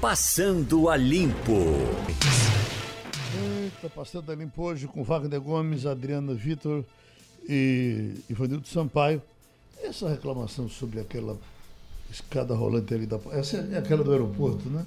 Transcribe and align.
Passando 0.00 0.88
a 0.88 0.96
Limpo. 0.96 1.56
Eita, 3.34 3.90
passando 3.92 4.30
a 4.30 4.34
limpo 4.34 4.62
hoje 4.62 4.86
com 4.86 5.02
Wagner 5.02 5.40
Gomes, 5.40 5.86
Adriana 5.86 6.34
Vitor 6.34 6.84
e 7.48 8.14
Ivanildo 8.30 8.68
Sampaio. 8.68 9.20
Essa 9.82 10.08
reclamação 10.08 10.68
sobre 10.68 11.00
aquela 11.00 11.36
escada 12.08 12.54
rolante 12.54 12.94
ali 12.94 13.06
da. 13.06 13.18
Essa 13.32 13.56
é 13.56 13.78
aquela 13.78 14.04
do 14.04 14.12
aeroporto, 14.12 14.68
né? 14.68 14.86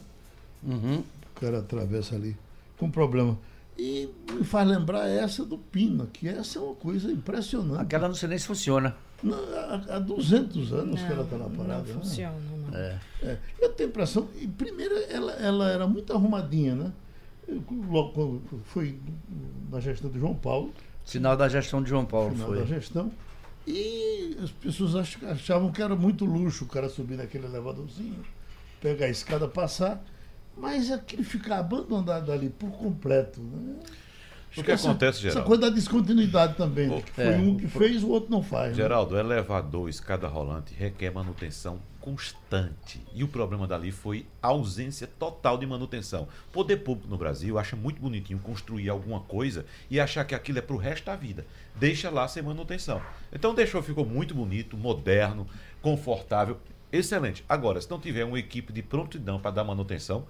Uhum. 0.63 0.99
O 0.99 1.39
cara 1.39 1.59
atravessa 1.59 2.15
ali 2.15 2.37
com 2.77 2.89
problema. 2.89 3.37
E 3.77 4.07
me 4.31 4.45
faz 4.45 4.65
lembrar 4.65 5.09
essa 5.09 5.43
do 5.43 5.57
Pina, 5.57 6.07
que 6.13 6.29
essa 6.29 6.57
é 6.57 6.61
uma 6.61 6.75
coisa 6.75 7.11
impressionante. 7.11 7.81
Aquela 7.81 8.07
não 8.07 8.15
sei 8.15 8.29
nem 8.29 8.37
se 8.37 8.47
funciona. 8.47 8.95
Não, 9.21 9.37
há, 9.37 9.95
há 9.95 9.99
200 9.99 10.71
anos 10.71 11.01
que 11.01 11.11
ela 11.11 11.23
está 11.23 11.37
na 11.37 11.49
parada. 11.49 11.83
Não 11.83 11.95
né? 11.95 12.01
funciona, 12.01 12.35
não. 12.49 12.50
É. 12.73 12.97
É, 13.23 13.37
eu 13.59 13.69
tenho 13.69 13.89
a 13.89 13.91
impressão, 13.91 14.27
e 14.39 14.47
primeiro 14.47 14.95
ela, 15.09 15.31
ela 15.33 15.69
era 15.71 15.87
muito 15.87 16.11
arrumadinha, 16.13 16.75
né? 16.75 16.91
Eu, 17.47 17.61
Logo 17.89 18.09
quando 18.13 18.41
foi 18.65 18.97
na 19.71 19.79
gestão 19.79 20.09
de 20.09 20.19
João 20.19 20.35
Paulo, 20.35 20.73
Sinal 21.03 21.35
da 21.35 21.49
gestão 21.49 21.81
de 21.81 21.89
João 21.89 22.05
Paulo 22.05 22.31
final 22.31 22.47
foi. 22.47 22.59
da 22.59 22.65
gestão, 22.65 23.11
e 23.67 24.37
as 24.43 24.51
pessoas 24.51 24.95
ach- 24.95 25.23
achavam 25.25 25.71
que 25.71 25.81
era 25.81 25.95
muito 25.95 26.25
luxo 26.25 26.65
o 26.65 26.67
cara 26.67 26.87
subir 26.89 27.17
naquele 27.17 27.45
elevadorzinho, 27.45 28.23
pegar 28.79 29.05
a 29.07 29.09
escada, 29.09 29.47
passar, 29.47 30.03
mas 30.57 30.91
aquele 30.91 31.23
ficar 31.23 31.59
abandonado 31.59 32.31
ali 32.31 32.49
por 32.49 32.69
completo. 32.71 33.39
Né? 33.41 33.75
O 34.57 34.63
que 34.63 34.71
acontece, 34.71 35.19
Essa 35.19 35.29
Geraldo? 35.29 35.47
coisa 35.47 35.61
da 35.61 35.69
descontinuidade 35.69 36.55
também, 36.57 36.87
né? 36.89 37.01
Foi 37.15 37.23
é. 37.23 37.37
um 37.37 37.55
que 37.55 37.67
fez, 37.67 38.03
o 38.03 38.09
outro 38.09 38.29
não 38.29 38.43
faz. 38.43 38.69
né? 38.69 38.73
Geraldo, 38.83 39.17
elevador, 39.17 39.87
escada 39.89 40.27
rolante 40.27 40.73
requer 40.73 41.09
manutenção 41.11 41.79
constante. 42.01 43.01
E 43.13 43.23
o 43.23 43.27
problema 43.27 43.67
dali 43.67 43.91
foi 43.91 44.25
a 44.41 44.47
ausência 44.47 45.07
total 45.07 45.57
de 45.57 45.65
manutenção. 45.65 46.27
O 46.49 46.51
poder 46.51 46.77
público 46.77 47.07
no 47.09 47.17
Brasil 47.17 47.57
acha 47.57 47.75
muito 47.75 48.01
bonitinho 48.01 48.39
construir 48.39 48.89
alguma 48.89 49.19
coisa 49.21 49.65
e 49.89 49.99
achar 49.99 50.25
que 50.25 50.35
aquilo 50.35 50.57
é 50.59 50.61
pro 50.61 50.77
resto 50.77 51.05
da 51.05 51.15
vida. 51.15 51.45
Deixa 51.75 52.09
lá 52.09 52.27
sem 52.27 52.43
manutenção. 52.43 53.01
Então 53.31 53.53
deixou, 53.55 53.81
ficou 53.81 54.05
muito 54.05 54.33
bonito, 54.35 54.75
moderno, 54.75 55.47
confortável, 55.81 56.57
excelente. 56.91 57.43
Agora, 57.47 57.79
se 57.79 57.89
não 57.89 57.99
tiver 57.99 58.25
uma 58.25 58.39
equipe 58.39 58.73
de 58.73 58.81
prontidão 58.81 59.39
para 59.39 59.51
dar 59.51 59.63
manutenção, 59.63 60.25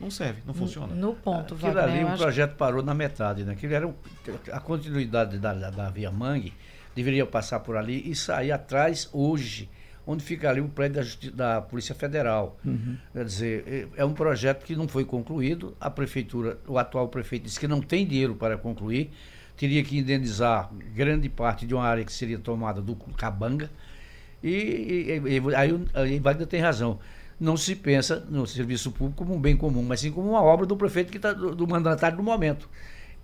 não 0.00 0.10
serve, 0.10 0.42
não 0.46 0.52
funciona. 0.54 0.94
No 0.94 1.14
ponto, 1.14 1.54
Aquilo 1.54 1.72
Wagner, 1.72 2.04
ali, 2.06 2.14
o 2.14 2.16
projeto 2.16 2.56
parou 2.56 2.82
na 2.82 2.94
metade, 2.94 3.44
né? 3.44 3.52
Aquilo 3.52 3.74
era 3.74 3.86
um- 3.86 3.94
a 4.52 4.58
continuidade 4.60 5.38
da, 5.38 5.54
da, 5.54 5.70
da 5.70 5.90
Via 5.90 6.10
Mangue, 6.10 6.52
deveria 6.96 7.24
passar 7.24 7.60
por 7.60 7.76
ali 7.76 8.08
e 8.10 8.14
sair 8.14 8.50
atrás 8.50 9.08
hoje, 9.12 9.68
onde 10.06 10.22
fica 10.22 10.50
ali 10.50 10.60
o 10.60 10.68
prédio 10.68 10.96
da, 10.96 11.02
Justi- 11.02 11.30
da 11.30 11.60
Polícia 11.62 11.94
Federal. 11.94 12.58
Quer 13.12 13.24
dizer, 13.24 13.64
é 13.96 14.02
é 14.02 14.04
um 14.04 14.12
projeto 14.12 14.64
que 14.64 14.74
não 14.76 14.86
foi 14.88 15.04
concluído, 15.04 15.74
a 15.80 15.88
prefeitura, 15.90 16.58
o 16.66 16.78
atual 16.78 17.08
prefeito 17.08 17.44
disse 17.44 17.58
que 17.58 17.66
não 17.68 17.80
tem 17.80 18.06
dinheiro 18.06 18.34
para 18.34 18.56
concluir, 18.58 19.10
teria 19.56 19.82
que 19.84 19.96
indenizar 19.98 20.70
grande 20.94 21.28
parte 21.28 21.64
de 21.66 21.74
uma 21.74 21.84
área 21.84 22.04
que 22.04 22.12
seria 22.12 22.38
tomada 22.38 22.80
do 22.82 22.94
Cabanga, 23.16 23.70
e, 24.42 24.48
e- 24.50 25.22
e- 25.50 25.54
aí, 25.54 25.72
o- 25.72 25.86
Wagner 26.22 26.46
tem 26.46 26.60
razão. 26.60 26.98
Não 27.40 27.56
se 27.56 27.74
pensa 27.74 28.24
no 28.28 28.46
serviço 28.46 28.92
público 28.92 29.18
como 29.24 29.34
um 29.34 29.40
bem 29.40 29.56
comum, 29.56 29.82
mas 29.82 30.00
sim 30.00 30.12
como 30.12 30.30
uma 30.30 30.42
obra 30.42 30.66
do 30.66 30.76
prefeito 30.76 31.10
que 31.10 31.18
tá, 31.18 31.32
do, 31.32 31.54
do 31.54 31.66
mandatário 31.66 32.16
do 32.16 32.22
momento. 32.22 32.68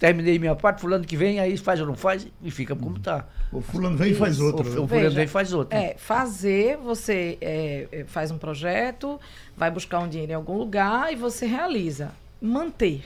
Terminei 0.00 0.38
minha 0.38 0.56
parte, 0.56 0.80
fulano 0.80 1.04
que 1.04 1.14
vem, 1.14 1.40
aí 1.40 1.58
faz 1.58 1.78
ou 1.78 1.86
não 1.86 1.94
faz, 1.94 2.26
e 2.42 2.50
fica 2.50 2.74
como 2.74 2.96
está. 2.96 3.28
O 3.52 3.60
fulano 3.60 3.98
vem 3.98 4.12
e 4.12 4.14
faz 4.14 4.40
outra. 4.40 4.62
O, 4.62 4.64
né? 4.64 4.70
o 4.70 4.88
fulano 4.88 4.88
Veja, 4.88 5.10
vem 5.10 5.24
e 5.26 5.28
faz 5.28 5.52
outra. 5.52 5.78
É, 5.78 5.94
fazer, 5.98 6.78
você 6.78 7.36
é, 7.38 7.86
é, 7.92 8.04
faz 8.04 8.30
um 8.30 8.38
projeto, 8.38 9.20
vai 9.54 9.70
buscar 9.70 9.98
um 9.98 10.08
dinheiro 10.08 10.32
em 10.32 10.34
algum 10.34 10.56
lugar 10.56 11.12
e 11.12 11.16
você 11.16 11.44
realiza. 11.44 12.12
Manter. 12.40 13.04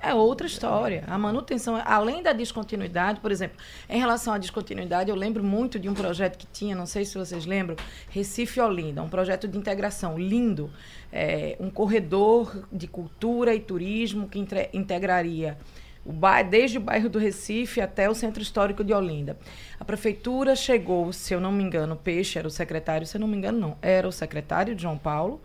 É 0.00 0.14
outra 0.14 0.46
história. 0.46 1.04
A 1.06 1.18
manutenção, 1.18 1.78
além 1.84 2.22
da 2.22 2.32
descontinuidade, 2.32 3.20
por 3.20 3.30
exemplo, 3.30 3.58
em 3.86 3.98
relação 3.98 4.32
à 4.32 4.38
descontinuidade, 4.38 5.10
eu 5.10 5.16
lembro 5.16 5.44
muito 5.44 5.78
de 5.78 5.86
um 5.86 5.94
projeto 5.94 6.38
que 6.38 6.46
tinha, 6.46 6.74
não 6.74 6.86
sei 6.86 7.04
se 7.04 7.18
vocês 7.18 7.44
lembram, 7.44 7.76
Recife 8.08 8.58
Olinda, 8.58 9.02
um 9.02 9.08
projeto 9.10 9.46
de 9.46 9.58
integração 9.58 10.18
lindo, 10.18 10.70
é, 11.12 11.56
um 11.60 11.68
corredor 11.68 12.64
de 12.72 12.86
cultura 12.86 13.54
e 13.54 13.60
turismo 13.60 14.26
que 14.26 14.38
integraria 14.72 15.58
o 16.06 16.12
ba- 16.12 16.42
desde 16.42 16.78
o 16.78 16.80
bairro 16.80 17.08
do 17.08 17.18
Recife 17.18 17.80
até 17.80 18.08
o 18.08 18.14
centro 18.14 18.40
histórico 18.42 18.84
de 18.84 18.92
Olinda. 18.94 19.36
A 19.78 19.84
prefeitura 19.84 20.54
chegou, 20.54 21.12
se 21.12 21.34
eu 21.34 21.40
não 21.40 21.50
me 21.52 21.62
engano, 21.64 21.96
Peixe 21.96 22.38
era 22.38 22.46
o 22.46 22.50
secretário, 22.50 23.06
se 23.06 23.16
eu 23.16 23.20
não 23.20 23.28
me 23.28 23.36
engano, 23.36 23.58
não, 23.58 23.76
era 23.82 24.06
o 24.06 24.12
secretário 24.12 24.74
de 24.74 24.82
João 24.82 24.96
Paulo, 24.96 25.40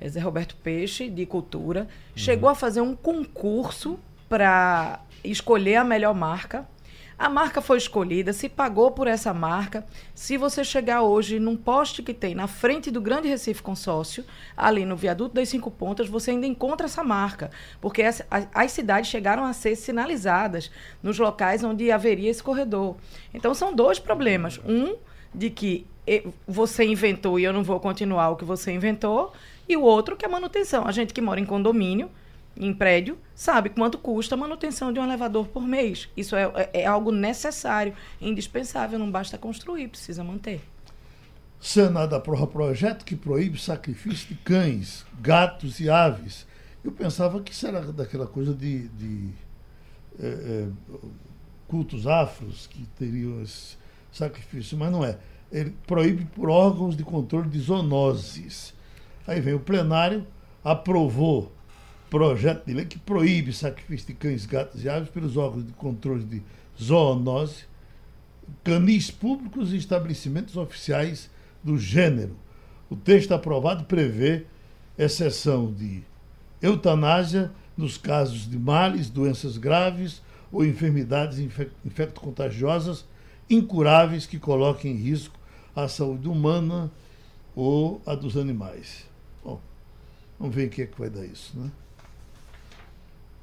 é 0.00 0.08
Zé 0.08 0.20
Roberto 0.20 0.56
Peixe, 0.56 1.08
de 1.10 1.26
Cultura, 1.26 1.86
chegou 2.16 2.48
a 2.48 2.54
fazer 2.54 2.80
um 2.80 2.94
concurso 2.96 3.98
para 4.28 5.00
escolher 5.22 5.76
a 5.76 5.84
melhor 5.84 6.14
marca. 6.14 6.66
A 7.20 7.28
marca 7.28 7.60
foi 7.60 7.76
escolhida, 7.76 8.32
se 8.32 8.48
pagou 8.48 8.92
por 8.92 9.06
essa 9.06 9.34
marca. 9.34 9.84
Se 10.14 10.38
você 10.38 10.64
chegar 10.64 11.02
hoje 11.02 11.38
num 11.38 11.54
poste 11.54 12.02
que 12.02 12.14
tem 12.14 12.34
na 12.34 12.46
frente 12.46 12.90
do 12.90 12.98
Grande 12.98 13.28
Recife 13.28 13.62
Consórcio, 13.62 14.24
ali 14.56 14.86
no 14.86 14.96
viaduto 14.96 15.34
das 15.34 15.50
Cinco 15.50 15.70
Pontas, 15.70 16.08
você 16.08 16.30
ainda 16.30 16.46
encontra 16.46 16.86
essa 16.86 17.04
marca. 17.04 17.50
Porque 17.78 18.00
as, 18.02 18.22
as- 18.30 18.72
cidades 18.72 19.10
chegaram 19.10 19.44
a 19.44 19.52
ser 19.52 19.76
sinalizadas 19.76 20.70
nos 21.02 21.18
locais 21.18 21.62
onde 21.62 21.92
haveria 21.92 22.30
esse 22.30 22.42
corredor. 22.42 22.96
Então 23.34 23.52
são 23.52 23.74
dois 23.74 23.98
problemas. 23.98 24.58
Um, 24.64 24.96
de 25.34 25.50
que 25.50 25.86
você 26.48 26.84
inventou 26.84 27.38
e 27.38 27.44
eu 27.44 27.52
não 27.52 27.62
vou 27.62 27.78
continuar 27.78 28.30
o 28.30 28.36
que 28.36 28.46
você 28.46 28.72
inventou, 28.72 29.34
e 29.68 29.76
o 29.76 29.82
outro 29.82 30.16
que 30.16 30.24
é 30.24 30.28
a 30.28 30.32
manutenção. 30.32 30.86
A 30.86 30.90
gente 30.90 31.12
que 31.12 31.20
mora 31.20 31.38
em 31.38 31.44
condomínio, 31.44 32.10
em 32.56 32.74
prédio, 32.74 33.18
sabe 33.34 33.70
quanto 33.70 33.96
custa 33.98 34.34
a 34.34 34.38
manutenção 34.38 34.92
de 34.92 35.00
um 35.00 35.04
elevador 35.04 35.48
por 35.48 35.62
mês. 35.62 36.08
Isso 36.16 36.36
é, 36.36 36.44
é- 36.72 36.82
é 36.82 36.86
algo 36.86 37.10
necessário, 37.10 37.94
indispensável, 38.20 38.98
não 38.98 39.10
basta 39.10 39.38
construir, 39.38 39.88
precisa 39.88 40.22
manter. 40.22 40.60
Senado 41.60 42.14
aprova 42.14 42.46
projeto 42.46 43.04
que 43.04 43.14
proíbe 43.14 43.58
sacrifício 43.58 44.28
de 44.28 44.34
cães, 44.36 45.04
gatos 45.20 45.78
e 45.78 45.90
aves. 45.90 46.46
Eu 46.82 46.90
pensava 46.90 47.40
que 47.42 47.52
isso 47.52 47.66
era 47.66 47.80
daquela 47.92 48.26
coisa 48.26 48.54
de, 48.54 48.88
de, 48.88 49.28
eh, 50.18 50.68
eh, 50.68 50.96
cultos 51.68 52.06
afros 52.06 52.66
que 52.66 52.86
teriam 52.98 53.42
esse 53.42 53.76
sacrifício, 54.10 54.76
mas 54.78 54.90
não 54.90 55.04
é. 55.04 55.18
Ele 55.52 55.74
proíbe 55.86 56.24
por 56.24 56.48
órgãos 56.48 56.96
de 56.96 57.04
controle 57.04 57.48
de 57.48 57.58
zoonoses. 57.60 58.72
Aí 59.26 59.40
vem 59.40 59.52
o 59.54 59.60
plenário, 59.60 60.26
aprovou 60.64 61.52
projeto 62.10 62.66
de 62.66 62.74
lei 62.74 62.84
que 62.84 62.98
proíbe 62.98 63.52
sacrifício 63.52 64.08
de 64.08 64.14
cães, 64.14 64.44
gatos 64.44 64.84
e 64.84 64.88
aves 64.88 65.08
pelos 65.08 65.36
órgãos 65.36 65.64
de 65.64 65.72
controle 65.72 66.24
de 66.24 66.42
zoonose, 66.78 67.64
canis 68.64 69.10
públicos 69.10 69.72
e 69.72 69.76
estabelecimentos 69.76 70.56
oficiais 70.56 71.30
do 71.62 71.78
gênero. 71.78 72.36
O 72.90 72.96
texto 72.96 73.32
aprovado 73.32 73.84
prevê 73.84 74.44
exceção 74.98 75.72
de 75.72 76.02
eutanásia 76.60 77.52
nos 77.76 77.96
casos 77.96 78.50
de 78.50 78.58
males, 78.58 79.08
doenças 79.08 79.56
graves 79.56 80.20
ou 80.50 80.64
enfermidades 80.64 81.38
infec- 81.38 81.70
infecto-contagiosas 81.84 83.04
incuráveis 83.48 84.26
que 84.26 84.38
coloquem 84.38 84.92
em 84.92 84.96
risco 84.96 85.38
a 85.74 85.86
saúde 85.86 86.28
humana 86.28 86.90
ou 87.54 88.02
a 88.04 88.14
dos 88.14 88.36
animais. 88.36 89.06
Bom, 89.44 89.60
vamos 90.38 90.54
ver 90.54 90.66
o 90.66 90.70
que 90.70 90.82
é 90.82 90.86
que 90.86 90.98
vai 90.98 91.08
dar 91.08 91.24
isso, 91.24 91.56
né? 91.58 91.70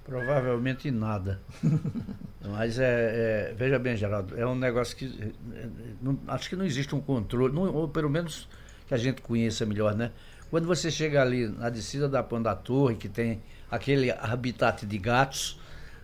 Provavelmente 0.08 0.90
nada. 0.90 1.42
Mas 2.42 2.80
é, 2.80 3.50
é- 3.52 3.54
veja 3.58 3.78
bem, 3.78 3.98
Geraldo, 3.98 4.40
é 4.40 4.48
um 4.48 4.56
negócio 4.56 4.96
que 4.96 5.06
é, 5.22 5.58
é, 5.60 5.70
não- 6.02 6.18
acho 6.28 6.48
que 6.50 6.56
não 6.56 6.64
existe 6.66 6.96
um 6.96 7.02
controle, 7.02 7.54
não- 7.54 7.64
ou 7.76 7.90
pelo 7.90 8.10
menos 8.10 8.48
que 8.88 8.94
a 8.94 8.98
gente 8.98 9.22
conheça 9.22 9.66
melhor, 9.66 9.94
né? 9.96 10.12
Quando 10.50 10.66
você 10.66 10.90
chega 10.90 11.22
ali 11.22 11.50
na 11.50 11.70
descida 11.70 12.08
da 12.08 12.24
Pão 12.24 12.42
da 12.42 12.56
Torre, 12.56 12.96
que 12.96 13.10
tem 13.10 13.42
aquele 13.70 14.10
habitat 14.12 14.86
de 14.86 14.98
gatos, 14.98 15.60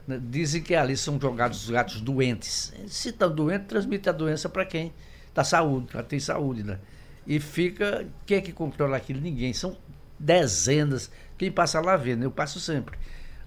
né, 0.05 0.19
dizem 0.21 0.61
que 0.61 0.75
ali 0.75 0.97
são 0.97 1.17
jogados 1.17 1.63
os 1.63 1.69
gatos 1.69 2.01
doentes. 2.01 2.73
Se 2.87 3.07
está 3.07 3.25
doente, 3.25 3.67
transmite 3.67 4.09
a 4.09 4.11
doença 4.11 4.49
para 4.49 4.65
quem 4.65 4.93
está 5.29 5.45
saúde, 5.45 5.87
para 5.89 6.03
tem 6.03 6.19
saúde, 6.19 6.61
né? 6.61 6.77
E 7.25 7.39
fica, 7.39 8.05
quem 8.25 8.37
é 8.39 8.41
que 8.41 8.51
controla 8.51 8.97
aquilo? 8.97 9.21
Ninguém. 9.21 9.53
São 9.53 9.77
dezenas. 10.19 11.09
Quem 11.37 11.49
passa 11.49 11.79
lá 11.79 11.95
vê, 11.95 12.17
né? 12.17 12.25
Eu 12.25 12.31
passo 12.31 12.59
sempre. 12.59 12.97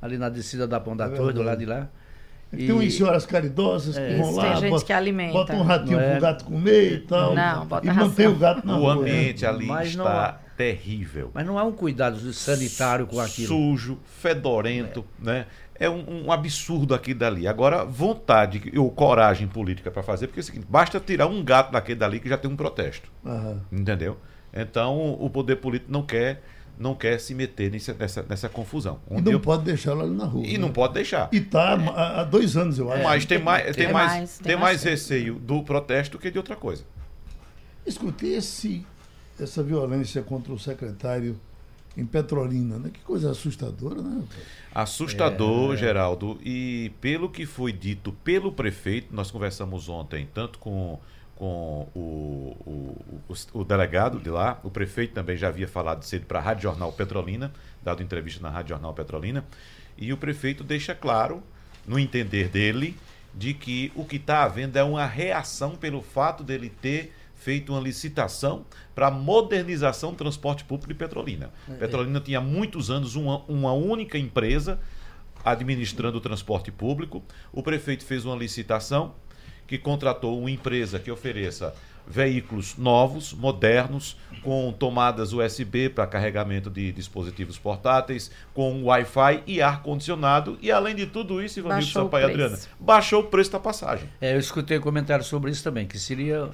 Ali 0.00 0.18
na 0.18 0.28
descida 0.28 0.66
da 0.66 0.78
Pão 0.80 0.96
da 0.96 1.06
É 1.06 1.08
Torre, 1.10 1.32
do 1.32 1.42
lado 1.42 1.58
de 1.58 1.66
lá. 1.66 1.88
Tem 2.50 2.70
umas 2.70 2.94
senhoras 2.94 3.26
caridosas 3.26 3.96
É. 3.96 4.08
que 4.08 4.14
vão 4.22 4.28
Tem 4.28 4.36
lá, 4.36 4.54
gente 4.56 4.70
bota, 4.70 4.84
que 4.84 4.92
alimenta. 4.92 5.32
bota 5.32 5.52
um 5.54 5.62
ratinho 5.62 5.96
Não 5.98 6.04
é? 6.04 6.10
pro 6.12 6.20
gato 6.20 6.44
comer 6.44 6.92
e 6.92 6.98
tal. 7.00 7.34
Não, 7.34 7.66
bota 7.66 7.86
e 7.86 7.90
mantém 7.90 8.06
ração. 8.26 8.32
o 8.32 8.38
gato 8.38 8.66
na 8.66 8.76
O 8.76 8.80
rua. 8.80 8.92
ambiente 8.94 9.42
né? 9.42 9.48
ali 9.48 9.66
Mas 9.66 9.96
não 9.96 10.04
está 10.06 10.26
há- 10.26 10.32
terrível. 10.56 11.30
Mas 11.34 11.44
não 11.44 11.58
há 11.58 11.64
um 11.64 11.72
cuidado 11.72 12.32
sanitário 12.32 13.06
com 13.08 13.18
aquilo. 13.20 13.48
Sujo, 13.48 13.98
fedorento, 14.20 15.04
né? 15.18 15.46
É 15.78 15.90
um, 15.90 16.24
um 16.26 16.32
absurdo 16.32 16.94
aquilo 16.94 17.18
dali. 17.18 17.46
Agora, 17.48 17.84
vontade 17.84 18.72
ou 18.78 18.90
coragem 18.90 19.46
política 19.48 19.90
para 19.90 20.02
fazer, 20.02 20.28
porque 20.28 20.40
é 20.40 20.42
o 20.42 20.44
seguinte, 20.44 20.66
basta 20.70 20.98
tirar 21.00 21.26
um 21.26 21.44
gato 21.44 21.72
daquele 21.72 21.98
dali 21.98 22.20
que 22.20 22.28
já 22.28 22.38
tem 22.38 22.50
um 22.50 22.56
protesto. 22.56 23.10
Aham. 23.26 23.60
Entendeu? 23.70 24.16
Então, 24.54 25.12
o 25.20 25.28
poder 25.28 25.56
político 25.56 25.92
não 25.92 26.02
quer 26.02 26.42
não 26.78 26.94
quer 26.94 27.18
se 27.18 27.34
meter 27.34 27.70
nessa, 27.70 27.94
nessa, 27.94 28.22
nessa 28.28 28.48
confusão. 28.48 29.00
E 29.10 29.20
não 29.20 29.32
eu... 29.32 29.40
pode 29.40 29.64
deixar 29.64 29.92
ela 29.92 30.04
ali 30.04 30.14
na 30.14 30.24
rua. 30.24 30.46
E 30.46 30.52
né? 30.52 30.58
não 30.58 30.72
pode 30.72 30.94
deixar. 30.94 31.28
E 31.32 31.38
está 31.38 31.74
há, 31.74 32.20
há 32.20 32.24
dois 32.24 32.56
anos, 32.56 32.78
eu 32.78 32.92
acho. 32.92 33.02
Mas 33.02 33.24
tem 33.24 33.38
mais, 33.38 33.64
tem, 33.64 33.84
tem 33.84 33.92
mais, 33.92 34.12
mais, 34.12 34.38
tem 34.38 34.44
tem 34.44 34.56
mais 34.56 34.66
mais 34.66 34.82
receio 34.82 35.34
do 35.36 35.62
protesto 35.62 36.18
que 36.18 36.30
de 36.30 36.38
outra 36.38 36.56
coisa. 36.56 36.84
Escute, 37.86 38.26
esse, 38.26 38.84
essa 39.40 39.62
violência 39.62 40.22
contra 40.22 40.52
o 40.52 40.58
secretário 40.58 41.38
em 41.96 42.04
Petrolina, 42.04 42.78
né? 42.78 42.90
Que 42.92 43.00
coisa 43.00 43.30
assustadora, 43.30 44.02
né? 44.02 44.22
Assustador, 44.74 45.74
é... 45.74 45.76
Geraldo. 45.78 46.38
E 46.44 46.92
pelo 47.00 47.30
que 47.30 47.46
foi 47.46 47.72
dito 47.72 48.12
pelo 48.12 48.52
prefeito, 48.52 49.14
nós 49.14 49.30
conversamos 49.30 49.88
ontem, 49.88 50.28
tanto 50.34 50.58
com, 50.58 50.98
com 51.36 51.88
o, 51.94 52.56
o, 52.66 53.32
o, 53.32 53.60
o 53.60 53.64
delegado 53.64 54.18
de 54.18 54.30
lá, 54.30 54.58
o 54.64 54.70
prefeito 54.70 55.14
também 55.14 55.36
já 55.36 55.48
havia 55.48 55.68
falado 55.68 56.02
cedo 56.02 56.26
para 56.26 56.38
a 56.38 56.42
Rádio 56.42 56.64
Jornal 56.64 56.92
Petrolina, 56.92 57.52
dado 57.82 58.02
entrevista 58.02 58.42
na 58.42 58.50
Rádio 58.50 58.70
Jornal 58.70 58.94
Petrolina, 58.94 59.44
e 59.96 60.12
o 60.12 60.16
prefeito 60.16 60.64
deixa 60.64 60.94
claro, 60.94 61.42
no 61.86 61.98
entender 61.98 62.48
dele, 62.48 62.96
de 63.34 63.52
que 63.52 63.92
o 63.94 64.04
que 64.04 64.16
está 64.16 64.44
havendo 64.44 64.78
é 64.78 64.82
uma 64.82 65.04
reação 65.04 65.76
pelo 65.76 66.00
fato 66.00 66.42
dele 66.42 66.70
ter 66.70 67.12
feito 67.34 67.72
uma 67.72 67.80
licitação 67.80 68.64
para 68.94 69.10
modernização 69.10 70.12
do 70.12 70.16
transporte 70.16 70.64
público 70.64 70.88
de 70.88 70.98
Petrolina. 70.98 71.50
É. 71.68 71.74
Petrolina 71.74 72.18
tinha 72.18 72.40
muitos 72.40 72.90
anos 72.90 73.14
uma, 73.14 73.44
uma 73.46 73.72
única 73.72 74.16
empresa 74.16 74.80
administrando 75.44 76.16
o 76.16 76.20
transporte 76.20 76.72
público. 76.72 77.22
O 77.52 77.62
prefeito 77.62 78.04
fez 78.04 78.24
uma 78.24 78.34
licitação 78.34 79.14
que 79.66 79.78
contratou 79.78 80.38
uma 80.38 80.50
empresa 80.50 80.98
que 80.98 81.10
ofereça 81.10 81.74
veículos 82.06 82.76
novos, 82.76 83.32
modernos, 83.32 84.16
com 84.42 84.72
tomadas 84.72 85.32
USB 85.32 85.88
para 85.88 86.06
carregamento 86.06 86.70
de 86.70 86.92
dispositivos 86.92 87.58
portáteis, 87.58 88.30
com 88.54 88.84
Wi-Fi 88.84 89.42
e 89.46 89.60
ar-condicionado. 89.60 90.56
E 90.62 90.70
além 90.70 90.94
de 90.94 91.06
tudo 91.06 91.42
isso, 91.42 91.58
Ivanildo 91.58 91.90
Sampaio 91.90 92.26
Adriana, 92.26 92.58
baixou 92.78 93.22
o 93.22 93.24
preço 93.24 93.50
da 93.50 93.58
passagem. 93.58 94.08
É, 94.20 94.34
eu 94.34 94.38
escutei 94.38 94.78
um 94.78 94.80
comentário 94.80 95.24
sobre 95.24 95.50
isso 95.50 95.64
também, 95.64 95.86
que 95.86 95.98
seria 95.98 96.48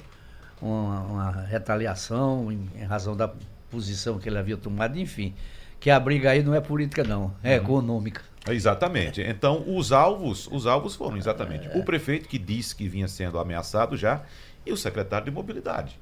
uma, 0.59 0.99
uma 1.01 1.31
retaliação 1.43 2.51
em, 2.51 2.67
em, 2.75 2.83
razão 2.83 3.15
da 3.15 3.31
posição 3.69 4.17
que 4.17 4.27
ele 4.27 4.37
havia 4.37 4.57
tomado, 4.57 4.97
enfim. 4.97 5.35
Que 5.79 5.89
a 5.91 5.99
briga 5.99 6.31
aí 6.31 6.41
não 6.41 6.55
é 6.55 6.61
política, 6.61 7.03
não, 7.03 7.33
é 7.43 7.57
uhum. 7.57 7.63
econômica. 7.63 8.21
Exatamente. 8.47 9.21
Então, 9.21 9.63
os 9.67 9.91
alvos, 9.91 10.47
os 10.51 10.67
alvos 10.67 10.95
foram 10.95 11.17
exatamente 11.17 11.67
é. 11.67 11.77
o 11.77 11.83
prefeito 11.83 12.27
que 12.27 12.37
disse 12.37 12.75
que 12.75 12.87
vinha 12.87 13.07
sendo 13.07 13.39
ameaçado 13.39 13.95
já 13.95 14.23
e 14.65 14.71
o 14.71 14.77
secretário 14.77 15.25
de 15.25 15.31
mobilidade. 15.31 15.97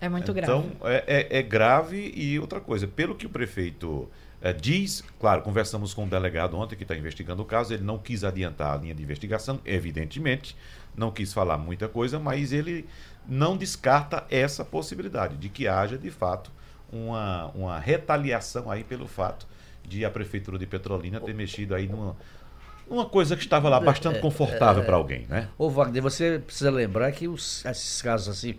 É 0.00 0.08
muito 0.08 0.30
então, 0.30 0.34
grave. 0.34 0.52
Então, 0.52 0.88
é, 0.88 1.04
é, 1.06 1.38
é, 1.38 1.42
grave 1.42 2.12
e 2.14 2.38
outra 2.38 2.60
coisa, 2.60 2.86
pelo 2.86 3.14
que 3.14 3.26
o 3.26 3.28
prefeito 3.28 4.08
é, 4.40 4.52
diz, 4.52 5.04
claro, 5.18 5.42
conversamos 5.42 5.92
com 5.92 6.04
o 6.04 6.08
delegado 6.08 6.56
ontem 6.56 6.76
que 6.76 6.84
está 6.84 6.96
investigando 6.96 7.42
o 7.42 7.44
caso, 7.44 7.74
ele 7.74 7.82
não 7.82 7.98
quis 7.98 8.24
adiantar 8.24 8.72
a 8.72 8.76
linha 8.80 8.94
de 8.94 9.02
investigação, 9.02 9.60
evidentemente, 9.64 10.56
não 10.96 11.10
quis 11.10 11.32
falar 11.32 11.58
muita 11.58 11.88
coisa, 11.88 12.18
mas 12.18 12.52
ele 12.52 12.88
não 13.28 13.56
descarta 13.56 14.24
essa 14.30 14.64
possibilidade 14.64 15.36
de 15.36 15.48
que 15.48 15.68
haja, 15.68 15.98
de 15.98 16.10
fato, 16.10 16.50
uma, 16.90 17.46
uma 17.48 17.78
retaliação 17.78 18.70
aí 18.70 18.82
pelo 18.82 19.06
fato 19.06 19.46
de 19.86 20.04
a 20.04 20.10
Prefeitura 20.10 20.58
de 20.58 20.66
Petrolina 20.66 21.20
ter 21.20 21.34
mexido 21.34 21.74
aí 21.74 21.88
numa, 21.88 22.16
uma 22.90 23.06
coisa 23.06 23.36
que 23.36 23.42
estava 23.42 23.68
lá 23.68 23.78
bastante 23.78 24.18
é, 24.18 24.20
confortável 24.20 24.82
é, 24.82 24.86
para 24.86 24.96
alguém, 24.96 25.24
né? 25.28 25.48
Ô 25.56 25.70
Wagner, 25.70 26.02
você 26.02 26.40
precisa 26.44 26.70
lembrar 26.70 27.12
que 27.12 27.28
os, 27.28 27.64
esses 27.64 28.02
casos 28.02 28.28
assim, 28.28 28.56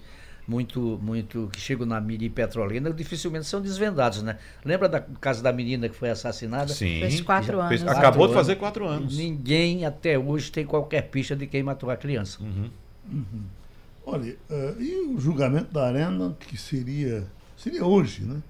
muito, 0.48 0.98
muito, 1.04 1.50
que 1.52 1.60
chegam 1.60 1.86
na 1.86 2.00
mídia 2.00 2.30
Petrolina, 2.30 2.92
dificilmente 2.94 3.46
são 3.46 3.62
desvendados, 3.62 4.24
né? 4.24 4.38
Lembra 4.64 4.88
do 4.88 5.20
caso 5.20 5.44
da 5.44 5.52
menina 5.52 5.90
que 5.90 5.96
foi 5.96 6.10
assassinada? 6.10 6.70
Sim. 6.70 7.02
Fez 7.02 7.20
quatro 7.20 7.60
anos. 7.60 7.82
Fez, 7.82 7.86
acabou 7.86 8.30
de 8.30 8.34
fazer 8.34 8.56
quatro 8.56 8.88
anos. 8.88 9.18
Ninguém 9.18 9.86
até 9.86 10.18
hoje 10.18 10.50
tem 10.50 10.66
qualquer 10.66 11.10
pista 11.10 11.36
de 11.36 11.46
quem 11.46 11.62
matou 11.62 11.90
a 11.90 11.98
criança. 11.98 12.42
Uhum. 12.42 12.70
Uhum. 13.12 13.44
Olha, 14.06 14.36
uh, 14.50 14.82
e 14.82 15.14
o 15.14 15.20
julgamento 15.20 15.74
da 15.74 15.88
Arena, 15.88 16.36
que 16.40 16.58
seria, 16.58 17.28
seria 17.58 17.86
hoje, 17.86 18.24
né? 18.24 18.42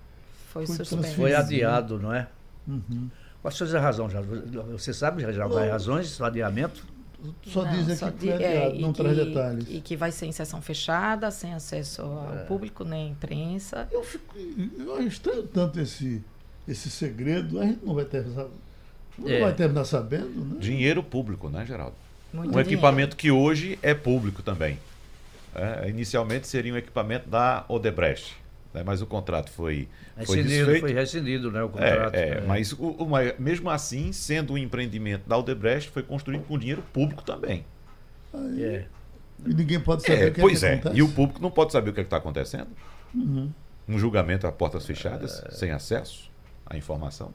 Foi, 0.47 0.67
foi, 0.67 1.03
foi 1.03 1.33
adiado, 1.33 1.99
não 1.99 2.13
é? 2.13 2.27
Uhum. 2.67 3.09
Quais 3.41 3.55
são 3.55 3.65
as 3.65 3.73
razões? 3.73 4.13
Você 4.71 4.93
sabe 4.93 5.21
já 5.33 5.45
as 5.45 5.69
razões 5.69 6.17
do 6.17 6.25
adiamento? 6.25 6.85
Só 7.43 7.63
não, 7.63 7.71
dizem 7.71 7.95
só 7.95 8.09
que 8.09 8.19
foi 8.19 8.33
adiado, 8.33 8.75
é, 8.75 8.79
não 8.79 8.93
traz 8.93 9.15
detalhes. 9.15 9.65
E 9.69 9.79
que 9.79 9.95
vai 9.95 10.11
ser 10.11 10.25
em 10.25 10.31
sessão 10.31 10.61
fechada, 10.61 11.29
sem 11.29 11.53
acesso 11.53 12.01
ao 12.01 12.33
é. 12.33 12.43
público 12.45 12.83
nem 12.83 13.07
à 13.07 13.11
imprensa. 13.11 13.87
Eu, 13.91 14.03
fico, 14.03 14.35
eu 14.37 15.07
estranho 15.07 15.43
tanto 15.43 15.79
esse, 15.79 16.23
esse 16.67 16.89
segredo, 16.89 17.59
a 17.59 17.65
gente 17.65 17.85
não 17.85 17.93
vai 17.93 18.05
ter, 18.05 18.25
não 18.25 19.29
é. 19.29 19.39
vai 19.39 19.53
terminar 19.53 19.85
sabendo, 19.85 20.45
né? 20.45 20.59
Dinheiro 20.59 21.03
público, 21.03 21.47
né, 21.47 21.63
Geraldo? 21.65 21.95
Muito 22.33 22.47
um 22.47 22.51
dinheiro. 22.51 22.69
equipamento 22.69 23.15
que 23.15 23.29
hoje 23.29 23.77
é 23.83 23.93
público 23.93 24.41
também. 24.41 24.79
É, 25.53 25.89
inicialmente 25.89 26.47
seria 26.47 26.73
um 26.73 26.77
equipamento 26.77 27.29
da 27.29 27.65
Odebrecht. 27.67 28.40
Né, 28.73 28.83
mas 28.85 29.01
o 29.01 29.05
contrato 29.05 29.51
foi, 29.51 29.89
foi 30.23 30.37
rescindido, 30.37 30.79
Foi 30.79 30.93
rescindido, 30.93 31.51
né, 31.51 31.61
o 31.61 31.69
contrato. 31.69 32.15
É, 32.15 32.29
é, 32.29 32.41
Mas 32.41 32.71
o, 32.71 32.85
o, 32.85 33.07
mesmo 33.37 33.69
assim, 33.69 34.13
sendo 34.13 34.53
um 34.53 34.57
empreendimento 34.57 35.27
da 35.27 35.37
Odebrecht, 35.37 35.89
foi 35.89 36.03
construído 36.03 36.43
com 36.43 36.57
dinheiro 36.57 36.81
público 36.93 37.21
também. 37.21 37.65
Aí, 38.33 38.63
é. 38.63 38.85
E 39.45 39.53
ninguém 39.53 39.79
pode 39.79 40.03
saber 40.03 40.27
é, 40.27 40.29
o 40.29 40.33
que, 40.33 40.41
pois 40.41 40.63
é 40.63 40.69
que 40.69 40.87
acontece. 40.87 40.97
E 40.97 41.01
o 41.01 41.09
público 41.11 41.41
não 41.41 41.51
pode 41.51 41.71
saber 41.73 41.89
o 41.89 41.93
que 41.93 41.99
é 41.99 42.03
está 42.03 42.17
acontecendo. 42.17 42.69
Uhum. 43.13 43.51
Um 43.89 43.99
julgamento 43.99 44.47
a 44.47 44.51
portas 44.51 44.85
fechadas, 44.85 45.43
sem 45.49 45.71
acesso 45.71 46.31
à 46.65 46.77
informação. 46.77 47.33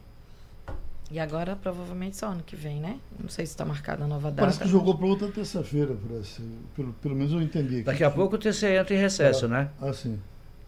E 1.11 1.21
agora, 1.21 1.55
provavelmente, 1.55 2.17
só 2.17 2.29
ano 2.29 2.43
que 2.45 2.57
vem, 2.57 2.81
né? 2.81 2.99
Não 3.21 3.29
sei 3.29 3.47
se 3.47 3.53
está 3.53 3.65
marcada 3.65 4.05
a 4.05 4.07
nova 4.09 4.31
data. 4.31 4.43
Parece 4.43 4.61
que 4.61 4.69
jogou 4.69 4.97
para 4.97 5.07
outra 5.07 5.29
terça-feira, 5.29 5.97
pelo, 6.75 6.93
pelo 6.95 7.15
menos 7.15 7.33
eu 7.33 7.43
entendi. 7.43 7.83
Daqui 7.83 8.03
a 8.03 8.11
pouco 8.11 8.35
o 8.37 8.39
TCE 8.39 8.67
entra 8.67 8.95
em 8.95 8.99
recesso, 8.99 9.45
ah, 9.45 9.49
né? 9.49 9.71
Ah, 9.81 9.93
sim. 9.93 10.19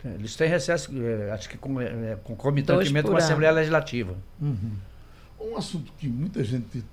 Eles 0.05 0.37
têm 0.37 0.49
recesso, 0.49 0.91
é, 1.03 1.33
acho 1.33 1.49
que 1.49 1.59
com, 1.59 1.81
é, 1.81 2.17
concomitantemente 2.23 3.09
com 3.09 3.15
a 3.15 3.19
Assembleia 3.19 3.53
Legislativa. 3.53 4.15
Uhum. 4.41 4.73
Um 5.41 5.57
assunto 5.57 5.93
que 5.99 6.09
muita 6.09 6.43
gente 6.45 6.85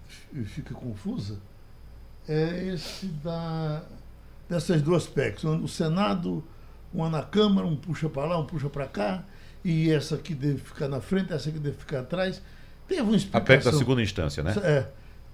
fica 0.45 0.73
confusa 0.73 1.37
é 2.27 2.73
esse 2.73 3.07
da, 3.07 3.83
dessas 4.49 4.81
duas 4.81 5.05
PECs. 5.05 5.43
O 5.43 5.67
Senado, 5.67 6.43
uma 6.93 7.09
na 7.09 7.21
Câmara, 7.21 7.67
um 7.67 7.75
puxa 7.75 8.09
para 8.09 8.25
lá, 8.25 8.39
um 8.39 8.45
puxa 8.45 8.69
para 8.69 8.87
cá, 8.87 9.23
e 9.63 9.91
essa 9.91 10.15
aqui 10.15 10.33
deve 10.33 10.57
ficar 10.57 10.87
na 10.87 10.99
frente, 10.99 11.33
essa 11.33 11.49
aqui 11.49 11.59
deve 11.59 11.77
ficar 11.77 11.99
atrás. 11.99 12.41
Teve 12.87 13.01
uma 13.01 13.15
explicação. 13.15 13.41
A 13.41 13.57
PEC 13.57 13.63
da 13.63 13.73
segunda 13.73 14.01
instância, 14.01 14.43
né? 14.43 14.53
É. 14.63 14.87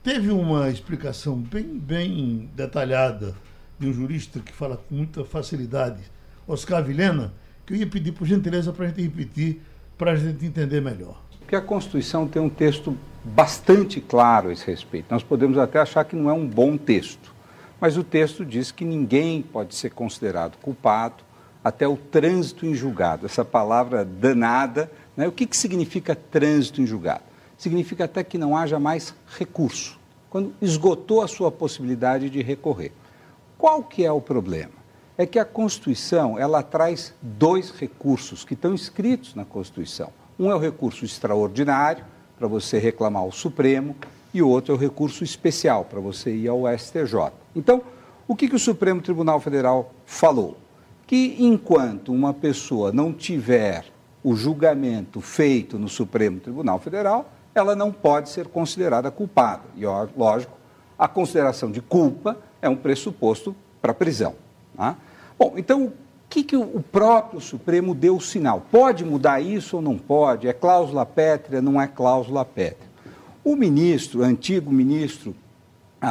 Teve 0.03 0.31
uma 0.31 0.69
explicação 0.69 1.37
bem, 1.37 1.77
bem 1.77 2.49
detalhada 2.55 3.35
de 3.77 3.87
um 3.87 3.93
jurista 3.93 4.39
que 4.39 4.51
fala 4.51 4.77
com 4.77 4.95
muita 4.95 5.23
facilidade, 5.23 6.01
Oscar 6.47 6.83
Vilhena, 6.83 7.33
que 7.65 7.73
eu 7.73 7.77
ia 7.77 7.87
pedir 7.87 8.11
por 8.11 8.25
gentileza 8.25 8.71
para 8.71 8.85
a 8.85 8.87
gente 8.89 9.01
repetir, 9.01 9.61
para 9.97 10.11
a 10.11 10.15
gente 10.15 10.45
entender 10.45 10.81
melhor. 10.81 11.21
Porque 11.39 11.55
a 11.55 11.61
Constituição 11.61 12.27
tem 12.27 12.41
um 12.41 12.49
texto 12.49 12.97
bastante 13.23 14.01
claro 14.01 14.49
a 14.49 14.53
esse 14.53 14.65
respeito. 14.65 15.07
Nós 15.09 15.23
podemos 15.23 15.57
até 15.57 15.79
achar 15.79 16.03
que 16.05 16.15
não 16.15 16.29
é 16.29 16.33
um 16.33 16.47
bom 16.47 16.77
texto, 16.77 17.33
mas 17.79 17.97
o 17.97 18.03
texto 18.03 18.45
diz 18.45 18.71
que 18.71 18.85
ninguém 18.85 19.41
pode 19.41 19.75
ser 19.75 19.91
considerado 19.91 20.57
culpado 20.57 21.23
até 21.63 21.87
o 21.87 21.95
trânsito 21.95 22.65
em 22.65 22.73
julgado. 22.73 23.25
Essa 23.25 23.45
palavra 23.45 24.03
danada, 24.03 24.91
né? 25.15 25.27
o 25.27 25.31
que, 25.31 25.45
que 25.45 25.55
significa 25.55 26.15
trânsito 26.15 26.81
em 26.81 26.87
julgado? 26.87 27.23
Significa 27.57 28.05
até 28.05 28.23
que 28.23 28.37
não 28.37 28.57
haja 28.57 28.79
mais 28.79 29.13
recurso, 29.37 29.99
quando 30.29 30.53
esgotou 30.61 31.21
a 31.21 31.27
sua 31.27 31.51
possibilidade 31.51 32.29
de 32.29 32.41
recorrer. 32.41 32.91
Qual 33.57 33.83
que 33.83 34.03
é 34.03 34.11
o 34.11 34.19
problema? 34.19 34.80
É 35.21 35.25
que 35.27 35.37
a 35.37 35.45
Constituição 35.45 36.37
ela 36.39 36.63
traz 36.63 37.13
dois 37.21 37.69
recursos 37.69 38.43
que 38.43 38.55
estão 38.55 38.73
escritos 38.73 39.35
na 39.35 39.45
Constituição. 39.45 40.09
Um 40.39 40.49
é 40.49 40.55
o 40.55 40.59
recurso 40.59 41.05
extraordinário, 41.05 42.03
para 42.39 42.47
você 42.47 42.79
reclamar 42.79 43.21
ao 43.21 43.31
Supremo, 43.31 43.95
e 44.33 44.41
o 44.41 44.49
outro 44.49 44.73
é 44.73 44.75
o 44.75 44.79
recurso 44.79 45.23
especial, 45.23 45.85
para 45.85 45.99
você 45.99 46.33
ir 46.33 46.47
ao 46.47 46.63
STJ. 46.75 47.31
Então, 47.55 47.83
o 48.27 48.35
que, 48.35 48.49
que 48.49 48.55
o 48.55 48.59
Supremo 48.59 48.99
Tribunal 48.99 49.39
Federal 49.39 49.93
falou? 50.07 50.57
Que 51.05 51.35
enquanto 51.37 52.11
uma 52.11 52.33
pessoa 52.33 52.91
não 52.91 53.13
tiver 53.13 53.85
o 54.23 54.35
julgamento 54.35 55.21
feito 55.21 55.77
no 55.77 55.87
Supremo 55.87 56.39
Tribunal 56.39 56.79
Federal, 56.79 57.31
ela 57.53 57.75
não 57.75 57.91
pode 57.91 58.29
ser 58.29 58.47
considerada 58.47 59.11
culpada. 59.11 59.63
E, 59.77 59.83
lógico, 60.17 60.57
a 60.97 61.07
consideração 61.07 61.69
de 61.69 61.79
culpa 61.79 62.37
é 62.59 62.67
um 62.67 62.75
pressuposto 62.75 63.55
para 63.79 63.93
prisão. 63.93 64.33
Tá? 64.75 64.95
Bom, 65.41 65.53
então, 65.57 65.85
o 65.85 65.93
que, 66.29 66.43
que 66.43 66.55
o 66.55 66.83
próprio 66.91 67.41
Supremo 67.41 67.95
deu 67.95 68.17
o 68.17 68.21
sinal? 68.21 68.63
Pode 68.71 69.03
mudar 69.03 69.41
isso 69.41 69.77
ou 69.77 69.81
não 69.81 69.97
pode? 69.97 70.47
É 70.47 70.53
cláusula 70.53 71.03
pétrea, 71.03 71.63
não 71.63 71.81
é 71.81 71.87
cláusula 71.87 72.45
pétrea? 72.45 72.87
O 73.43 73.55
ministro, 73.55 74.21
antigo 74.21 74.71
ministro 74.71 75.35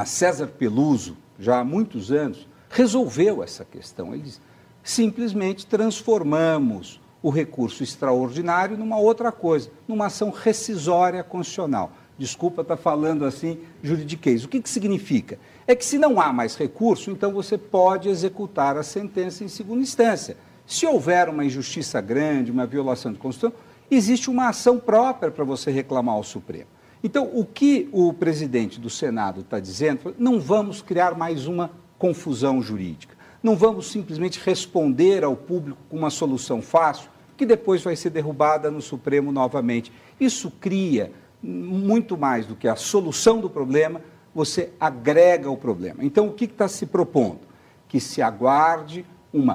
César 0.04 0.48
Peluso, 0.48 1.16
já 1.38 1.60
há 1.60 1.64
muitos 1.64 2.10
anos, 2.10 2.44
resolveu 2.68 3.40
essa 3.40 3.64
questão. 3.64 4.12
Ele 4.12 4.24
disse, 4.24 4.40
simplesmente 4.82 5.64
transformamos 5.64 7.00
o 7.22 7.30
recurso 7.30 7.84
extraordinário 7.84 8.76
numa 8.76 8.98
outra 8.98 9.30
coisa, 9.30 9.70
numa 9.86 10.06
ação 10.06 10.30
rescisória 10.30 11.22
constitucional. 11.22 11.92
Desculpa 12.20 12.60
estar 12.60 12.76
tá 12.76 12.82
falando 12.82 13.24
assim 13.24 13.60
juridiquês. 13.82 14.44
O 14.44 14.48
que, 14.48 14.60
que 14.60 14.68
significa? 14.68 15.38
É 15.66 15.74
que 15.74 15.82
se 15.82 15.96
não 15.96 16.20
há 16.20 16.30
mais 16.30 16.54
recurso, 16.54 17.10
então 17.10 17.32
você 17.32 17.56
pode 17.56 18.10
executar 18.10 18.76
a 18.76 18.82
sentença 18.82 19.42
em 19.42 19.48
segunda 19.48 19.80
instância. 19.80 20.36
Se 20.66 20.84
houver 20.84 21.30
uma 21.30 21.46
injustiça 21.46 21.98
grande, 21.98 22.52
uma 22.52 22.66
violação 22.66 23.10
de 23.10 23.18
Constituição, 23.18 23.58
existe 23.90 24.28
uma 24.28 24.50
ação 24.50 24.78
própria 24.78 25.30
para 25.30 25.44
você 25.44 25.70
reclamar 25.70 26.14
ao 26.14 26.22
Supremo. 26.22 26.66
Então, 27.02 27.30
o 27.32 27.42
que 27.42 27.88
o 27.90 28.12
presidente 28.12 28.78
do 28.78 28.90
Senado 28.90 29.40
está 29.40 29.58
dizendo, 29.58 30.14
não 30.18 30.38
vamos 30.38 30.82
criar 30.82 31.16
mais 31.16 31.46
uma 31.46 31.70
confusão 31.98 32.60
jurídica. 32.60 33.16
Não 33.42 33.56
vamos 33.56 33.90
simplesmente 33.90 34.38
responder 34.44 35.24
ao 35.24 35.34
público 35.34 35.80
com 35.88 35.96
uma 35.96 36.10
solução 36.10 36.60
fácil, 36.60 37.08
que 37.34 37.46
depois 37.46 37.82
vai 37.82 37.96
ser 37.96 38.10
derrubada 38.10 38.70
no 38.70 38.82
Supremo 38.82 39.32
novamente. 39.32 39.90
Isso 40.20 40.50
cria 40.60 41.10
muito 41.42 42.16
mais 42.16 42.46
do 42.46 42.54
que 42.54 42.68
a 42.68 42.76
solução 42.76 43.40
do 43.40 43.48
problema, 43.48 44.00
você 44.34 44.72
agrega 44.78 45.50
o 45.50 45.56
problema. 45.56 46.04
Então, 46.04 46.28
o 46.28 46.32
que 46.32 46.44
está 46.44 46.68
se 46.68 46.86
propondo? 46.86 47.40
Que 47.88 48.00
se 48.00 48.22
aguarde 48.22 49.04
um 49.32 49.46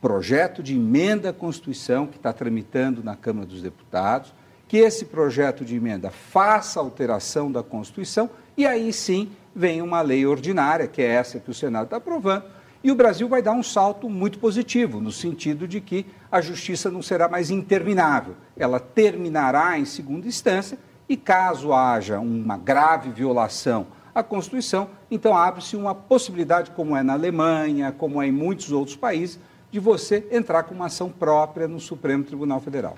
projeto 0.00 0.62
de 0.62 0.74
emenda 0.74 1.30
à 1.30 1.32
Constituição 1.32 2.06
que 2.06 2.16
está 2.16 2.32
tramitando 2.32 3.02
na 3.02 3.14
Câmara 3.14 3.46
dos 3.46 3.62
Deputados, 3.62 4.34
que 4.66 4.78
esse 4.78 5.04
projeto 5.04 5.64
de 5.64 5.76
emenda 5.76 6.10
faça 6.10 6.80
alteração 6.80 7.50
da 7.50 7.62
Constituição 7.62 8.30
e 8.56 8.66
aí 8.66 8.92
sim 8.92 9.30
vem 9.54 9.82
uma 9.82 10.00
lei 10.00 10.26
ordinária, 10.26 10.86
que 10.86 11.02
é 11.02 11.06
essa 11.06 11.40
que 11.40 11.50
o 11.50 11.54
Senado 11.54 11.84
está 11.84 11.96
aprovando, 11.96 12.44
e 12.82 12.90
o 12.90 12.94
Brasil 12.94 13.28
vai 13.28 13.42
dar 13.42 13.52
um 13.52 13.62
salto 13.62 14.08
muito 14.08 14.38
positivo, 14.38 15.00
no 15.00 15.12
sentido 15.12 15.68
de 15.68 15.80
que 15.80 16.06
a 16.30 16.40
justiça 16.40 16.90
não 16.90 17.02
será 17.02 17.28
mais 17.28 17.50
interminável. 17.50 18.36
Ela 18.56 18.80
terminará 18.80 19.78
em 19.78 19.84
segunda 19.84 20.26
instância 20.26 20.78
e, 21.10 21.16
caso 21.16 21.72
haja 21.72 22.20
uma 22.20 22.56
grave 22.56 23.10
violação 23.10 23.88
à 24.14 24.22
Constituição, 24.22 24.88
então 25.10 25.36
abre-se 25.36 25.74
uma 25.74 25.92
possibilidade, 25.92 26.70
como 26.70 26.96
é 26.96 27.02
na 27.02 27.14
Alemanha, 27.14 27.90
como 27.90 28.22
é 28.22 28.28
em 28.28 28.32
muitos 28.32 28.70
outros 28.70 28.94
países, 28.94 29.40
de 29.72 29.80
você 29.80 30.24
entrar 30.30 30.62
com 30.62 30.72
uma 30.72 30.86
ação 30.86 31.10
própria 31.10 31.66
no 31.66 31.80
Supremo 31.80 32.22
Tribunal 32.22 32.60
Federal. 32.60 32.96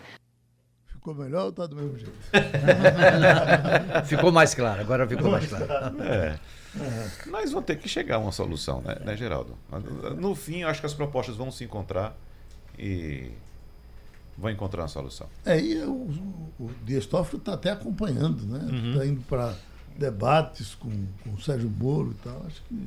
Ficou 0.89 1.15
melhor 1.15 1.45
ou 1.45 1.49
está 1.49 1.67
do 1.67 1.75
mesmo 1.75 1.97
jeito? 1.97 2.13
ficou 4.05 4.31
mais 4.31 4.55
claro, 4.55 4.83
agora 4.83 5.09
ficou 5.09 5.31
mais 5.31 5.47
claro. 5.47 5.67
É. 6.03 6.39
Mas 7.29 7.51
vão 7.51 7.63
ter 7.63 7.77
que 7.77 7.89
chegar 7.89 8.17
a 8.17 8.19
uma 8.19 8.33
solução, 8.33 8.83
né, 8.83 8.99
né, 9.03 9.17
Geraldo? 9.17 9.57
No 10.19 10.35
fim, 10.35 10.65
acho 10.65 10.81
que 10.81 10.87
as 10.87 10.95
propostas 10.95 11.35
vão 11.35 11.51
se 11.51 11.65
encontrar 11.65 12.15
e 12.79 13.31
vão 14.37 14.51
encontrar 14.51 14.83
uma 14.83 14.89
solução. 14.89 15.27
É, 15.45 15.61
e 15.61 15.79
o, 15.83 16.09
o 16.59 16.71
Dias 16.85 17.07
Toffoli 17.07 17.41
está 17.41 17.55
até 17.55 17.71
acompanhando, 17.71 18.45
né? 18.47 18.59
Está 18.89 19.01
uhum. 19.01 19.05
indo 19.05 19.21
para 19.23 19.55
debates 19.97 20.75
com, 20.75 20.91
com 21.23 21.31
o 21.35 21.41
Sérgio 21.41 21.71
Moro 21.71 22.13
e 22.13 22.25
tal. 22.25 22.43
Acho 22.47 22.63
que 22.69 22.87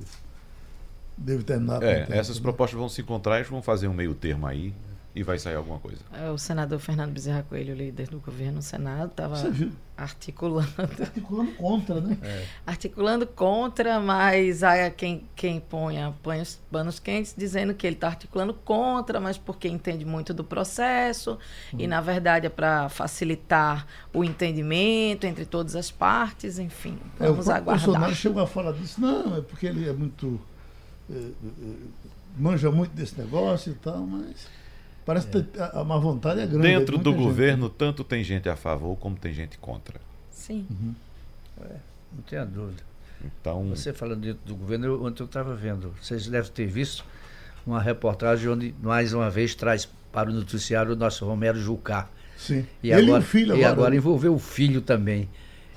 deve 1.18 1.44
terminar. 1.44 1.82
É, 1.84 2.08
essas 2.10 2.38
né? 2.38 2.42
propostas 2.42 2.80
vão 2.80 2.90
se 2.90 3.02
encontrar 3.02 3.40
e 3.40 3.44
vão 3.44 3.62
fazer 3.62 3.88
um 3.88 3.94
meio 3.94 4.14
termo 4.14 4.48
aí 4.48 4.74
e 5.16 5.24
vai 5.24 5.40
sair 5.40 5.56
alguma 5.56 5.80
coisa. 5.80 6.02
É, 6.12 6.30
o 6.30 6.38
senador 6.38 6.78
Fernando 6.78 7.14
Bezerra 7.14 7.42
Coelho, 7.48 7.74
líder 7.74 8.10
do 8.10 8.20
governo 8.20 8.56
no 8.56 8.62
Senado, 8.62 9.12
estava 9.12 9.36
articulando. 9.96 10.68
Articulando 10.78 11.52
contra, 11.54 12.02
né? 12.02 12.18
É. 12.22 12.46
Articulando 12.68 13.26
contra, 13.26 13.98
mas 14.02 14.62
aí 14.62 14.92
quem, 14.92 15.24
quem 15.34 15.62
põe, 15.62 15.96
põe 16.22 16.42
os 16.42 16.60
panos 16.70 17.00
quentes 17.00 17.34
dizendo 17.36 17.74
que 17.74 17.88
ele 17.88 17.96
está 17.96 18.08
articulando 18.08 18.54
contra, 18.54 19.22
mas 19.22 19.38
porque 19.38 19.70
entende 19.70 20.04
muito 20.04 20.34
do 20.34 20.44
processo 20.44 21.40
hum. 21.74 21.78
e, 21.80 21.88
na 21.88 22.02
verdade, 22.02 22.48
é 22.48 22.50
para 22.50 22.90
facilitar 22.90 23.88
o 24.14 24.22
entendimento 24.22 25.26
entre 25.26 25.46
todas 25.46 25.78
as 25.78 25.90
partes, 25.90 26.60
enfim. 26.60 27.00
Vamos 27.18 27.48
é, 27.48 27.52
o 27.52 27.54
aguardar. 27.54 27.84
O 27.84 27.86
Bolsonaro 27.86 28.16
chegou 28.16 28.44
a 28.44 28.48
falar 28.48 28.74
disso, 28.74 29.00
não, 29.00 29.38
é 29.38 29.42
porque 29.42 29.66
ele 29.66 29.88
é 29.88 29.94
muito. 29.94 30.42
É, 31.10 31.16
é, 31.16 31.32
manja 32.38 32.70
muito 32.70 32.92
desse 32.92 33.18
negócio 33.18 33.72
e 33.72 33.76
tal, 33.76 34.00
mas. 34.00 34.65
Parece 35.06 35.28
que 35.28 35.46
a 35.60 35.84
má 35.84 35.98
vontade 35.98 36.42
é 36.42 36.48
grande. 36.48 36.68
Dentro 36.68 36.98
do 36.98 37.12
gente. 37.12 37.22
governo, 37.22 37.70
tanto 37.70 38.04
tem 38.04 38.24
gente 38.24 38.50
a 38.50 38.56
favor 38.56 38.96
como 38.98 39.16
tem 39.16 39.32
gente 39.34 39.58
contra. 39.60 40.02
Sim. 40.32 40.66
Uhum. 40.70 40.96
É, 41.62 41.76
não 42.12 42.24
tenha 42.24 42.46
dúvida. 42.46 42.84
Então... 43.24 43.70
Você 43.70 43.94
falando 43.94 44.22
dentro 44.22 44.42
do 44.46 44.56
governo, 44.56 44.86
eu, 44.86 45.04
ontem 45.04 45.22
eu 45.22 45.28
estava 45.28 45.56
vendo, 45.56 45.94
vocês 46.02 46.28
devem 46.28 46.52
ter 46.52 46.66
visto 46.66 47.06
uma 47.66 47.82
reportagem 47.82 48.50
onde, 48.50 48.76
mais 48.82 49.14
uma 49.14 49.30
vez, 49.30 49.54
traz 49.54 49.88
para 50.12 50.30
o 50.30 50.34
noticiário 50.34 50.94
o 50.94 50.96
nosso 50.96 51.26
Romero 51.26 51.60
Jucá. 51.60 52.08
Sim. 52.38 52.66
E 52.82 52.92
Ele 52.92 53.04
agora, 53.04 53.22
e 53.22 53.24
o 53.24 53.28
filho 53.28 53.46
agora. 53.54 53.62
E 53.62 53.66
agora 53.66 53.92
né? 53.92 53.98
envolveu 53.98 54.34
o 54.34 54.40
filho 54.40 54.82
também. 54.82 55.30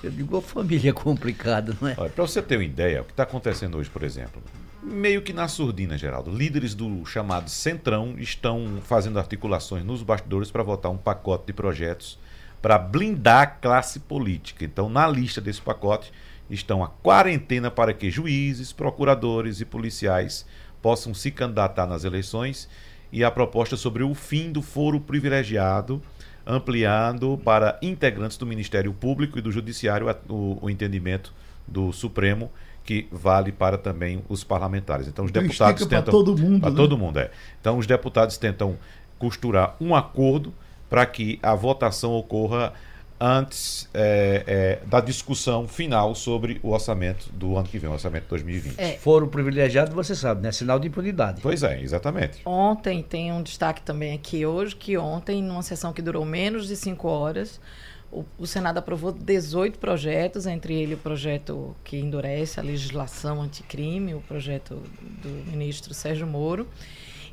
Eu 0.03 0.11
digo, 0.11 0.37
a 0.37 0.43
família 0.43 0.91
é 0.91 0.93
complicada, 0.95 1.77
não 1.81 1.89
é? 1.89 1.95
Para 1.95 2.27
você 2.27 2.41
ter 2.41 2.57
uma 2.57 2.65
ideia, 2.65 3.03
o 3.03 3.05
que 3.05 3.13
está 3.13 3.25
acontecendo 3.25 3.77
hoje, 3.79 3.91
por 3.91 4.03
exemplo, 4.03 4.43
meio 4.83 5.23
que 5.23 5.33
na 5.33 5.49
surdina, 5.49 5.99
Geraldo. 5.99 6.31
Líderes 6.31 6.75
do 6.75 7.05
chamado 7.05 7.51
Centrão 7.51 8.15
estão 8.19 8.79
fazendo 8.83 9.19
articulações 9.19 9.85
nos 9.85 10.03
bastidores 10.03 10.51
para 10.51 10.63
votar 10.63 10.91
um 10.91 10.97
pacote 10.97 11.47
de 11.47 11.53
projetos 11.53 12.19
para 12.61 12.79
blindar 12.79 13.43
a 13.43 13.47
classe 13.47 14.01
política. 14.01 14.65
Então, 14.65 14.89
na 14.89 15.07
lista 15.07 15.41
desse 15.41 15.61
pacote 15.61 16.13
estão 16.51 16.83
a 16.83 16.89
quarentena 16.89 17.71
para 17.71 17.93
que 17.93 18.11
juízes, 18.11 18.73
procuradores 18.73 19.61
e 19.61 19.65
policiais 19.65 20.47
possam 20.81 21.13
se 21.13 21.31
candidatar 21.31 21.87
nas 21.87 22.05
eleições 22.05 22.69
e 23.13 23.23
a 23.23 23.31
proposta 23.31 23.77
sobre 23.77 24.03
o 24.03 24.15
fim 24.15 24.51
do 24.51 24.63
foro 24.63 25.01
privilegiado, 25.01 26.03
ampliando 26.47 27.39
para 27.45 27.79
integrantes 27.83 28.39
do 28.39 28.47
Ministério 28.47 28.93
Público 28.93 29.39
e 29.39 29.43
do 29.43 29.53
Judiciário 29.53 30.07
o, 30.29 30.59
o 30.63 30.71
entendimento 30.71 31.33
do 31.67 31.93
Supremo 31.93 32.51
que 32.85 33.07
vale 33.13 33.53
para 33.53 33.77
também 33.77 34.23
os 34.29 34.43
parlamentares. 34.43 35.09
Então 35.09 35.25
os 35.25 35.31
então, 35.31 35.43
deputados 35.43 35.87
tentam 35.87 36.03
para 36.03 36.13
todo 36.13 36.37
mundo, 36.37 36.61
para 36.61 36.71
né? 36.71 36.77
todo 36.77 36.99
mundo 36.99 37.19
é. 37.19 37.31
Então 37.61 37.79
os 37.79 37.87
deputados 37.87 38.39
tentam 38.39 38.79
costurar 39.19 39.77
um 39.81 39.95
acordo 39.95 40.55
para 40.89 41.05
que 41.05 41.39
a 41.43 41.55
votação 41.55 42.15
ocorra 42.15 42.73
antes 43.21 43.89
é, 43.93 44.45
é, 44.83 44.87
da 44.87 45.01
discussão 45.01 45.67
final 45.67 46.15
sobre 46.15 46.61
o 46.63 46.71
orçamento 46.71 47.31
do 47.33 47.57
ano 47.57 47.67
que 47.67 47.79
vem, 47.79 47.91
o 47.91 47.93
orçamento 47.93 48.25
de 48.25 48.31
2020. 48.31 48.79
É. 48.79 48.97
Foro 48.97 49.27
privilegiado, 49.27 49.95
você 49.95 50.15
sabe, 50.15 50.43
né? 50.43 50.53
Sinal 50.53 50.79
de 50.79 50.89
impunidade. 50.89 51.41
Pois 51.43 51.63
é, 51.63 51.81
exatamente. 51.81 52.41
Ontem 52.45 53.03
tem 53.03 53.33
um 53.33 53.43
destaque 53.43 53.83
também 53.83 54.15
aqui 54.15 54.47
hoje, 54.47 54.77
que 54.77 54.97
ontem, 54.97 55.43
numa 55.43 55.63
sessão 55.63 55.93
que 55.93 56.01
durou 56.01 56.25
menos 56.25 56.69
de 56.69 56.77
cinco 56.77 57.09
horas, 57.09 57.61
o, 58.11 58.25
o, 58.39 58.47
Senado 58.47 58.79
aprovou 58.79 59.13
18 59.13 59.79
projetos, 59.79 60.47
entre 60.47 60.75
ele 60.75 60.95
o 60.95 60.99
projeto 60.99 61.77
que 61.85 61.99
endurece 61.99 62.59
a 62.59 62.63
legislação 62.63 63.43
anticrime, 63.43 64.15
o 64.15 64.21
projeto 64.21 64.83
do 65.23 65.29
ministro 65.51 65.93
Sérgio 65.93 66.27
Moro 66.27 66.67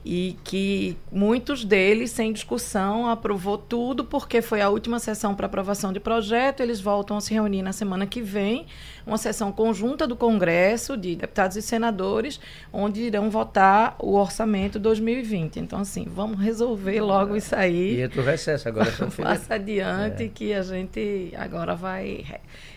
e 0.06 0.38
que 0.44 0.96
muitos 1.12 1.66
deles, 1.66 2.12
sem 2.12 2.32
discussão, 2.32 3.10
aprovou 3.10 3.58
tudo, 3.58 4.06
porque 4.06 4.40
foi 4.40 4.62
a 4.62 4.70
última 4.70 5.00
sessão 5.00 5.34
para 5.34 5.48
aprovação 5.48 5.92
de 5.92 6.00
projeto. 6.00 6.60
Eles 6.62 6.80
voltam 6.80 7.18
a 7.18 7.22
se 7.22 7.34
reunir 7.34 7.64
na 7.64 7.74
semana 7.74 8.06
que 8.06 8.22
vem, 8.22 8.68
uma 9.04 9.18
sessão 9.18 9.52
conjunta 9.52 10.06
do 10.06 10.16
Congresso, 10.16 10.96
de 10.96 11.16
deputados 11.16 11.58
e 11.58 11.62
senadores, 11.64 12.40
onde 12.72 13.02
irão 13.02 13.32
votar 13.32 13.96
o 13.98 14.14
orçamento 14.14 14.78
2020. 14.78 15.60
Então, 15.60 15.80
assim, 15.80 16.06
vamos 16.08 16.40
resolver 16.40 17.02
logo 17.02 17.36
isso 17.36 17.56
aí. 17.56 17.96
E 17.96 18.02
entra 18.02 18.22
o 18.22 18.24
recesso 18.24 18.68
agora. 18.68 18.92
Passa 19.18 19.56
adiante, 19.56 20.24
é. 20.24 20.28
que 20.28 20.54
a 20.54 20.62
gente 20.62 21.34
agora 21.36 21.76
vai 21.76 22.24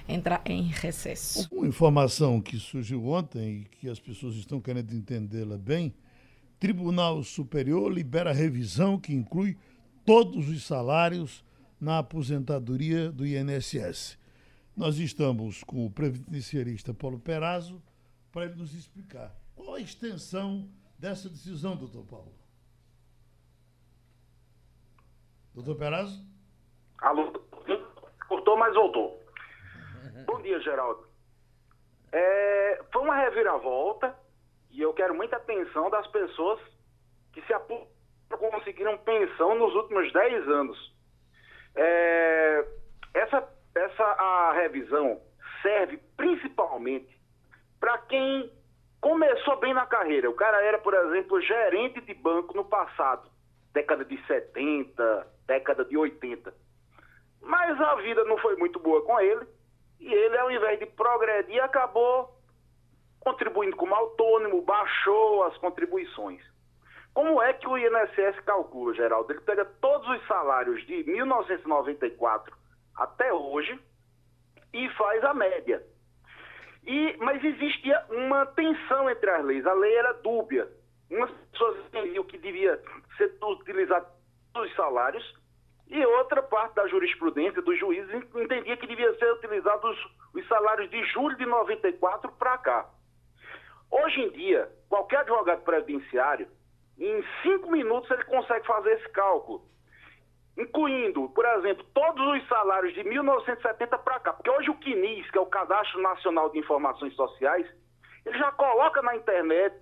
entrar 0.09 0.41
em 0.47 0.63
recesso. 0.63 1.47
Uma 1.53 1.67
informação 1.67 2.41
que 2.41 2.57
surgiu 2.57 3.07
ontem 3.07 3.67
e 3.67 3.77
que 3.77 3.91
as 3.91 4.01
pessoas 4.01 4.35
estão 4.37 4.59
querendo 4.63 4.95
entendê-la 4.95 5.59
bem 5.59 5.93
Tribunal 6.59 7.23
Superior 7.23 7.93
libera 7.93 8.33
revisão 8.33 8.99
que 8.99 9.15
inclui 9.15 9.57
todos 10.05 10.49
os 10.49 10.67
salários 10.67 11.45
na 11.81 11.99
aposentadoria 11.99 13.13
do 13.13 13.25
INSS. 13.25 14.19
Nós 14.77 14.99
estamos 14.99 15.63
com 15.63 15.87
o 15.87 15.91
previdenciarista 15.91 16.93
Paulo 16.93 17.19
Perazzo 17.19 17.81
para 18.33 18.47
ele 18.47 18.57
nos 18.57 18.75
explicar 18.75 19.35
qual 19.55 19.75
a 19.75 19.81
extensão 19.81 20.69
dessa 20.99 21.29
decisão, 21.29 21.77
doutor 21.77 22.05
Paulo. 22.05 22.35
Doutor 25.55 25.77
Perazzo? 25.77 26.25
Alô, 26.99 27.33
cortou, 28.29 28.57
mas 28.57 28.75
voltou. 28.75 29.23
Bom 30.27 30.43
dia, 30.43 30.61
Geraldo. 30.61 31.07
É, 32.11 32.83
foi 32.93 33.03
uma 33.03 33.17
reviravolta 33.17 34.17
e 34.71 34.83
eu 34.83 34.93
quero 34.93 35.15
muita 35.15 35.37
atenção 35.37 35.91
das 35.91 36.07
pessoas 36.09 36.61
que 37.33 37.43
se 37.43 37.55
conseguiram 38.37 38.99
pensão 38.99 39.55
nos 39.55 39.75
últimos 39.75 40.13
10 40.13 40.49
anos. 40.49 40.95
É, 41.75 42.67
essa, 43.15 43.49
essa 43.75 44.05
a 44.05 44.53
revisão 44.53 45.21
serve 45.63 45.99
principalmente 46.17 47.19
para 47.81 47.99
quem 47.99 48.53
começou 49.01 49.57
bem 49.59 49.75
na 49.75 49.87
carreira. 49.87 50.29
O 50.29 50.35
cara 50.35 50.63
era, 50.63 50.79
por 50.79 50.95
exemplo, 50.95 51.41
gerente 51.41 52.01
de 52.01 52.15
banco 52.15 52.57
no 52.57 52.65
passado, 52.65 53.31
década 53.73 54.05
de 54.05 54.21
70, 54.27 55.27
década 55.47 55.85
de 55.85 55.97
80. 55.97 56.53
Mas 57.41 57.81
a 57.81 57.95
vida 57.97 58.25
não 58.25 58.37
foi 58.39 58.57
muito 58.57 58.79
boa 58.79 59.03
com 59.05 59.19
ele, 59.21 59.47
e 60.01 60.13
ele, 60.13 60.39
ao 60.39 60.51
invés 60.51 60.79
de 60.79 60.87
progredir, 60.87 61.63
acabou 61.63 62.38
contribuindo 63.29 63.77
como 63.77 63.95
autônomo, 63.95 64.63
baixou 64.63 65.45
as 65.45 65.57
contribuições. 65.59 66.43
Como 67.13 67.43
é 67.43 67.53
que 67.53 67.69
o 67.69 67.77
INSS 67.77 68.41
calcula, 68.47 68.95
Geraldo? 68.95 69.31
Ele 69.33 69.41
pega 69.41 69.65
todos 69.65 70.09
os 70.09 70.27
salários 70.27 70.87
de 70.87 71.05
1994 71.05 72.57
até 72.97 73.33
hoje 73.33 73.79
e 74.73 74.89
faz 74.91 75.23
a 75.25 75.35
média. 75.35 75.83
E, 76.87 77.17
mas 77.19 77.43
existia 77.45 78.03
uma 78.09 78.47
tensão 78.47 79.11
entre 79.11 79.31
as 79.31 79.45
leis. 79.45 79.67
A 79.67 79.75
lei 79.75 79.95
era 79.95 80.13
dúbia. 80.15 80.67
Umas 81.11 81.31
pessoas 81.53 81.79
entendiam 81.87 82.25
que 82.25 82.39
devia 82.39 82.81
ser 83.19 83.37
utilizado 83.43 84.07
os 84.57 84.75
salários 84.75 85.37
e 85.89 86.07
outra 86.07 86.43
parte 86.43 86.75
da 86.77 86.87
jurisprudência 86.89 87.61
dos 87.61 87.79
juízes 87.79 88.15
entendia 88.35 88.77
que 88.77 88.87
devia 88.87 89.15
ser 89.19 89.33
utilizados 89.33 89.91
os, 89.91 90.41
os 90.41 90.49
salários 90.49 90.89
de 90.91 91.03
julho 91.07 91.37
de 91.37 91.47
94 91.47 92.33
para 92.33 92.59
cá. 92.59 92.91
Hoje 93.91 94.21
em 94.21 94.31
dia, 94.31 94.69
qualquer 94.89 95.21
advogado 95.21 95.63
previdenciário, 95.63 96.49
em 96.99 97.25
cinco 97.43 97.71
minutos 97.71 98.11
ele 98.11 98.25
consegue 98.25 98.67
fazer 98.67 98.93
esse 98.95 99.09
cálculo, 99.11 99.63
incluindo, 100.57 101.29
por 101.31 101.45
exemplo, 101.45 101.85
todos 101.95 102.27
os 102.37 102.49
salários 102.49 102.93
de 102.95 103.05
1970 103.05 103.99
para 103.99 104.21
cá, 104.21 104.33
porque 104.33 104.51
hoje 104.51 104.71
o 104.71 104.79
CNIS, 104.79 105.31
que 105.31 105.39
é 105.39 105.41
o 105.41 105.47
Cadastro 105.47 106.03
Nacional 106.03 106.51
de 106.51 106.59
Informações 106.59 107.15
Sociais, 107.15 107.67
ele 108.27 108.39
já 108.39 108.51
coloca 108.53 109.01
na 109.03 109.15
internet 109.17 109.75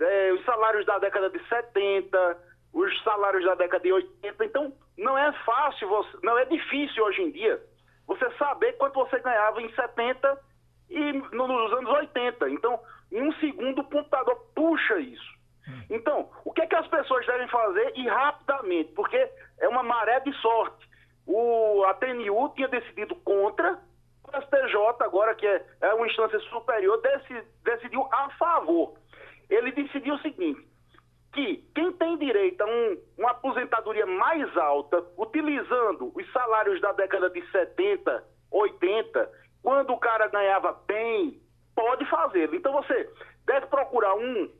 é, 0.00 0.32
os 0.32 0.44
salários 0.44 0.84
da 0.86 0.98
década 0.98 1.30
de 1.30 1.38
70, 1.48 2.38
os 2.72 3.02
salários 3.02 3.44
da 3.44 3.54
década 3.54 3.82
de 3.82 3.92
80, 3.92 4.44
então 4.44 4.72
não 4.98 5.16
é 5.16 5.32
fácil, 5.44 5.88
você, 5.88 6.18
não 6.22 6.36
é 6.38 6.44
difícil 6.44 7.04
hoje 7.04 7.22
em 7.22 7.30
dia 7.30 7.62
você 8.06 8.28
saber 8.32 8.72
quanto 8.72 8.94
você 8.94 9.20
ganhava 9.20 9.62
em 9.62 9.72
70 9.72 10.49
e 10.90 11.12
nos 11.12 11.72
anos 11.72 11.90
80. 11.90 12.50
Então, 12.50 12.78
em 13.12 13.22
um 13.22 13.32
segundo 13.34 13.80
o 13.80 13.84
computador 13.84 14.36
puxa 14.54 14.98
isso. 14.98 15.40
Então, 15.88 16.28
o 16.44 16.52
que 16.52 16.62
é 16.62 16.66
que 16.66 16.74
as 16.74 16.86
pessoas 16.88 17.24
devem 17.26 17.48
fazer 17.48 17.92
e 17.96 18.08
rapidamente? 18.08 18.92
Porque 18.92 19.16
é 19.58 19.68
uma 19.68 19.82
maré 19.82 20.20
de 20.20 20.32
sorte. 20.40 20.88
O, 21.26 21.84
a 21.84 21.94
TNU 21.94 22.52
tinha 22.56 22.68
decidido 22.68 23.14
contra, 23.16 23.78
o 24.24 24.42
STJ, 24.42 24.76
agora 25.00 25.34
que 25.34 25.46
é, 25.46 25.64
é 25.80 25.94
uma 25.94 26.06
instância 26.06 26.38
superior, 26.40 27.00
dec, 27.00 27.46
decidiu 27.62 28.08
a 28.10 28.30
favor. 28.30 28.94
Ele 29.48 29.70
decidiu 29.72 30.14
o 30.14 30.18
seguinte: 30.20 30.66
que 31.32 31.64
quem 31.74 31.92
tem 31.92 32.16
direito 32.18 32.60
a 32.62 32.66
um, 32.66 32.98
uma 33.18 33.30
aposentadoria 33.30 34.06
mais 34.06 34.56
alta, 34.56 35.04
utilizando 35.16 36.12
os 36.14 36.32
salários 36.32 36.80
da 36.80 36.92
década 36.92 37.30
de 37.30 37.42
70, 37.50 38.24
80, 38.50 39.30
quando 39.62 39.92
o 39.92 39.98
cara 39.98 40.28
ganhava 40.28 40.72
bem, 40.86 41.40
pode 41.74 42.04
fazê-lo. 42.06 42.54
Então 42.54 42.72
você 42.72 43.10
deve 43.46 43.66
procurar 43.66 44.14
um 44.14 44.50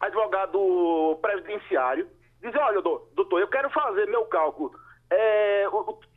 advogado 0.00 1.18
previdenciário, 1.20 2.08
dizer, 2.40 2.58
olha, 2.58 2.82
doutor, 2.82 3.40
eu 3.40 3.48
quero 3.48 3.70
fazer 3.70 4.06
meu 4.06 4.24
cálculo 4.26 4.72
é, 5.10 5.66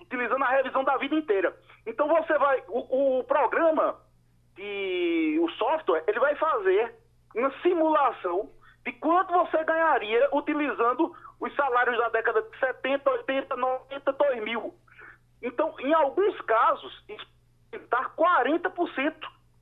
utilizando 0.02 0.44
a 0.44 0.50
revisão 0.50 0.84
da 0.84 0.98
vida 0.98 1.16
inteira. 1.16 1.56
Então 1.86 2.08
você 2.08 2.38
vai, 2.38 2.64
o, 2.68 3.20
o 3.20 3.24
programa 3.24 3.96
e 4.58 5.40
o 5.42 5.50
software, 5.52 6.04
ele 6.08 6.20
vai 6.20 6.36
fazer 6.36 6.96
uma 7.36 7.52
simulação 7.62 8.50
de 8.86 8.92
quanto 8.94 9.34
você 9.34 9.64
ganharia 9.64 10.30
utilizando 10.34 11.14
os 11.40 11.54
salários 11.56 11.98
da 11.98 12.10
década 12.10 12.42
de 12.42 12.58
70, 12.58 13.10
80, 13.10 13.56
90, 13.56 14.12
2000. 14.14 14.74
Então, 15.42 15.76
em 15.80 15.94
alguns 15.94 16.40
casos, 16.42 17.04
está 17.72 18.10
40% 18.18 19.14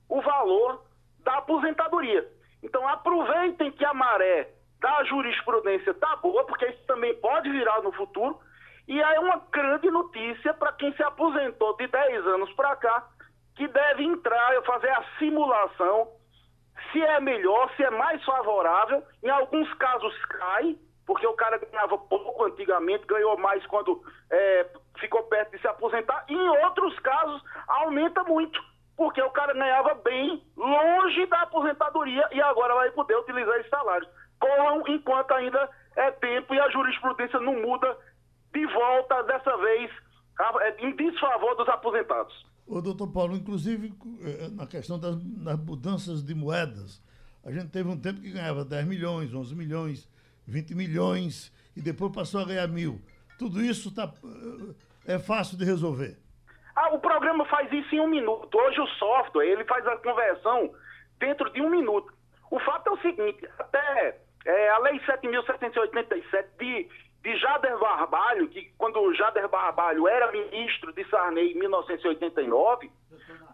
o 0.10 0.22
valor 0.22 0.84
da 1.20 1.38
aposentadoria. 1.38 2.28
Então, 2.62 2.88
aproveitem 2.88 3.72
que 3.72 3.86
a 3.86 3.94
maré 3.94 4.50
da 4.80 5.04
jurisprudência 5.06 5.92
está 5.92 6.16
boa, 6.18 6.44
porque 6.46 6.66
isso 6.66 6.86
também 6.86 7.16
pode 7.16 7.50
virar 7.50 7.82
no 7.82 7.92
futuro. 7.92 8.40
E 8.88 9.02
é 9.02 9.20
uma 9.20 9.42
grande 9.52 9.90
notícia 9.90 10.54
para 10.54 10.74
quem 10.74 10.94
se 10.94 11.04
aposentou 11.04 11.76
de 11.78 11.88
10 11.88 12.28
anos 12.28 12.54
para 12.54 12.76
cá, 12.76 13.08
que 13.56 13.68
deve 13.68 14.04
entrar, 14.04 14.62
fazer 14.64 14.90
a 14.90 15.04
simulação 15.18 16.08
se 16.92 17.02
é 17.02 17.20
melhor, 17.20 17.72
se 17.76 17.84
é 17.84 17.90
mais 17.90 18.24
favorável. 18.24 19.04
Em 19.24 19.30
alguns 19.30 19.72
casos 19.76 20.14
cai, 20.26 20.78
porque 21.06 21.26
o 21.26 21.34
cara 21.34 21.58
ganhava 21.58 21.98
pouco 21.98 22.44
antigamente, 22.44 23.06
ganhou 23.06 23.38
mais 23.38 23.66
quando 23.68 24.02
é, 24.30 24.68
ficou 25.00 25.24
perto 25.24 25.52
de 25.52 25.62
se 25.62 25.68
aposentar. 25.68 26.26
E 26.30 26.34
em 26.34 26.50
outros 26.66 26.98
casos 27.00 27.42
aumenta 27.68 28.24
muito, 28.24 28.60
porque 28.96 29.22
o 29.22 29.30
cara 29.32 29.54
ganhava 29.54 29.96
bem 29.96 30.44
longe 30.56 31.26
da 31.28 31.42
aposentadoria 31.42 32.28
e 32.32 32.42
agora 32.42 32.76
vai 32.76 32.92
poder 32.92 33.18
utilizar 33.18 33.60
esse 33.60 33.70
salário. 33.70 34.08
Corram 34.40 34.84
enquanto 34.88 35.32
ainda 35.34 35.70
é 35.96 36.12
tempo 36.12 36.54
e 36.54 36.60
a 36.60 36.70
jurisprudência 36.70 37.40
não 37.40 37.62
muda 37.62 37.98
de 38.54 38.66
volta, 38.68 39.24
dessa 39.24 39.58
vez, 39.58 39.92
é, 40.62 40.86
em 40.86 40.96
desfavor 40.96 41.56
dos 41.56 41.68
aposentados. 41.68 42.46
Ô, 42.66 42.82
doutor 42.82 43.08
Paulo, 43.08 43.36
inclusive 43.36 43.94
eh, 44.22 44.50
na 44.50 44.66
questão 44.66 44.98
das, 44.98 45.16
das, 45.18 45.60
mudanças 45.60 46.24
de 46.24 46.34
moedas, 46.34 47.02
a 47.44 47.52
gente 47.52 47.68
teve 47.68 47.88
um 47.88 48.00
tempo 48.00 48.22
que 48.22 48.32
ganhava 48.32 48.66
10 48.66 48.88
milhões, 48.88 49.34
11 49.34 49.54
milhões, 49.56 50.10
20 50.48 50.74
milhões 50.74 51.54
e 51.76 51.82
depois 51.82 52.12
passou 52.12 52.42
a 52.42 52.46
ganhar 52.46 52.68
mil. 52.68 53.00
Tudo 53.38 53.62
isso 53.62 53.94
tá, 53.94 54.12
eh, 55.08 55.16
é 55.16 55.20
fácil 55.20 55.58
de 55.58 55.66
resolver. 55.66 56.18
Ah, 56.76 56.94
o 56.94 57.00
programa 57.00 57.46
faz 57.46 57.72
isso 57.72 57.96
em 57.96 58.00
um 58.00 58.08
minuto. 58.08 58.58
Hoje 58.58 58.80
o 58.82 58.88
software, 58.88 59.48
ele 59.48 59.64
faz 59.66 59.86
a 59.88 59.98
conversão 59.98 60.74
dentro 61.20 61.52
de 61.52 61.62
um 61.62 61.70
minuto. 61.70 62.14
O 62.52 62.60
fato 62.60 62.90
é 62.90 62.92
o 62.92 63.02
seguinte, 63.02 63.48
até 63.58 64.20
é, 64.46 64.70
a 64.70 64.80
Lei 64.80 65.00
7.787 65.00 66.46
de 66.60 66.90
de 67.26 67.36
Jader 67.40 67.76
Barbalho, 67.80 68.48
que 68.50 68.72
quando 68.78 69.12
Jader 69.16 69.50
Barbalho 69.50 70.08
era 70.08 70.32
ministro 70.32 70.94
de 70.94 71.04
Sarney 71.10 71.54
em 71.54 71.58
1989, 71.58 72.92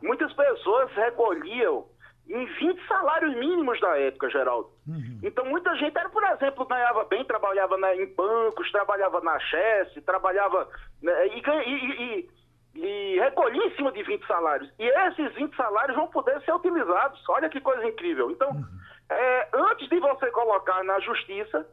muitas 0.04 0.34
pessoas 0.34 0.92
recolhiam 0.92 1.86
em 2.30 2.46
20 2.46 2.88
salários 2.88 3.36
mínimos 3.36 3.80
da 3.80 3.98
época, 3.98 4.30
Geraldo. 4.30 4.70
Uhum. 4.88 5.20
Então 5.24 5.46
muita 5.46 5.76
gente 5.76 5.98
era, 5.98 6.10
por 6.10 6.24
exemplo, 6.24 6.66
ganhava 6.66 7.04
bem, 7.06 7.26
trabalhava 7.26 7.78
na, 7.78 7.96
em 7.96 8.06
bancos, 8.14 8.72
trabalhava 8.72 9.20
na 9.22 9.40
Chesse, 9.40 10.02
trabalhava 10.02 10.68
né, 11.02 11.28
e, 11.28 11.42
e, 11.42 12.04
e, 12.04 12.30
e, 12.76 13.20
recolhia 13.20 13.66
em 13.66 13.76
cima 13.76 13.92
de 13.92 14.04
20 14.04 14.26
salários. 14.26 14.72
E 14.80 14.88
esses 14.88 15.34
20 15.36 15.56
salários 15.56 15.98
vão 15.98 16.08
poder 16.08 16.42
ser 16.44 16.54
utilizados. 16.54 17.22
Olha 17.30 17.50
que 17.50 17.60
coisa 17.60 17.86
incrível. 17.86 18.32
Então, 18.32 18.50
uhum. 18.50 18.66
é, 19.10 19.50
antes 19.54 19.90
de 19.90 20.00
você 20.00 20.32
colocar 20.32 20.84
na 20.84 21.00
justiça, 21.00 21.68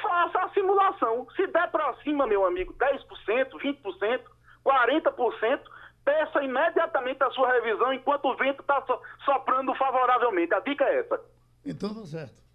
faça 0.00 0.38
a 0.38 0.48
simulação. 0.50 1.26
Se 1.36 1.46
der 1.48 1.70
para 1.70 1.94
cima, 2.02 2.26
meu 2.26 2.46
amigo, 2.46 2.72
10%, 2.74 3.50
20%, 3.50 4.20
40%, 4.64 5.60
peça 6.06 6.42
imediatamente 6.42 7.22
a 7.22 7.30
sua 7.32 7.52
revisão 7.52 7.92
enquanto 7.92 8.26
o 8.26 8.36
vento 8.36 8.60
está 8.60 8.80
so, 8.86 8.98
soprando 9.24 9.74
favoravelmente. 9.74 10.54
A 10.54 10.60
dica 10.60 10.84
é 10.84 11.00
essa. 11.00 11.20
Então 11.64 11.92
tá 11.92 12.06
certo. 12.06 12.46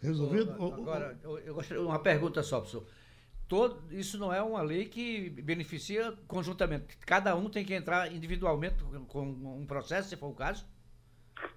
Resolvido? 0.00 0.52
Agora, 0.52 1.18
eu, 1.22 1.54
gostaria 1.54 1.82
uma 1.82 1.98
pergunta 1.98 2.42
só, 2.42 2.60
professor. 2.60 2.86
Todo, 3.48 3.92
isso 3.92 4.18
não 4.18 4.32
é 4.32 4.40
uma 4.40 4.62
lei 4.62 4.86
que 4.86 5.28
beneficia 5.30 6.14
conjuntamente. 6.26 6.96
Cada 6.98 7.34
um 7.34 7.50
tem 7.50 7.64
que 7.64 7.74
entrar 7.74 8.10
individualmente 8.10 8.82
com 9.08 9.22
um 9.22 9.66
processo, 9.66 10.08
se 10.08 10.16
for 10.16 10.28
o 10.28 10.34
caso? 10.34 10.64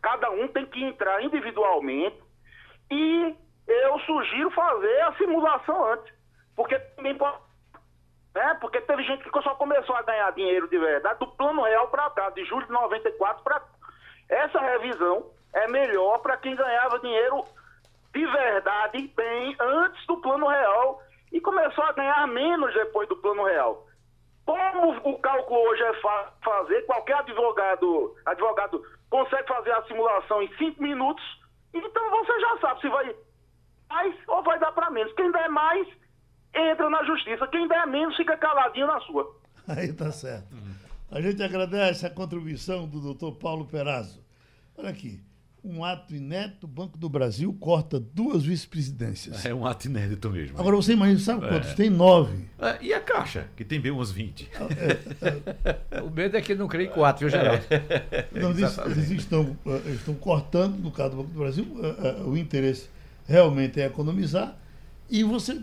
Cada 0.02 0.30
um 0.32 0.48
tem 0.48 0.66
que 0.66 0.84
entrar 0.84 1.24
individualmente 1.24 2.18
e 2.92 3.36
eu 3.68 4.00
sugiro 4.00 4.52
fazer 4.52 5.02
a 5.02 5.16
simulação 5.16 5.94
antes. 5.94 6.14
Porque 6.56 6.78
também 6.80 7.16
pode. 7.16 7.45
Né? 8.36 8.58
Porque 8.60 8.82
teve 8.82 9.02
gente 9.04 9.24
que 9.24 9.42
só 9.42 9.56
começou 9.56 9.96
a 9.96 10.02
ganhar 10.02 10.30
dinheiro 10.34 10.68
de 10.68 10.78
verdade 10.78 11.20
do 11.20 11.28
plano 11.28 11.64
real 11.64 11.88
para 11.88 12.10
cá, 12.10 12.30
de 12.32 12.44
julho 12.44 12.66
de 12.66 12.74
94 12.74 13.42
para 13.42 13.64
Essa 14.28 14.60
revisão 14.60 15.32
é 15.54 15.70
melhor 15.70 16.20
para 16.20 16.36
quem 16.36 16.54
ganhava 16.54 17.00
dinheiro 17.00 17.46
de 18.14 18.26
verdade 18.26 19.08
bem 19.16 19.56
antes 19.58 20.06
do 20.06 20.18
plano 20.18 20.48
real 20.48 21.02
e 21.32 21.40
começou 21.40 21.84
a 21.86 21.94
ganhar 21.94 22.28
menos 22.28 22.74
depois 22.74 23.08
do 23.08 23.16
plano 23.16 23.46
real. 23.46 23.86
Como 24.46 24.92
o 24.92 25.20
cálculo 25.20 25.60
hoje 25.70 25.84
é 25.84 25.94
fácil 25.96 26.34
fazer, 26.44 26.86
qualquer 26.86 27.16
advogado, 27.18 28.16
advogado 28.26 28.84
consegue 29.10 29.48
fazer 29.48 29.72
a 29.72 29.84
simulação 29.84 30.42
em 30.42 30.54
cinco 30.58 30.84
minutos, 30.84 31.24
então 31.74 32.10
você 32.10 32.40
já 32.40 32.58
sabe 32.58 32.82
se 32.82 32.90
vai 32.90 33.16
mais 33.90 34.16
ou 34.28 34.44
vai 34.44 34.60
dar 34.60 34.72
para 34.74 34.92
menos. 34.92 35.14
Quem 35.14 35.32
der 35.32 35.50
mais, 35.50 35.88
entra 36.56 36.90
na 36.90 37.04
justiça. 37.04 37.48
Quem 37.48 37.68
der 37.68 37.86
menos, 37.88 38.16
fica 38.16 38.38
caladinho 38.38 38.88
na 38.88 39.00
sua. 39.02 39.36
Aí 39.68 39.92
tá 39.94 40.12
certo. 40.12 40.56
A 41.12 41.22
gente 41.22 41.42
agradece 41.42 42.06
a 42.06 42.10
contribuição 42.10 42.88
do 42.88 43.00
doutor 43.00 43.34
Paulo 43.34 43.66
Perazzo. 43.66 44.24
Olha 44.78 44.90
aqui, 44.90 45.22
um 45.66 45.84
ato 45.84 46.14
inédito, 46.14 46.66
o 46.66 46.70
Banco 46.70 46.98
do 46.98 47.10
Brasil 47.10 47.52
corta 47.60 48.00
duas 48.00 48.44
vice-presidências. 48.44 49.46
É 49.46 49.54
um 49.54 49.66
ato 49.66 49.88
inédito 49.88 50.30
mesmo. 50.30 50.60
Agora 50.60 50.76
você 50.76 50.94
imagina, 50.94 51.20
sabe 51.20 51.48
quantos? 51.48 51.74
Tem 51.74 51.90
nove. 51.90 52.46
É, 52.60 52.78
e 52.82 52.94
a 52.94 53.00
Caixa, 53.00 53.48
que 53.56 53.66
tem 53.66 53.80
bem 53.80 53.92
umas 53.92 54.12
20. 54.12 54.50
O 56.06 56.10
medo 56.12 56.38
é 56.38 56.42
que 56.42 56.54
não 56.54 56.68
crê 56.68 56.86
em 56.86 56.90
quatro, 56.90 57.22
viu, 57.22 57.30
Geraldo? 57.30 57.64
Não, 58.32 58.52
eles, 58.52 58.78
eles 58.78 59.12
estão, 59.12 59.58
eh, 59.66 59.92
estão 59.92 60.14
cortando, 60.14 60.78
no 60.78 60.92
caso 60.92 61.12
do 61.12 61.18
Banco 61.18 61.32
do 61.32 61.40
Brasil, 61.40 61.66
eh, 61.82 61.96
eh, 62.20 62.24
o 62.24 62.38
interesse 62.38 62.90
realmente 63.28 63.82
é 63.82 63.86
economizar. 63.86 64.56
E 65.10 65.24
você. 65.24 65.54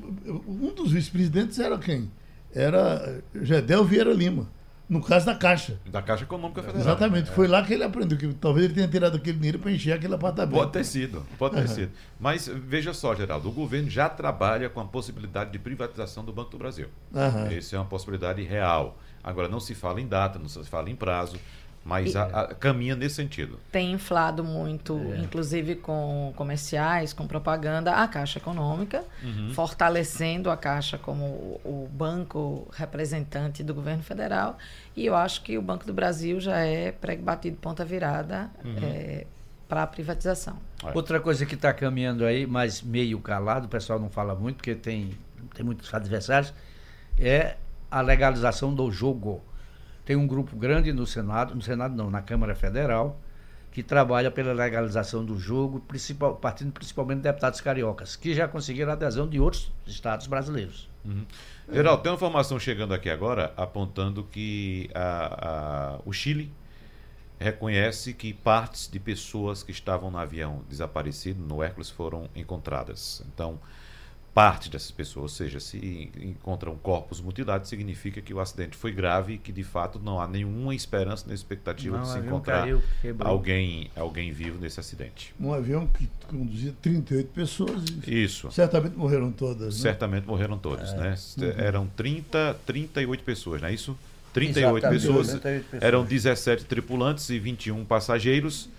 Um 0.46 0.72
dos 0.74 0.92
vice-presidentes 0.92 1.58
era 1.58 1.78
quem? 1.78 2.10
Era 2.54 3.22
Gedel 3.34 3.84
Vieira 3.84 4.12
Lima, 4.12 4.48
no 4.88 5.02
caso 5.02 5.24
da 5.24 5.34
Caixa. 5.34 5.80
Da 5.90 6.02
Caixa 6.02 6.24
Econômica 6.24 6.62
Federal. 6.62 6.82
Exatamente, 6.82 7.30
foi 7.30 7.48
lá 7.48 7.64
que 7.64 7.72
ele 7.72 7.82
aprendeu, 7.82 8.18
que 8.18 8.28
talvez 8.34 8.66
ele 8.66 8.74
tenha 8.74 8.86
tirado 8.86 9.16
aquele 9.16 9.38
dinheiro 9.38 9.58
para 9.58 9.72
encher 9.72 9.92
aquele 9.92 10.14
apartamento. 10.14 10.54
Pode 10.54 10.72
ter 10.72 10.84
sido, 10.84 11.24
pode 11.38 11.56
ter 11.56 11.68
sido. 11.68 11.92
Mas 12.20 12.46
veja 12.46 12.92
só, 12.92 13.14
Geraldo, 13.14 13.48
o 13.48 13.52
governo 13.52 13.88
já 13.88 14.08
trabalha 14.08 14.68
com 14.68 14.80
a 14.80 14.84
possibilidade 14.84 15.50
de 15.50 15.58
privatização 15.58 16.24
do 16.24 16.32
Banco 16.32 16.50
do 16.50 16.58
Brasil. 16.58 16.88
Aham. 17.14 17.50
Essa 17.50 17.76
é 17.76 17.78
uma 17.78 17.86
possibilidade 17.86 18.42
real. 18.42 18.98
Agora, 19.24 19.48
não 19.48 19.60
se 19.60 19.74
fala 19.74 20.00
em 20.00 20.06
data, 20.06 20.38
não 20.38 20.48
se 20.48 20.62
fala 20.64 20.90
em 20.90 20.96
prazo, 20.96 21.38
mas 21.84 22.14
a- 22.14 22.24
a- 22.24 22.54
caminha 22.54 22.94
nesse 22.94 23.16
sentido. 23.16 23.58
Tem 23.72 23.90
inflado 23.92 24.44
muito, 24.44 24.96
É. 25.14 25.18
inclusive 25.18 25.74
com 25.76 26.32
comerciais, 26.36 27.12
com 27.12 27.26
propaganda, 27.26 27.92
a 27.94 28.06
Caixa 28.06 28.38
Econômica, 28.38 29.02
Uhum. 29.22 29.52
fortalecendo 29.52 30.50
a 30.50 30.56
Caixa 30.56 30.98
como 30.98 31.24
o 31.24 31.60
o 31.64 31.88
banco 31.92 32.68
representante 32.72 33.62
do 33.64 33.74
governo 33.74 34.02
federal. 34.02 34.56
E 34.96 35.04
eu 35.06 35.14
acho 35.16 35.42
que 35.42 35.56
o 35.58 35.62
Banco 35.62 35.84
do 35.86 35.92
Brasil 35.92 36.38
já 36.40 36.58
é 36.58 36.92
prego 36.92 37.22
batido 37.22 37.56
ponta 37.56 37.84
virada 37.84 38.50
Uhum. 38.64 39.24
para 39.68 39.82
a 39.82 39.86
privatização. 39.86 40.56
É. 40.84 40.92
Outra 40.94 41.18
coisa 41.20 41.44
que 41.46 41.54
está 41.54 41.72
caminhando 41.72 42.24
aí, 42.24 42.46
mas 42.46 42.82
meio 42.82 43.18
calado, 43.20 43.66
o 43.66 43.68
pessoal 43.68 43.98
não 43.98 44.10
fala 44.10 44.34
muito, 44.34 44.56
porque 44.56 44.74
tem, 44.74 45.10
tem 45.54 45.64
muitos 45.64 45.92
adversários, 45.92 46.52
é 47.18 47.56
a 47.90 48.00
legalização 48.00 48.74
do 48.74 48.90
jogo. 48.90 49.40
Tem 50.04 50.16
um 50.16 50.26
grupo 50.26 50.56
grande 50.56 50.92
no 50.92 51.06
Senado, 51.06 51.54
no 51.54 51.62
Senado 51.62 51.94
não, 51.94 52.10
na 52.10 52.20
Câmara 52.22 52.54
Federal, 52.54 53.20
que 53.70 53.82
trabalha 53.82 54.30
pela 54.30 54.52
legalização 54.52 55.24
do 55.24 55.38
jogo, 55.38 55.80
principal, 55.80 56.36
partindo 56.36 56.72
principalmente 56.72 57.18
de 57.18 57.22
deputados 57.22 57.60
cariocas, 57.60 58.16
que 58.16 58.34
já 58.34 58.46
conseguiram 58.46 58.92
adesão 58.92 59.26
de 59.28 59.40
outros 59.40 59.72
estados 59.86 60.26
brasileiros. 60.26 60.90
Geraldo, 61.72 62.02
tem 62.02 62.12
uma 62.12 62.16
informação 62.16 62.58
chegando 62.58 62.92
aqui 62.92 63.08
agora 63.08 63.52
apontando 63.56 64.24
que 64.24 64.90
a- 64.94 65.96
a- 65.96 66.00
o 66.04 66.12
Chile 66.12 66.52
reconhece 67.40 68.12
que 68.12 68.32
partes 68.32 68.88
de 68.90 69.00
pessoas 69.00 69.62
que 69.62 69.72
estavam 69.72 70.10
no 70.10 70.18
avião 70.18 70.62
desaparecido, 70.68 71.42
no 71.42 71.62
Hércules, 71.62 71.90
foram 71.90 72.28
encontradas. 72.36 73.24
Então, 73.32 73.58
parte 74.34 74.70
dessas 74.70 74.90
pessoas, 74.90 75.22
ou 75.24 75.28
seja, 75.28 75.60
se 75.60 76.10
encontram 76.16 76.74
corpos 76.76 77.20
mutilados, 77.20 77.68
significa 77.68 78.20
que 78.20 78.32
o 78.32 78.40
acidente 78.40 78.76
foi 78.76 78.90
grave 78.90 79.34
e 79.34 79.38
que 79.38 79.52
de 79.52 79.62
fato 79.62 80.00
não 80.02 80.18
há 80.18 80.26
nenhuma 80.26 80.74
esperança 80.74 81.24
nem 81.26 81.34
expectativa 81.34 81.98
Não, 81.98 82.04
de 82.04 82.10
se 82.12 82.18
encontrar 82.18 82.62
caiu, 82.62 82.82
alguém, 83.20 83.90
alguém 83.94 84.32
vivo 84.32 84.58
nesse 84.58 84.80
acidente. 84.80 85.34
Um 85.38 85.52
avião 85.52 85.86
que 85.86 86.08
conduzia 86.28 86.72
38 86.80 87.28
pessoas 87.28 87.84
e 88.06 88.24
Isso. 88.24 88.50
certamente 88.50 88.96
morreram 88.96 89.30
todas. 89.30 89.76
Né? 89.76 89.82
Certamente 89.82 90.26
morreram 90.26 90.56
todos, 90.56 90.94
né? 90.94 91.14
Eram 91.58 91.86
30, 91.88 92.56
38 92.64 93.22
pessoas, 93.22 93.60
não 93.60 93.68
é 93.68 93.74
isso? 93.74 93.96
38 94.32 94.78
Exatamente, 94.78 95.00
pessoas, 95.02 95.26
38 95.28 95.64
pessoas. 95.64 95.82
eram 95.82 96.04
17 96.04 96.64
tripulantes 96.64 97.28
e 97.28 97.38
21 97.38 97.84
passageiros 97.84 98.70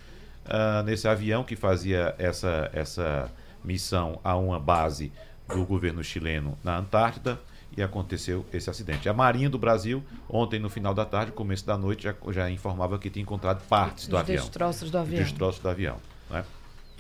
ah, 0.45 0.81
nesse 0.83 1.07
avião 1.07 1.43
que 1.43 1.55
fazia 1.55 2.15
essa, 2.17 2.71
essa 2.73 3.31
missão 3.63 4.19
a 4.23 4.35
uma 4.35 4.59
base 4.59 5.11
do 5.53 5.65
governo 5.65 6.03
chileno 6.03 6.57
na 6.63 6.77
Antártida 6.77 7.39
e 7.75 7.81
aconteceu 7.81 8.45
esse 8.53 8.69
acidente. 8.69 9.09
A 9.09 9.13
Marinha 9.13 9.49
do 9.49 9.57
Brasil, 9.57 10.03
ontem 10.29 10.59
no 10.59 10.69
final 10.69 10.93
da 10.93 11.05
tarde, 11.05 11.31
começo 11.31 11.65
da 11.65 11.77
noite, 11.77 12.03
já, 12.03 12.15
já 12.29 12.49
informava 12.49 12.99
que 12.99 13.09
tinha 13.09 13.23
encontrado 13.23 13.65
partes 13.67 14.07
do 14.07 14.15
Os 14.15 14.21
avião. 14.21 14.37
destroços 14.37 14.91
do 14.91 14.97
avião. 14.97 15.23
destroços 15.23 15.61
do 15.61 15.69
avião. 15.69 15.97
Né? 16.29 16.45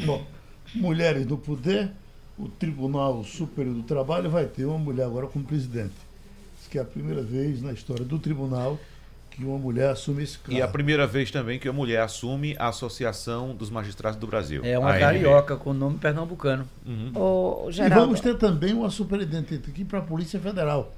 Bom, 0.05 0.25
mulheres 0.73 1.25
no 1.25 1.37
poder, 1.37 1.91
o 2.37 2.47
Tribunal 2.49 3.23
Superior 3.23 3.75
do 3.75 3.83
Trabalho 3.83 4.29
vai 4.29 4.45
ter 4.45 4.65
uma 4.65 4.79
mulher 4.79 5.05
agora 5.05 5.27
como 5.27 5.45
presidente. 5.45 5.93
Diz 6.57 6.67
que 6.67 6.77
é 6.79 6.81
a 6.81 6.85
primeira 6.85 7.21
vez 7.21 7.61
na 7.61 7.71
história 7.71 8.03
do 8.03 8.17
tribunal 8.17 8.79
que 9.35 9.43
uma 9.43 9.57
mulher 9.57 9.89
assume 9.89 10.23
esse 10.23 10.37
cargo. 10.37 10.53
E 10.53 10.61
a 10.61 10.67
primeira 10.67 11.07
vez 11.07 11.31
também 11.31 11.57
que 11.57 11.67
a 11.67 11.73
mulher 11.73 12.01
assume 12.01 12.55
a 12.59 12.67
Associação 12.67 13.55
dos 13.55 13.69
Magistrados 13.69 14.19
do 14.19 14.27
Brasil. 14.27 14.61
É 14.63 14.77
uma 14.77 14.97
carioca 14.97 15.55
com 15.55 15.73
nome 15.73 15.97
pernambucano. 15.97 16.67
Ô, 17.15 17.65
E 17.67 17.71
Geraldo, 17.71 18.05
vamos 18.05 18.21
ter 18.21 18.37
também 18.37 18.73
uma 18.73 18.89
superintendente 18.89 19.69
aqui 19.69 19.83
para 19.83 19.99
a 19.99 20.01
Polícia 20.01 20.39
Federal. 20.39 20.93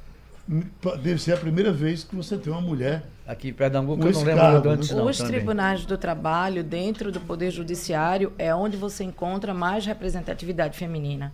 Deve 1.01 1.19
ser 1.19 1.33
a 1.33 1.37
primeira 1.37 1.71
vez 1.71 2.03
que 2.03 2.15
você 2.15 2.37
tem 2.37 2.51
uma 2.51 2.61
mulher. 2.61 3.03
Aqui 3.25 3.49
em 3.49 3.53
Pernambuco 3.53 4.05
eu 4.05 4.11
não 4.11 4.23
lembro 4.23 4.41
cargo, 4.41 4.69
antes 4.69 4.91
né? 4.91 4.97
não. 4.97 5.07
Os 5.07 5.17
também. 5.17 5.33
tribunais 5.33 5.85
do 5.85 5.97
trabalho, 5.97 6.63
dentro 6.63 7.11
do 7.11 7.19
Poder 7.19 7.49
Judiciário, 7.49 8.31
é 8.37 8.53
onde 8.53 8.77
você 8.77 9.03
encontra 9.03 9.53
mais 9.53 9.85
representatividade 9.87 10.77
feminina. 10.77 11.33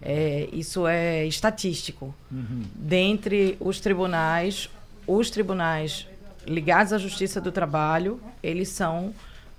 É, 0.00 0.48
isso 0.52 0.86
é 0.86 1.26
estatístico. 1.26 2.14
Dentre 2.30 3.56
os 3.58 3.80
tribunais, 3.80 4.70
os 5.06 5.28
tribunais 5.30 6.06
ligados 6.46 6.92
à 6.92 6.98
Justiça 6.98 7.40
do 7.40 7.50
Trabalho, 7.52 8.20
eles 8.42 8.68
são 8.68 9.12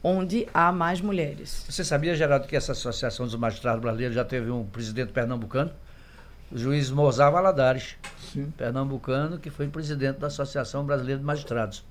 onde 0.03 0.47
há 0.53 0.71
mais 0.71 1.01
mulheres. 1.01 1.65
Você 1.69 1.83
sabia, 1.83 2.15
Geraldo, 2.15 2.47
que 2.47 2.55
essa 2.55 2.71
Associação 2.71 3.25
dos 3.25 3.35
Magistrados 3.35 3.81
Brasileiros 3.81 4.15
já 4.15 4.23
teve 4.23 4.49
um 4.49 4.63
presidente 4.65 5.11
pernambucano? 5.11 5.71
O 6.51 6.57
juiz 6.57 6.89
Mozar 6.89 7.29
Valadares, 7.31 7.95
Sim. 8.31 8.51
pernambucano, 8.57 9.37
que 9.37 9.49
foi 9.49 9.67
presidente 9.67 10.17
da 10.19 10.27
Associação 10.27 10.85
Brasileira 10.85 11.19
de 11.19 11.25
Magistrados. 11.25 11.83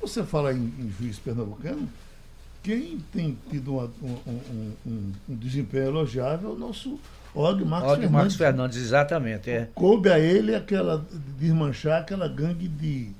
Você 0.00 0.22
fala 0.22 0.52
em, 0.52 0.58
em 0.78 0.92
juiz 0.98 1.18
pernambucano, 1.18 1.88
quem 2.62 2.98
tem 3.12 3.38
tido 3.50 3.74
uma- 3.74 3.90
um, 4.02 4.16
um- 4.26 4.72
um- 4.86 5.12
um 5.30 5.34
desempenho 5.36 5.84
elogiável 5.84 6.50
é 6.50 6.52
o 6.52 6.58
nosso 6.58 7.00
Og 7.34 7.64
Marcos 7.64 7.88
Olha, 7.90 8.00
Fernandes. 8.00 8.10
Marcos 8.10 8.34
Fernandes, 8.36 8.76
exatamente. 8.78 9.50
É. 9.50 9.68
Coube 9.74 10.08
a 10.10 10.18
ele 10.18 10.54
aquela 10.54 11.04
desmanchar 11.38 12.02
aquela 12.02 12.28
gangue 12.28 12.68
de, 12.68 13.10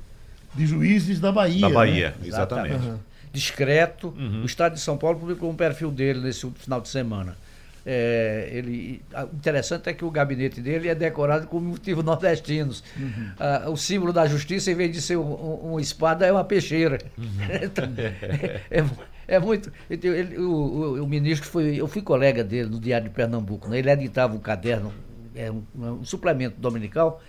de 0.54 0.66
juízes 0.66 1.20
da 1.20 1.32
Bahia. 1.32 1.60
Da 1.60 1.68
né? 1.68 1.74
Bahia, 1.74 2.14
exatamente. 2.24 2.74
Aham. 2.86 3.00
discreto. 3.32 4.14
Uhum. 4.16 4.42
O 4.42 4.46
Estado 4.46 4.74
de 4.74 4.80
São 4.80 4.96
Paulo 4.96 5.18
publicou 5.18 5.50
um 5.50 5.56
perfil 5.56 5.90
dele 5.90 6.20
nesse 6.20 6.48
final 6.56 6.80
de 6.80 6.88
semana. 6.88 7.36
É, 7.86 8.48
ele, 8.50 9.02
interessante 9.34 9.90
é 9.90 9.92
que 9.92 10.04
o 10.06 10.10
gabinete 10.10 10.58
dele 10.58 10.88
é 10.88 10.94
decorado 10.94 11.46
com 11.46 11.60
motivos 11.60 12.02
nordestinos. 12.04 12.82
Uhum. 12.96 13.30
Ah, 13.38 13.64
o 13.68 13.76
símbolo 13.76 14.10
da 14.12 14.26
justiça, 14.26 14.70
em 14.70 14.74
vez 14.74 14.90
de 14.90 15.02
ser 15.02 15.16
um, 15.18 15.22
um- 15.32 15.70
uma 15.72 15.80
espada, 15.82 16.24
é 16.24 16.32
uma 16.32 16.44
peixeira. 16.44 16.98
Uhum. 17.18 17.24
Então, 17.62 17.84
é, 17.98 18.60
é- 18.70 18.84
é 19.26 19.38
muito. 19.38 19.70
então, 19.90 20.10
ele- 20.12 20.38
o, 20.38 20.50
o- 20.50 21.02
o 21.04 21.06
ministro 21.06 21.46
foi. 21.48 21.76
Eu 21.76 21.86
fui 21.86 22.00
colega 22.00 22.42
dele 22.42 22.70
no 22.70 22.80
Diário 22.80 23.08
de 23.08 23.14
Pernambuco. 23.14 23.68
né? 23.68 23.78
Ele 23.80 23.90
editava 23.90 24.34
um 24.34 24.38
caderno, 24.38 24.90
é, 25.34 25.50
um, 25.50 25.62
um 25.76 26.04
suplemento 26.04 26.58
dominical, 26.58 27.20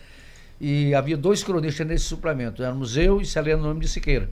e 0.59 0.93
havia 0.95 1.17
dois 1.17 1.43
cronistas 1.43 1.85
nesse 1.85 2.05
suplemento. 2.05 2.63
Éramos 2.63 2.97
eu 2.97 3.21
e 3.21 3.25
Celeno 3.25 3.63
Nome 3.63 3.81
de 3.81 3.87
Siqueira. 3.87 4.29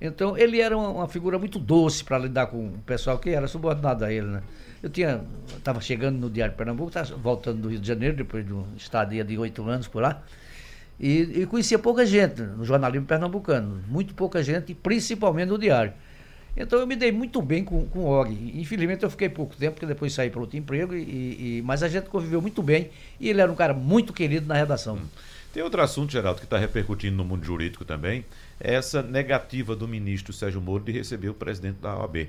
Então, 0.00 0.36
ele 0.36 0.60
era 0.60 0.76
uma, 0.76 0.90
uma 0.90 1.08
figura 1.08 1.38
muito 1.38 1.58
doce 1.58 2.04
para 2.04 2.18
lidar 2.18 2.46
com 2.48 2.66
o 2.66 2.78
pessoal 2.84 3.18
que 3.18 3.30
era 3.30 3.48
subordinado 3.48 4.04
a 4.04 4.12
ele, 4.12 4.26
né? 4.26 4.42
Eu 4.82 4.90
tinha, 4.90 5.22
estava 5.56 5.80
chegando 5.80 6.18
no 6.18 6.28
Diário 6.28 6.54
Pernambuco, 6.54 6.88
estava 6.88 7.16
voltando 7.16 7.62
do 7.62 7.68
Rio 7.68 7.80
de 7.80 7.88
Janeiro, 7.88 8.14
depois 8.14 8.44
de 8.44 8.52
uma 8.52 8.66
estadia 8.76 9.24
de 9.24 9.38
oito 9.38 9.66
anos 9.66 9.88
por 9.88 10.02
lá, 10.02 10.22
e, 11.00 11.40
e 11.42 11.46
conhecia 11.46 11.78
pouca 11.78 12.04
gente 12.04 12.42
no 12.42 12.64
jornalismo 12.64 13.06
pernambucano, 13.06 13.82
muito 13.88 14.14
pouca 14.14 14.42
gente, 14.42 14.74
principalmente 14.74 15.48
no 15.48 15.58
Diário. 15.58 15.94
Então 16.54 16.78
eu 16.78 16.86
me 16.86 16.94
dei 16.94 17.10
muito 17.10 17.40
bem 17.42 17.64
com, 17.64 17.86
com 17.86 18.00
o 18.00 18.06
Og. 18.06 18.32
Infelizmente 18.54 19.02
eu 19.02 19.10
fiquei 19.10 19.28
pouco 19.28 19.56
tempo, 19.56 19.72
porque 19.74 19.86
depois 19.86 20.12
saí 20.12 20.30
para 20.30 20.40
outro 20.40 20.56
emprego, 20.58 20.94
e, 20.94 21.58
e- 21.58 21.62
mas 21.64 21.82
a 21.82 21.88
gente 21.88 22.08
conviveu 22.08 22.40
muito 22.40 22.62
bem, 22.62 22.90
e 23.18 23.28
ele 23.30 23.40
era 23.40 23.50
um 23.50 23.54
cara 23.56 23.72
muito 23.74 24.12
querido 24.12 24.46
na 24.46 24.54
redação. 24.54 24.98
Tem 25.56 25.62
outro 25.62 25.80
assunto, 25.80 26.12
Geraldo, 26.12 26.38
que 26.38 26.44
está 26.44 26.58
repercutindo 26.58 27.16
no 27.16 27.24
mundo 27.24 27.42
jurídico 27.42 27.82
também, 27.82 28.26
é 28.60 28.74
essa 28.74 29.00
negativa 29.02 29.74
do 29.74 29.88
ministro 29.88 30.30
Sérgio 30.30 30.60
Moro 30.60 30.84
de 30.84 30.92
receber 30.92 31.30
o 31.30 31.34
presidente 31.34 31.78
da 31.80 31.96
OAB. 31.96 32.28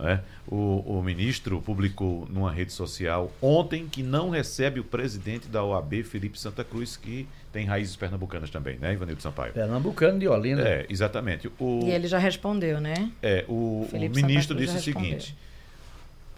né? 0.00 0.20
O, 0.48 0.82
o 0.84 1.00
ministro 1.00 1.62
publicou 1.62 2.26
numa 2.28 2.50
rede 2.50 2.72
social 2.72 3.30
ontem 3.40 3.86
que 3.86 4.02
não 4.02 4.30
recebe 4.30 4.80
o 4.80 4.84
presidente 4.84 5.46
da 5.46 5.62
OAB, 5.62 6.02
Felipe 6.02 6.40
Santa 6.40 6.64
Cruz, 6.64 6.96
que 6.96 7.28
tem 7.52 7.66
raízes 7.66 7.94
pernambucanas 7.94 8.50
também, 8.50 8.76
né, 8.80 8.94
Ivanildo 8.94 9.22
Sampaio? 9.22 9.52
Pernambucano 9.52 10.18
de 10.18 10.26
Olinda. 10.26 10.68
É, 10.68 10.86
exatamente. 10.90 11.48
O, 11.60 11.82
E 11.84 11.90
ele 11.92 12.08
já 12.08 12.18
respondeu, 12.18 12.80
né? 12.80 13.12
é, 13.22 13.44
o, 13.46 13.88
o 13.92 14.10
ministro 14.12 14.56
disse 14.56 14.76
o 14.76 14.80
seguinte. 14.80 15.36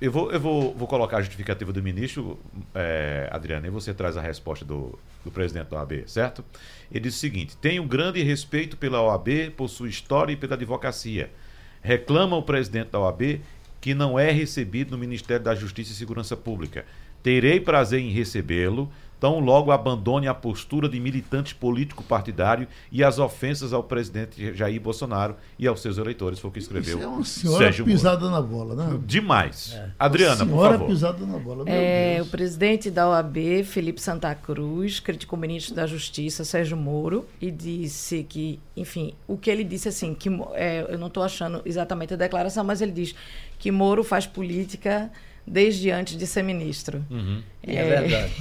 Eu 0.00 0.12
vou, 0.12 0.30
eu 0.30 0.38
vou, 0.38 0.74
vou 0.74 0.86
colocar 0.86 1.16
a 1.16 1.20
justificativa 1.20 1.72
do 1.72 1.82
ministro, 1.82 2.38
é, 2.72 3.28
Adriana, 3.32 3.66
e 3.66 3.70
você 3.70 3.92
traz 3.92 4.16
a 4.16 4.20
resposta 4.20 4.64
do, 4.64 4.96
do 5.24 5.30
presidente 5.30 5.70
da 5.70 5.78
OAB, 5.78 6.04
certo? 6.06 6.44
Ele 6.90 7.00
disse 7.00 7.16
o 7.16 7.20
seguinte: 7.20 7.56
tenho 7.56 7.82
grande 7.82 8.22
respeito 8.22 8.76
pela 8.76 9.02
OAB, 9.02 9.50
por 9.56 9.68
sua 9.68 9.88
história 9.88 10.32
e 10.32 10.36
pela 10.36 10.54
advocacia. 10.54 11.30
Reclama 11.82 12.36
o 12.36 12.42
presidente 12.42 12.90
da 12.90 13.00
OAB 13.00 13.40
que 13.80 13.94
não 13.94 14.18
é 14.18 14.30
recebido 14.30 14.90
no 14.90 14.98
Ministério 14.98 15.44
da 15.44 15.54
Justiça 15.54 15.92
e 15.92 15.94
Segurança 15.94 16.36
Pública. 16.36 16.84
Terei 17.22 17.60
prazer 17.60 18.00
em 18.00 18.10
recebê-lo 18.10 18.90
tão 19.20 19.40
logo 19.40 19.70
abandone 19.70 20.28
a 20.28 20.34
postura 20.34 20.88
de 20.88 20.98
militante 21.00 21.54
político 21.54 22.02
partidário 22.02 22.66
e 22.90 23.02
as 23.02 23.18
ofensas 23.18 23.72
ao 23.72 23.82
presidente 23.82 24.54
Jair 24.54 24.80
Bolsonaro 24.80 25.36
e 25.58 25.66
aos 25.66 25.80
seus 25.80 25.98
eleitores, 25.98 26.38
foi 26.38 26.50
o 26.50 26.52
que 26.52 26.58
escreveu 26.58 26.98
Isso 26.98 27.06
é 27.06 27.08
uma 27.08 27.24
senhora 27.24 27.64
Sérgio 27.64 27.84
pisada 27.84 28.20
Moro. 28.20 28.32
na 28.32 28.42
bola, 28.42 28.74
né? 28.74 28.98
Demais. 29.04 29.72
É. 29.74 29.90
Adriana, 29.98 30.36
por 30.44 30.52
senhora 30.52 30.72
favor. 30.78 30.88
pisada 30.88 31.26
na 31.26 31.38
bola. 31.38 31.64
Meu 31.64 31.74
É, 31.74 32.14
o 32.14 32.16
Deus. 32.18 32.28
presidente 32.28 32.90
da 32.90 33.08
OAB, 33.08 33.64
Felipe 33.64 34.00
Santa 34.00 34.34
Cruz, 34.34 35.00
criticou 35.00 35.36
o 35.36 35.40
ministro 35.40 35.74
da 35.74 35.86
Justiça, 35.86 36.44
Sérgio 36.44 36.76
Moro, 36.76 37.26
e 37.40 37.50
disse 37.50 38.24
que, 38.28 38.60
enfim, 38.76 39.14
o 39.26 39.36
que 39.36 39.50
ele 39.50 39.64
disse 39.64 39.88
assim, 39.88 40.14
que 40.14 40.28
é, 40.54 40.86
eu 40.88 40.98
não 40.98 41.08
estou 41.08 41.22
achando 41.22 41.60
exatamente 41.64 42.14
a 42.14 42.16
declaração, 42.16 42.62
mas 42.64 42.80
ele 42.80 42.92
diz 42.92 43.14
que 43.58 43.70
Moro 43.70 44.04
faz 44.04 44.26
política 44.26 45.10
desde 45.48 45.90
antes 45.90 46.16
de 46.16 46.26
ser 46.26 46.42
ministro. 46.42 47.04
Uhum. 47.10 47.42
E 47.66 47.76
é 47.76 47.84
verdade. 47.84 48.32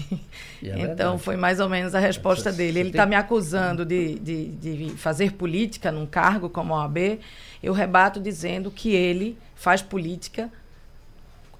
E 0.62 0.70
é 0.70 0.74
então 0.80 0.86
verdade. 0.96 1.24
foi 1.24 1.36
mais 1.38 1.60
ou 1.60 1.70
menos 1.70 1.96
a 1.96 2.00
resposta 2.00 2.52
Você- 2.52 2.58
dele. 2.58 2.80
Ele 2.80 2.90
tem- 2.90 3.00
está 3.00 3.06
me 3.06 3.16
acusando 3.16 3.86
de, 3.86 4.16
de, 4.20 4.46
de 4.50 4.90
fazer 4.98 5.34
política 5.34 5.92
num 5.92 6.06
cargo 6.06 6.50
como 6.50 6.74
a 6.76 6.80
OAB. 6.84 7.20
Eu 7.64 7.74
rebato 7.74 8.20
dizendo 8.20 8.70
que 8.70 8.90
ele 8.94 9.38
faz 9.56 9.82
política 9.82 10.52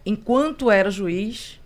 enquanto 0.06 0.70
era 0.72 0.90
juiz 0.90 1.60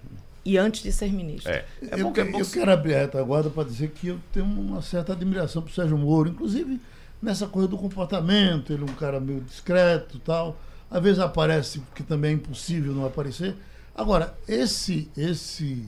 e 0.43 0.57
antes 0.57 0.81
de 0.81 0.91
ser 0.91 1.11
ministro. 1.11 1.51
É. 1.51 1.65
É 1.81 1.93
eu, 2.01 2.07
é 2.07 2.21
eu 2.21 2.45
que- 2.45 2.51
quero 2.53 2.71
abrir 2.71 2.95
a 2.95 2.99
retaguarda 3.01 3.49
para 3.49 3.63
dizer 3.63 3.89
que 3.91 4.07
eu 4.07 4.19
tenho 4.33 4.45
uma 4.45 4.81
certa 4.81 5.13
admiração 5.13 5.61
por 5.61 5.71
Sérgio 5.71 5.97
Moro, 5.97 6.29
inclusive 6.29 6.79
nessa 7.21 7.45
coisa 7.47 7.67
do 7.67 7.77
comportamento, 7.77 8.73
ele 8.73 8.81
é 8.81 8.85
um 8.85 8.95
cara 8.95 9.19
meio 9.19 9.41
discreto 9.41 10.17
e 10.17 10.19
tal. 10.19 10.59
Às 10.89 11.01
vezes 11.03 11.19
aparece, 11.19 11.79
porque 11.79 12.01
também 12.03 12.31
é 12.31 12.33
impossível 12.33 12.91
não 12.93 13.05
aparecer. 13.05 13.55
Agora, 13.95 14.33
esse, 14.47 15.09
esse, 15.17 15.85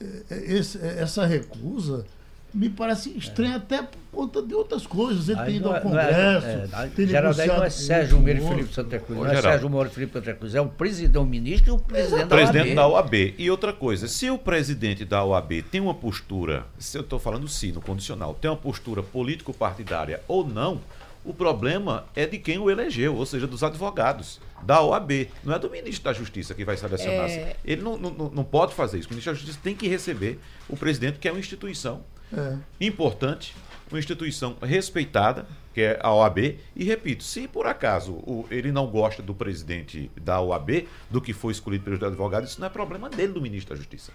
eh, 0.00 0.44
esse, 0.48 0.78
eh, 0.78 0.96
essa 1.00 1.24
recusa 1.26 2.04
me 2.52 2.68
parece 2.68 3.10
estranha 3.16 3.56
até 3.56 3.80
por 3.82 3.98
conta 4.10 4.42
de 4.42 4.52
outras 4.52 4.84
coisas. 4.84 5.28
Ele 5.28 5.38
Aí 5.38 5.46
tem 5.46 5.56
ido 5.56 5.68
ao 5.68 5.74
é- 5.74 5.78
é- 5.78 5.80
Congresso. 5.80 6.46
é, 6.76 6.86
tem 6.88 7.06
Geraldo, 7.06 7.46
não 7.46 7.62
é 7.64 7.70
Sérgio 7.70 8.18
o 8.18 8.20
Moro 8.20 8.36
e. 8.36 8.40
Felipe 8.48 8.74
Santa 8.74 8.98
Cruz, 8.98 9.20
Ô, 9.20 9.24
não 9.24 9.30
é. 9.30 9.40
Sérgio 9.40 9.70
Moro 9.70 9.88
e 9.88 9.92
Felipe 9.92 10.12
Santa 10.14 10.34
Cruz, 10.34 10.54
é 10.56 10.60
o 10.60 10.68
presidente, 10.68 11.16
o 11.18 11.24
ministro 11.24 11.70
e 11.70 11.76
o 11.76 11.78
presidente 11.78 12.26
da 12.26 12.36
presidente 12.36 12.66
OAB. 12.70 12.74
da 12.74 12.88
OAB. 12.88 13.34
E 13.38 13.48
outra 13.50 13.72
coisa, 13.72 14.08
se 14.08 14.28
o 14.28 14.36
presidente 14.36 15.04
da 15.04 15.24
OAB 15.24 15.62
tem 15.62 15.80
uma 15.80 15.94
postura, 15.94 16.66
se 16.76 16.98
eu 16.98 17.02
estou 17.02 17.20
falando 17.20 17.46
sim, 17.46 17.70
no 17.70 17.80
condicional, 17.80 18.34
tem 18.34 18.50
uma 18.50 18.56
postura 18.56 19.00
político-partidária 19.00 20.20
ou 20.26 20.44
não, 20.44 20.80
o 21.24 21.34
problema 21.34 22.06
é 22.16 22.26
de 22.26 22.38
quem 22.38 22.58
o 22.58 22.70
elegeu, 22.70 23.14
ou 23.14 23.26
seja, 23.26 23.46
dos 23.46 23.62
advogados 23.62 24.40
da 24.62 24.82
OAB. 24.82 25.28
Não 25.44 25.54
é 25.54 25.58
do 25.58 25.68
ministro 25.70 26.04
da 26.04 26.12
Justiça 26.12 26.54
que 26.54 26.64
vai 26.64 26.76
selecionar. 26.76 27.28
É. 27.30 27.56
Ele 27.64 27.82
não, 27.82 27.96
não, 27.98 28.10
não 28.30 28.44
pode 28.44 28.74
fazer 28.74 28.98
isso. 28.98 29.08
O 29.08 29.10
ministro 29.10 29.32
da 29.32 29.38
Justiça 29.38 29.58
tem 29.62 29.74
que 29.74 29.86
receber 29.88 30.38
o 30.68 30.76
presidente, 30.76 31.18
que 31.18 31.28
é 31.28 31.32
uma 31.32 31.40
instituição 31.40 32.02
É. 32.32 32.56
importante, 32.80 33.54
uma 33.90 33.98
instituição 33.98 34.56
respeitada, 34.62 35.46
que 35.74 35.80
é 35.82 35.98
a 36.02 36.12
OAB. 36.12 36.58
E 36.74 36.84
repito, 36.84 37.22
se 37.22 37.46
por 37.46 37.66
acaso 37.66 38.12
o- 38.12 38.44
ele 38.50 38.72
não 38.72 38.86
gosta 38.88 39.22
do 39.22 39.32
presidente 39.34 40.10
da 40.20 40.40
OAB, 40.40 40.88
do 41.08 41.20
que 41.20 41.32
foi 41.32 41.52
escolhido 41.52 41.84
pelos 41.84 42.02
advogados, 42.02 42.50
isso 42.50 42.60
não 42.60 42.66
é 42.66 42.70
problema 42.70 43.08
dele, 43.08 43.32
do 43.32 43.40
ministro 43.40 43.74
da 43.74 43.76
Justiça. 43.78 44.12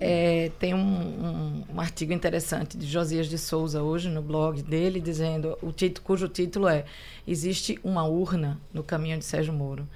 É, 0.00 0.50
tem 0.58 0.74
um, 0.74 0.78
um- 0.78 1.64
um 1.74 1.80
artigo 1.80 2.12
interessante 2.12 2.76
de 2.76 2.86
Josias 2.86 3.28
de 3.28 3.38
Souza 3.38 3.82
hoje 3.82 4.08
no 4.08 4.20
blog 4.22 4.62
dele, 4.62 5.00
dizendo 5.00 5.56
o 5.62 5.70
título, 5.72 6.04
cujo 6.04 6.28
título 6.28 6.66
é 6.68 6.84
Existe 7.26 7.78
uma 7.82 8.04
urna 8.04 8.58
no 8.72 8.82
caminho 8.82 9.18
de 9.18 9.24
Sérgio 9.24 9.52
Moro. 9.52 9.86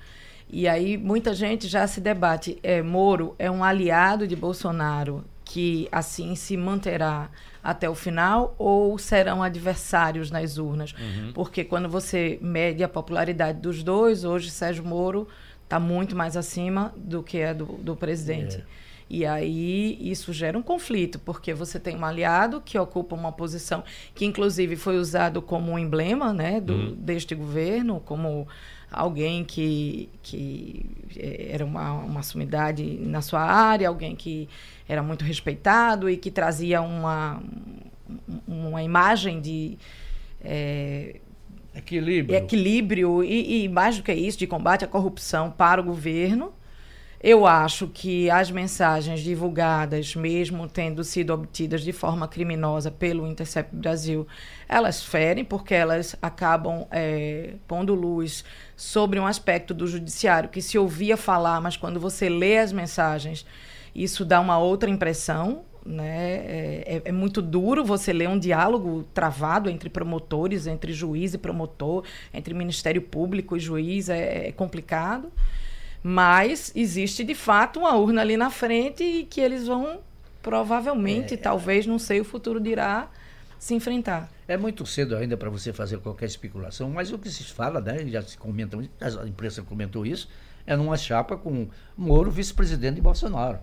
E 0.53 0.67
aí 0.67 0.97
muita 0.97 1.33
gente 1.35 1.69
já 1.69 1.87
se 1.87 2.01
debate. 2.01 2.59
É, 2.63 2.83
Moro 2.83 3.35
é 3.39 3.49
um 3.51 3.63
aliado 3.63 4.27
de 4.27 4.35
Bolsonaro 4.35 5.25
que 5.45 5.89
assim 5.93 6.35
se 6.35 6.57
manterá 6.57 7.29
até 7.63 7.89
o 7.89 7.95
final 7.95 8.55
ou 8.59 8.97
serão 8.99 9.43
adversários 9.43 10.31
nas 10.31 10.59
urnas? 10.59 10.95
Porque 11.35 11.65
quando 11.65 11.89
você 11.89 12.39
mede 12.41 12.83
a 12.83 12.89
popularidade 12.89 13.59
dos 13.59 13.83
dois, 13.83 14.25
hoje 14.25 14.51
Sérgio 14.51 14.85
Moro 14.85 15.29
está 15.65 15.79
muito 15.79 16.17
mais 16.17 16.37
acima 16.37 16.93
do 16.97 17.23
que 17.23 17.39
é 17.39 17.55
do, 17.55 17.65
do 17.65 17.95
presidente. 17.95 18.57
É. 18.57 18.81
E 19.11 19.27
aí 19.27 19.99
isso 20.01 20.33
gera 20.33 20.57
um 20.57 20.63
conflito, 20.63 21.19
porque 21.19 21.53
você 21.53 21.81
tem 21.81 21.97
um 21.97 22.05
aliado 22.05 22.61
que 22.65 22.79
ocupa 22.79 23.17
uma 23.17 23.33
posição 23.33 23.83
que, 24.15 24.25
inclusive, 24.25 24.77
foi 24.77 24.99
usado 24.99 25.43
como 25.43 25.73
um 25.73 25.79
emblema 25.79 26.33
né, 26.33 26.61
do, 26.61 26.95
deste 26.95 27.35
governo, 27.35 28.01
como 28.05 28.47
alguém 28.91 29.45
que, 29.45 30.09
que 30.23 30.85
eh, 31.17 31.49
era 31.53 31.65
uma, 31.65 31.93
uma 31.93 32.23
sumidade 32.23 32.83
na 33.01 33.21
sua 33.23 33.41
área, 33.43 33.89
alguém 33.89 34.15
que 34.17 34.49
era 34.89 35.03
muito 35.03 35.25
respeitado 35.25 36.09
e 36.11 36.17
que 36.17 36.31
trazia 36.31 36.81
uma, 36.83 37.41
um- 38.49 38.69
uma 38.69 38.83
imagem 38.83 39.41
de. 39.41 39.79
eh, 40.43 41.17
Equilíbrio. 41.75 42.37
equilíbrio 42.37 43.23
e, 43.23 43.65
e, 43.65 43.69
mais 43.69 43.97
do 43.97 44.03
que 44.03 44.13
isso, 44.13 44.37
de 44.39 44.47
combate 44.47 44.85
à 44.85 44.89
corrupção 44.89 45.51
para 45.53 45.81
o 45.81 45.85
governo. 45.85 46.53
Eu 47.23 47.45
acho 47.47 47.87
que 47.87 48.31
as 48.31 48.51
mensagens 48.51 49.21
divulgadas, 49.21 50.17
mesmo 50.17 50.67
tendo 50.67 51.05
sido 51.05 51.35
obtidas 51.35 51.83
de 51.83 51.93
forma 51.93 52.27
criminosa 52.27 52.91
pelo 52.91 53.27
Intercept 53.27 53.75
Brasil, 53.77 54.27
elas 54.67 55.03
ferem, 55.05 55.45
porque 55.45 55.75
elas 55.75 56.17
acabam 56.23 56.87
eh, 56.91 57.57
pondo 57.69 57.95
luz 57.95 58.43
sobre 58.75 59.21
um 59.21 59.27
aspecto 59.27 59.75
do 59.75 59.87
judiciário 59.87 60.49
que 60.49 60.63
se 60.63 60.79
ouvia 60.79 61.15
falar, 61.15 61.61
mas 61.61 61.77
quando 61.77 62.01
você 62.01 62.27
lê 62.31 62.57
as 62.59 62.73
mensagens, 62.73 63.45
isso 63.95 64.25
dá 64.25 64.41
uma 64.41 64.59
outra 64.59 64.89
impressão. 64.89 65.63
Né? 65.85 66.37
É, 66.37 66.85
é- 66.97 67.03
é 67.07 67.13
muito 67.13 67.41
duro 67.43 67.85
você 67.85 68.13
ler 68.15 68.29
um 68.29 68.39
diálogo 68.39 69.03
travado 69.15 69.69
entre 69.69 69.89
promotores, 69.91 70.67
entre 70.67 70.93
juiz 70.93 71.35
e 71.35 71.39
promotor, 71.39 72.05
entre 72.33 72.53
Ministério 72.55 73.01
Público 73.03 73.57
e 73.57 73.61
juiz, 73.61 74.09
é, 74.09 74.49
é 74.49 74.53
complicado. 74.53 75.31
Mas 76.03 76.73
existe 76.75 77.23
de 77.25 77.35
fato 77.35 77.81
uma 77.81 77.95
urna 77.97 78.23
ali 78.23 78.37
na 78.37 78.51
frente 78.51 79.03
e 79.03 79.25
que 79.25 79.41
eles 79.41 79.67
vão 79.67 80.01
provavelmente, 80.43 81.37
talvez, 81.37 81.87
não 81.87 81.99
sei, 81.99 82.21
o 82.21 82.25
futuro 82.25 82.59
dirá, 82.61 83.09
se 83.59 83.75
enfrentar. 83.75 84.31
É 84.49 84.57
muito 84.57 84.87
cedo 84.87 85.15
ainda 85.15 85.37
para 85.37 85.51
você 85.51 85.73
fazer 85.73 85.99
qualquer 85.99 86.25
especulação, 86.25 86.91
mas 86.91 87.13
o 87.13 87.19
que 87.19 87.29
se 87.29 87.45
fala, 87.45 87.81
né, 87.81 88.07
já 88.09 88.23
se 88.23 88.39
comenta, 88.39 88.79
a 88.79 89.29
imprensa 89.29 89.63
comentou 89.63 90.07
isso, 90.07 90.29
é 90.67 90.75
numa 90.75 90.97
chapa 90.97 91.37
com 91.37 91.69
Moro, 91.97 92.31
vice-presidente 92.31 92.95
de 92.95 93.01
Bolsonaro. 93.03 93.59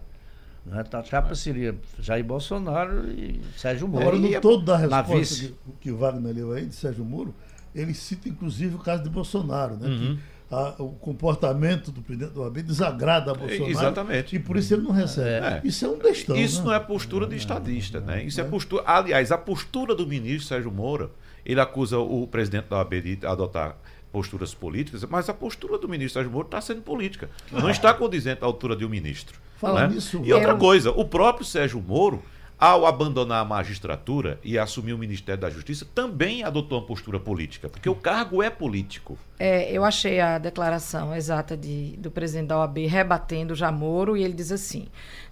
Né? 0.65 0.84
A 0.91 1.04
chapa 1.04 1.34
seria 1.34 1.76
Jair 2.00 2.23
Bolsonaro 2.23 3.10
e 3.10 3.41
Sérgio 3.58 3.88
Moro. 3.88 4.04
Agora, 4.04 4.19
no 4.19 4.34
é- 4.34 4.39
todo 4.39 4.63
da 4.63 4.78
resposta 4.78 5.15
vice. 5.15 5.47
que, 5.47 5.71
que 5.82 5.91
o 5.91 5.97
Wagner 5.97 6.34
leu 6.34 6.52
aí, 6.52 6.65
de 6.65 6.76
Sérgio 6.76 7.04
Moro, 7.04 7.34
ele 7.73 7.93
cita 7.93 8.30
inclusive 8.30 8.76
o 8.76 8.80
caso 8.80 9.04
de 9.04 9.10
Bolsonaro, 9.10 9.78
né? 9.78 9.88
Que 9.88 10.19
a- 10.49 10.75
o 10.79 10.91
comportamento 10.93 11.91
do 11.91 12.01
presidente 12.01 12.31
do 12.33 12.41
OAB 12.41 12.62
desagrada 12.62 13.31
a 13.31 13.33
Bolsonaro. 13.33 13.69
exatamente. 13.71 14.36
E 14.36 14.39
por 14.39 14.57
isso 14.57 14.73
ele 14.73 14.83
não 14.83 14.91
recebe. 14.91 15.45
É. 15.45 15.62
Isso 15.63 15.86
é 15.86 15.89
um 15.89 15.97
bestão. 15.97 16.36
Isso 16.36 16.60
né? 16.60 16.65
não 16.67 16.73
é 16.73 16.79
postura 16.79 17.27
de 17.27 17.36
estadista, 17.36 17.99
né? 17.99 18.23
Isso 18.23 18.39
é 18.39 18.43
postura. 18.43 18.83
Aliás, 18.86 19.31
a 19.31 19.38
postura 19.38 19.93
do 19.93 20.07
ministro 20.07 20.47
Sérgio 20.47 20.71
Moura, 20.71 21.10
ele 21.45 21.60
acusa 21.60 21.97
o 21.99 22.27
presidente 22.27 22.67
da 22.69 22.77
OAB 22.77 23.01
de 23.01 23.25
adotar 23.25 23.77
posturas 24.12 24.53
políticas, 24.53 25.03
mas 25.05 25.27
a 25.29 25.33
postura 25.33 25.77
do 25.77 25.88
ministro 25.88 26.13
Sérgio 26.13 26.31
Moro 26.31 26.47
está 26.47 26.62
sendo 26.62 26.81
política. 26.81 27.29
Não 27.51 27.69
está 27.69 27.93
condizente 27.93 28.41
à 28.41 28.45
altura 28.45 28.75
de 28.75 28.86
um 28.86 28.89
ministro. 28.89 29.38
Fala 29.57 29.88
né? 29.88 29.95
nisso, 29.95 30.21
E 30.23 30.31
outra 30.33 30.55
coisa, 30.55 30.91
o 30.91 31.03
próprio 31.05 31.45
Sérgio 31.45 31.81
Moro, 31.86 32.23
ao 32.60 32.86
abandonar 32.86 33.41
a 33.41 33.46
magistratura 33.46 34.39
e 34.43 34.58
assumir 34.58 34.93
o 34.93 34.98
Ministério 34.98 35.41
da 35.41 35.50
Justiça, 35.50 35.86
também 35.93 36.43
adotou 36.43 36.80
uma 36.80 36.86
postura 36.86 37.20
política, 37.20 37.70
porque 37.70 37.88
o 37.88 37.96
cargo 37.96 38.41
é 38.41 38.50
político. 38.50 39.17
É, 39.38 39.72
eu 39.72 39.86
achei 39.86 40.20
a 40.20 40.39
declaração 40.39 41.15
exata 41.15 41.56
de, 41.56 41.96
do 41.98 42.10
presidente 42.10 42.48
da 42.48 42.58
OAB 42.58 42.78
rebatendo 42.88 43.54
já 43.54 43.72
Moro 43.72 44.17
e 44.17 44.24
ele 44.24 44.34
diz 44.34 44.52
assim: 44.52 44.88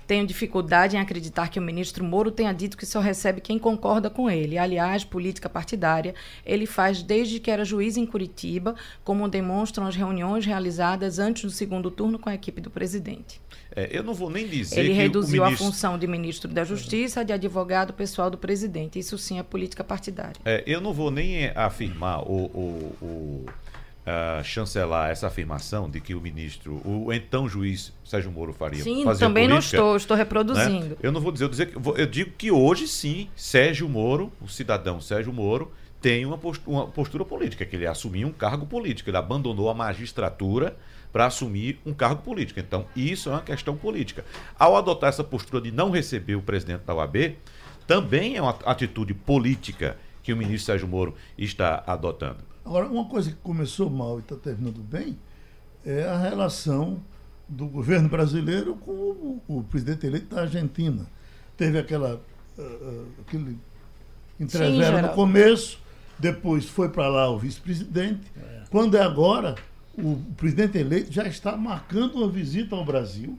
tenho 0.07 0.25
dificuldade 0.27 0.95
em 0.95 0.99
acreditar 0.99 1.49
que 1.49 1.59
o 1.59 1.61
ministro 1.61 2.03
Moro 2.03 2.29
tenha 2.31 2.53
dito 2.53 2.77
que 2.77 2.85
só 2.85 2.99
recebe 2.99 3.41
quem 3.41 3.57
concorda 3.57 4.09
com 4.09 4.29
ele. 4.29 4.57
Aliás, 4.57 5.03
política 5.03 5.49
partidária 5.49 6.13
ele 6.45 6.65
faz 6.65 7.01
desde 7.01 7.39
que 7.39 7.49
era 7.49 7.65
juiz 7.65 7.97
em 7.97 8.05
Curitiba, 8.05 8.75
como 9.03 9.27
demonstram 9.27 9.85
as 9.87 9.95
reuniões 9.95 10.45
realizadas 10.45 11.19
antes 11.19 11.43
do 11.43 11.49
segundo 11.51 11.89
turno 11.89 12.19
com 12.19 12.29
a 12.29 12.35
equipe 12.35 12.61
do 12.61 12.69
presidente. 12.69 13.41
É, 13.75 13.89
eu 13.91 14.03
não 14.03 14.13
vou 14.13 14.29
nem 14.29 14.47
dizer 14.47 14.79
Ele 14.79 14.93
reduziu 14.93 15.41
o 15.41 15.45
a 15.45 15.47
ministro... 15.47 15.67
função 15.71 15.97
de 15.97 16.07
ministro 16.07 16.49
da 16.51 16.63
Justiça 16.63 17.21
a 17.21 17.23
de 17.23 17.33
advogado 17.33 17.91
pessoal 17.93 18.29
do 18.29 18.37
presidente. 18.37 18.97
Isso 18.99 19.17
sim 19.17 19.39
é 19.39 19.43
política 19.43 19.83
partidária. 19.83 20.35
É, 20.45 20.63
eu 20.65 20.79
não 20.79 20.93
vou 20.93 21.11
nem 21.11 21.47
afirmar 21.55 22.19
ou, 22.19 22.49
ou- 22.53 22.95
ou, 23.01 23.45
ah, 24.05 24.41
chancelar 24.43 25.09
essa 25.09 25.27
afirmação 25.27 25.89
de 25.89 25.99
que 25.99 26.13
o 26.13 26.21
ministro, 26.21 26.81
o 26.85 27.11
então 27.11 27.49
juiz 27.49 27.91
Sérgio 28.03 28.31
Moro 28.31 28.53
faria 28.53 28.83
Sim, 28.83 29.03
fazia 29.03 29.27
também 29.27 29.47
não 29.47 29.55
política, 29.55 29.77
estou, 29.77 29.95
estou 29.97 30.15
né? 30.17 30.23
reproduzindo. 30.23 30.97
Eu 31.01 31.11
não 31.11 31.19
vou 31.19 31.31
dizer, 31.31 31.45
eu, 31.45 31.49
dizer 31.49 31.65
que- 31.67 31.75
eu 31.77 32.05
digo 32.05 32.31
que 32.37 32.51
hoje 32.51 32.87
sim, 32.87 33.29
Sérgio 33.35 33.89
Moro, 33.89 34.31
o 34.39 34.47
cidadão 34.47 35.01
Sérgio 35.01 35.33
Moro, 35.33 35.71
tem 35.99 36.23
uma 36.23 36.37
postura, 36.37 36.69
uma 36.77 36.87
postura 36.87 37.25
política, 37.25 37.65
que 37.65 37.75
ele 37.75 37.87
assumiu 37.87 38.27
um 38.27 38.31
cargo 38.31 38.67
político, 38.67 39.09
ele 39.09 39.17
abandonou 39.17 39.71
a 39.71 39.73
magistratura 39.73 40.77
para 41.11 41.25
assumir 41.25 41.79
um 41.83 41.93
cargo 41.93 42.21
político. 42.21 42.59
Então, 42.59 42.85
isso 42.95 43.29
é 43.29 43.31
uma 43.31 43.41
questão 43.41 43.75
política. 43.75 44.23
Ao 44.59 44.75
adotar 44.75 45.09
essa 45.09 45.23
postura 45.23 45.61
de 45.63 45.71
não 45.71 45.89
receber 45.89 46.35
o 46.35 46.41
presidente 46.41 46.81
da 46.83 46.93
OAB, 46.93 47.37
também 47.87 48.35
é 48.35 48.41
uma 48.41 48.51
atitude 48.65 49.13
política 49.15 49.97
que 50.21 50.33
o 50.33 50.37
ministro 50.37 50.65
Sérgio 50.65 50.87
Moro 50.87 51.15
está 51.37 51.83
adotando. 51.87 52.37
Agora, 52.65 52.87
uma 52.87 53.05
coisa 53.05 53.29
que 53.29 53.37
começou 53.37 53.89
mal 53.89 54.17
e 54.17 54.21
está 54.21 54.35
terminando 54.35 54.79
bem 54.79 55.17
é 55.85 56.03
a 56.03 56.17
relação 56.17 56.99
do 57.47 57.67
governo 57.67 58.09
brasileiro 58.09 58.75
com 58.77 58.91
o, 58.91 59.41
o 59.47 59.63
presidente 59.63 60.07
eleito 60.07 60.33
da 60.33 60.41
Argentina. 60.41 61.05
Teve 61.55 61.77
aquela, 61.77 62.19
uh, 62.57 62.61
uh, 62.61 63.07
aquele 63.21 63.59
entrevero 64.39 65.01
no 65.01 65.09
começo, 65.09 65.79
depois 66.17 66.65
foi 66.65 66.89
para 66.89 67.07
lá 67.07 67.29
o 67.29 67.37
vice-presidente. 67.37 68.31
É. 68.35 68.63
Quando 68.71 68.97
é 68.97 69.01
agora, 69.01 69.55
o 69.95 70.17
presidente 70.35 70.77
eleito 70.77 71.11
já 71.11 71.27
está 71.27 71.55
marcando 71.55 72.15
uma 72.15 72.27
visita 72.27 72.75
ao 72.75 72.83
Brasil. 72.83 73.37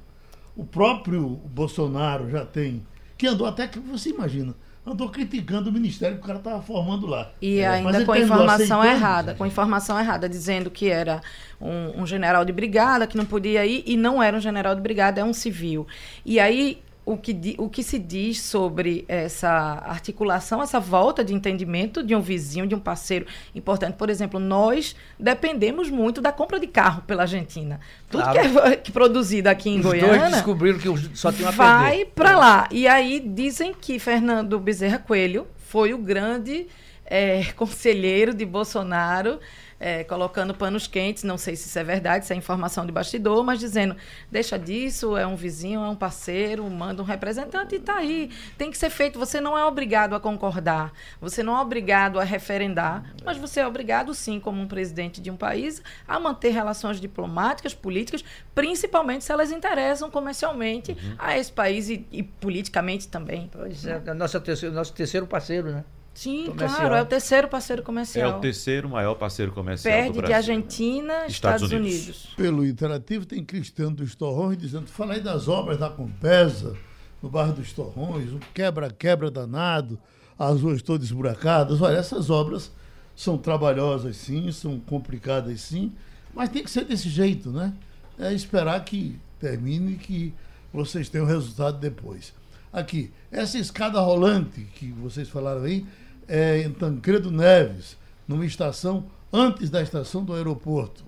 O 0.57 0.65
próprio 0.65 1.29
Bolsonaro 1.29 2.31
já 2.31 2.47
tem. 2.47 2.87
Que 3.19 3.27
andou 3.27 3.47
até 3.47 3.67
que 3.67 3.79
você 3.79 4.11
imagina, 4.11 4.55
andou 4.87 5.09
criticando 5.09 5.69
o 5.69 5.73
ministério 5.73 6.17
que 6.17 6.23
o 6.23 6.27
cara 6.27 6.39
estava 6.39 6.63
formando 6.63 7.07
lá. 7.07 7.33
E 7.43 7.59
é, 7.59 7.67
ainda 7.67 8.05
com 8.05 8.15
informação 8.15 8.85
errada, 8.85 9.35
com 9.35 9.45
informação 9.45 9.99
errada, 9.99 10.29
dizendo 10.29 10.71
que 10.71 10.89
era 10.89 11.21
um, 11.61 12.03
um, 12.03 12.07
general 12.07 12.45
de 12.45 12.53
brigada, 12.53 13.07
que 13.07 13.17
não 13.17 13.25
podia 13.25 13.67
ir, 13.67 13.83
e 13.85 13.97
não 13.97 14.23
era 14.23 14.37
um 14.37 14.41
general 14.41 14.77
de 14.77 14.81
brigada, 14.81 15.21
é 15.21 15.25
um 15.25 15.33
civil. 15.33 15.87
E 16.25 16.39
aí 16.39 16.81
o 17.07 17.17
que, 17.17 17.55
o 17.57 17.69
que 17.69 17.85
se 17.85 18.01
diz 18.01 18.41
sobre 18.43 19.05
essa 19.07 19.49
articulação, 19.87 20.61
essa 20.61 20.81
volta 20.81 21.25
de 21.25 21.33
entendimento 21.33 22.03
de 22.03 22.17
um 22.17 22.21
vizinho, 22.21 22.67
de 22.67 22.75
um 22.75 22.81
parceiro 22.81 23.25
importante. 23.55 23.95
Por 23.95 24.11
exemplo, 24.11 24.41
nós 24.41 24.97
dependemos 25.17 25.89
muito 25.89 26.21
da 26.21 26.33
compra 26.33 26.59
de 26.59 26.67
carro 26.67 27.03
pela 27.03 27.23
Argentina. 27.23 27.79
Tudo 28.11 28.25
claro. 28.25 28.41
que 28.41 28.59
é 28.59 28.77
que 28.77 28.91
produzido 28.91 29.49
aqui 29.49 29.71
em 29.71 29.79
Os 29.79 29.87
Goiânia. 29.87 30.19
Dois 30.19 30.33
descobriram 30.33 30.79
que 30.81 31.17
só 31.17 31.31
tem 31.31 31.43
uma 31.43 31.53
Vai 31.53 32.05
para 32.05 32.37
lá. 32.37 32.69
E 32.73 32.89
aí 32.89 33.21
dizem 33.21 33.73
que 33.73 34.01
Fernando 34.01 34.59
Bezerra 34.59 34.99
Coelho 34.99 35.47
foi 35.57 35.95
o 35.95 35.99
grande 35.99 36.67
é, 37.05 37.45
conselheiro 37.55 38.35
de 38.35 38.45
Bolsonaro 38.45 39.39
é, 39.79 40.05
colocando 40.05 40.55
panos 40.55 40.87
quentes, 40.87 41.23
não 41.23 41.37
sei 41.39 41.57
se 41.57 41.69
isso 41.69 41.79
é 41.79 41.85
verdade, 41.85 42.27
se 42.27 42.33
é 42.33 42.37
informação 42.37 42.87
de 42.87 42.93
bastidor, 42.93 43.45
mas 43.45 43.59
dizendo, 43.59 43.97
deixa 44.31 44.59
disso, 44.59 45.17
é 45.17 45.27
um 45.27 45.37
vizinho, 45.37 45.81
é 45.81 45.89
um 45.89 45.97
parceiro, 45.97 46.69
manda 46.71 47.03
um 47.03 47.05
representante 47.05 47.75
e 47.75 47.79
está 47.79 47.97
aí. 47.97 48.31
Tem 48.57 48.71
que 48.71 48.79
ser 48.79 48.91
feito. 48.91 49.19
Você 49.19 49.41
não 49.41 49.57
é 49.57 49.65
obrigado 49.65 50.15
a 50.15 50.21
concordar, 50.21 50.93
você 51.21 51.43
não 51.43 51.57
é 51.57 51.61
obrigado 51.61 52.19
a 52.19 52.25
referendar, 52.25 53.05
mas 53.25 53.37
você 53.37 53.61
é 53.61 53.67
obrigado, 53.67 54.15
sim, 54.15 54.41
como 54.41 54.61
um 54.61 54.67
presidente 54.67 55.21
de 55.21 55.31
um 55.31 55.37
país, 55.37 55.83
a 56.07 56.19
manter 56.19 56.51
relações 56.51 57.01
diplomáticas, 57.01 57.75
políticas, 57.75 58.25
principalmente 58.55 59.25
se 59.25 59.33
elas 59.33 59.51
interessam 59.51 60.11
comercialmente 60.11 60.93
uhum. 60.93 61.15
a 61.19 61.37
esse 61.37 61.53
país 61.53 61.89
e, 61.89 62.07
e 62.11 62.23
politicamente 62.23 63.09
também. 63.09 63.49
Pois 63.53 63.85
é, 63.85 64.01
nosso 64.15 64.41
terceiro, 64.41 64.75
nosso 64.75 64.93
terceiro 64.93 65.27
parceiro, 65.27 65.71
né? 65.71 65.85
Sim, 66.17 66.47
comercial. 66.47 66.81
claro, 66.81 66.95
é 66.95 67.03
o 67.03 67.05
terceiro 67.05 67.47
parceiro 67.47 67.83
comercial. 67.83 68.33
É 68.33 68.35
o 68.37 68.41
terceiro 68.41 68.89
maior 68.89 69.15
parceiro 69.17 69.53
comercial 69.53 69.93
Perde 69.93 70.13
do 70.15 70.23
Brasil. 70.23 70.29
de 70.29 70.35
Argentina, 70.35 71.13
Estados, 71.27 71.63
Estados 71.63 71.73
Unidos. 71.73 72.01
Unidos. 72.01 72.35
Pelo 72.35 72.67
Interativo 72.67 73.27
tem 73.27 73.45
Cristiano 73.45 73.95
dos 73.95 74.15
Torrões 74.15 74.57
dizendo, 74.57 74.87
fala 74.87 75.13
aí 75.13 75.21
das 75.21 75.47
obras 75.47 75.77
da 75.77 75.91
Compesa, 75.91 76.75
no 77.23 77.29
bairro 77.29 77.53
dos 77.53 77.71
Torrões, 77.75 78.33
um 78.33 78.39
quebra-quebra 78.55 79.31
danado, 79.31 79.99
as 80.39 80.63
ruas 80.63 80.81
todas 80.81 81.09
esburacadas. 81.09 81.83
Olha, 81.83 81.99
essas 81.99 82.31
obras 82.31 82.73
são 83.15 83.37
trabalhosas 83.37 84.17
sim, 84.17 84.51
são 84.53 84.81
complicadas 84.81 85.61
sim, 85.61 85.93
mas 86.35 86.49
tem 86.49 86.65
que 86.65 86.71
ser 86.71 86.87
desse 86.87 87.11
jeito, 87.11 87.51
né? 87.51 87.75
É 88.19 88.33
esperar 88.33 88.83
que 88.87 89.19
termine 89.39 89.93
e 89.93 89.97
que 89.97 90.35
vocês 90.73 91.11
tenham 91.11 91.27
resultado 91.27 91.79
depois. 91.79 92.33
Aqui, 92.73 93.11
essa 93.31 93.59
escada 93.59 94.01
rolante 94.01 94.63
que 94.75 94.91
vocês 94.93 95.29
falaram 95.29 95.63
aí, 95.63 95.87
é, 96.29 96.61
em 96.61 96.73
Tancredo 96.73 97.31
Neves, 97.31 97.97
numa 98.27 98.45
estação 98.45 99.07
antes 99.33 99.71
da 99.71 99.83
estação 99.83 100.25
do 100.25 100.35
aeroporto, 100.35 101.05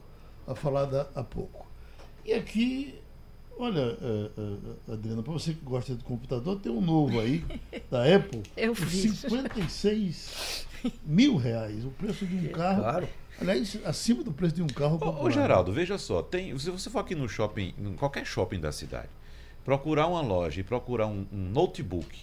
a 0.47 0.55
falada 0.55 1.09
há 1.15 1.23
pouco. 1.23 1.67
E 2.25 2.33
aqui, 2.33 2.95
olha, 3.59 3.97
é, 4.01 4.31
é, 4.89 4.93
Adriana, 4.93 5.23
para 5.23 5.33
você 5.33 5.53
que 5.53 5.65
gosta 5.65 5.95
de 5.95 6.05
computador, 6.05 6.59
tem 6.61 6.71
um 6.71 6.81
novo 6.81 7.21
aí, 7.21 7.45
da 7.91 8.05
Apple, 8.15 8.43
Eu 8.57 8.75
vi. 8.75 9.09
56 9.09 10.67
mil 11.05 11.37
reais, 11.37 11.85
o 11.85 11.91
preço 11.91 12.27
de 12.27 12.37
um 12.37 12.53
carro. 12.53 12.83
Claro. 12.83 13.09
Aliás, 13.41 13.79
acima 13.85 14.25
do 14.25 14.33
preço 14.33 14.57
de 14.57 14.63
um 14.63 14.67
carro. 14.67 14.99
Ô, 15.01 15.25
ô 15.25 15.31
Geraldo, 15.31 15.73
veja 15.73 15.97
só, 15.97 16.23
tem, 16.23 16.57
se 16.59 16.71
você 16.71 16.91
for 16.91 16.99
aqui 16.99 17.15
no 17.15 17.29
shopping, 17.29 17.73
em 17.79 17.95
qualquer 17.95 18.27
shopping 18.27 18.61
da 18.61 18.73
cidade, 18.73 19.09
procurar 19.65 20.07
uma 20.07 20.21
loja 20.21 20.61
e 20.61 20.65
procurar 20.65 21.07
um, 21.07 21.25
um 21.33 21.51
notebook 21.51 22.19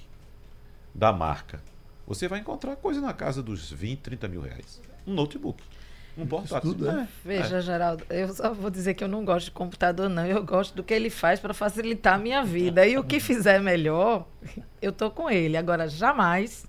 da 0.94 1.14
marca 1.14 1.62
você 2.06 2.28
vai 2.28 2.40
encontrar 2.40 2.76
coisa 2.76 3.02
na 3.02 3.14
casa 3.14 3.42
dos 3.42 3.72
20, 3.72 4.00
30 4.00 4.28
mil 4.28 4.42
reais. 4.42 4.82
Um 5.06 5.14
notebook. 5.14 5.62
Um 6.18 6.26
portátil. 6.26 6.74
Tudo, 6.74 6.90
é. 6.90 7.08
Veja, 7.24 7.58
é. 7.58 7.62
Geraldo, 7.62 8.06
eu 8.10 8.34
só 8.34 8.54
vou 8.54 8.70
dizer 8.70 8.94
que 8.94 9.04
eu 9.04 9.08
não 9.08 9.26
gosto 9.26 9.46
de 9.46 9.52
computador, 9.52 10.10
não. 10.10 10.26
Eu 10.26 10.44
gosto 10.44 10.74
do 10.74 10.84
que 10.84 10.94
ele 10.94 11.10
faz 11.10 11.40
para 11.40 11.54
facilitar 11.54 12.16
a 12.16 12.18
minha 12.18 12.44
vida. 12.44 12.88
E 12.88 12.98
o 12.98 13.04
que 13.04 13.20
fizer 13.20 13.60
melhor, 13.62 14.26
eu 14.82 14.92
tô 14.92 15.12
com 15.12 15.30
ele. 15.30 15.58
Agora, 15.58 15.88
jamais 15.90 16.66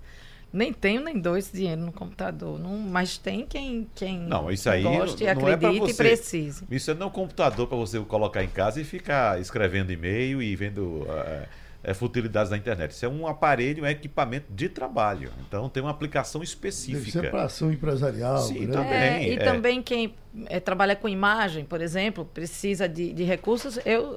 nem 0.52 0.72
tenho 0.72 1.02
nem 1.02 1.18
dou 1.18 1.36
esse 1.36 1.54
dinheiro 1.54 1.82
no 1.82 1.92
computador. 1.92 2.58
Não, 2.58 2.78
mas 2.78 3.18
tem 3.18 3.44
quem, 3.44 3.86
quem 3.94 4.18
não, 4.18 4.50
isso 4.50 4.70
aí 4.70 4.82
goste, 4.82 5.24
não 5.24 5.32
acredite 5.32 5.66
é 5.66 5.78
você, 5.80 5.92
e 5.92 5.94
precise. 5.94 6.64
Isso 6.70 6.94
não 6.94 7.06
é 7.06 7.08
um 7.08 7.12
computador 7.12 7.66
para 7.66 7.76
você 7.76 8.00
colocar 8.00 8.42
em 8.42 8.48
casa 8.48 8.80
e 8.80 8.84
ficar 8.84 9.40
escrevendo 9.40 9.92
e-mail 9.92 10.42
e 10.42 10.56
vendo. 10.56 11.02
Uh, 11.02 11.65
é, 11.86 11.94
futilidades 11.94 12.50
da 12.50 12.56
internet. 12.56 12.90
Isso 12.90 13.06
é 13.06 13.08
um 13.08 13.28
aparelho, 13.28 13.84
um 13.84 13.86
equipamento 13.86 14.52
de 14.52 14.68
trabalho. 14.68 15.30
Então 15.46 15.68
tem 15.68 15.80
uma 15.80 15.92
aplicação 15.92 16.42
específica. 16.42 16.98
Deve 16.98 17.10
ser 17.12 17.30
para 17.30 17.44
ação 17.44 17.70
empresarial. 17.70 18.38
Sim, 18.38 18.66
né? 18.66 18.72
também. 18.72 18.92
É, 18.92 19.28
e 19.28 19.34
é. 19.34 19.38
também 19.38 19.80
quem 19.80 20.12
é, 20.46 20.58
trabalha 20.58 20.96
com 20.96 21.08
imagem, 21.08 21.64
por 21.64 21.80
exemplo, 21.80 22.24
precisa 22.24 22.88
de, 22.88 23.12
de 23.12 23.22
recursos. 23.22 23.78
Eu, 23.86 24.16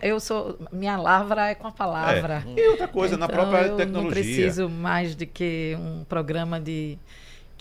eu 0.00 0.20
sou 0.20 0.56
minha 0.70 0.96
lavra 0.96 1.48
é 1.48 1.56
com 1.56 1.66
a 1.66 1.72
palavra. 1.72 2.44
É. 2.46 2.60
E 2.60 2.68
outra 2.68 2.86
coisa 2.86 3.16
então, 3.16 3.26
na 3.26 3.34
própria 3.34 3.70
de 3.70 3.76
tecnologia. 3.76 3.98
Eu 3.98 4.02
não 4.04 4.08
preciso 4.08 4.68
mais 4.68 5.16
de 5.16 5.26
que 5.26 5.76
um 5.80 6.04
programa 6.04 6.60
de 6.60 6.96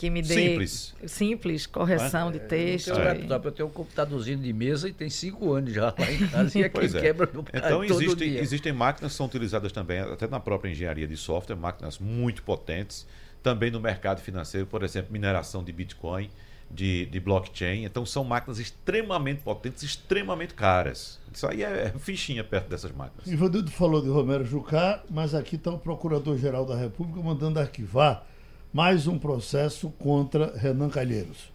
que 0.02 0.10
me 0.10 0.24
dê 0.24 0.34
simples, 0.34 0.96
simples 1.06 1.68
correção 1.68 2.30
é? 2.30 2.32
de 2.32 2.40
texto. 2.40 2.90
Eu, 2.90 2.98
é. 2.98 3.40
eu 3.44 3.52
tenho 3.52 3.70
um 3.70 3.72
computadorzinho 3.72 4.40
de 4.40 4.52
mesa 4.52 4.90
e 4.90 4.94
tem 4.94 5.12
cinco 5.12 5.54
anos 5.54 5.72
já 5.72 5.94
lá 5.96 6.12
em 6.12 6.26
casa 6.28 6.58
e 6.58 6.64
aqui 6.64 6.86
é. 6.86 7.02
quebra 7.02 7.30
meu 7.32 7.46
Então 7.54 7.84
existem, 7.84 8.38
existem 8.38 8.74
máquinas 8.74 9.12
que 9.12 9.18
são 9.18 9.28
utilizadas 9.28 9.72
também, 9.72 10.00
até 10.00 10.28
na 10.28 10.40
própria 10.40 10.72
engenharia 10.72 11.08
de 11.08 11.16
software, 11.16 11.56
máquinas 11.56 12.00
muito 12.00 12.42
potentes, 12.42 13.06
também 13.44 13.70
no 13.70 13.80
mercado 13.80 14.22
financeiro, 14.22 14.66
por 14.66 14.82
exemplo, 14.82 15.12
mineração 15.12 15.64
de 15.64 15.72
Bitcoin, 15.72 16.32
de, 16.72 17.06
de 17.06 17.20
blockchain. 17.20 17.86
Então 17.86 18.04
são 18.04 18.24
máquinas 18.24 18.58
extremamente 18.58 19.42
potentes, 19.42 19.84
extremamente 19.84 20.56
caras. 20.56 21.20
Isso 21.32 21.46
aí 21.46 21.62
é 21.62 21.94
fichinha 22.00 22.44
perto 22.44 22.70
dessas 22.70 22.92
máquinas. 22.92 23.28
Ivanildo 23.28 23.70
falou 23.70 24.02
de 24.02 24.10
Romero 24.10 24.46
Jucá, 24.46 25.04
mas 25.12 25.36
aqui 25.36 25.58
está 25.58 25.70
o 25.70 25.78
Procurador-Geral 25.78 26.66
da 26.66 26.76
República 26.76 27.22
mandando 27.22 27.60
arquivar 27.60 28.31
mais 28.74 29.08
um 29.08 29.18
processo 29.20 29.90
contra 30.00 30.58
Renan 30.58 30.90
Calheiros. 30.90 31.52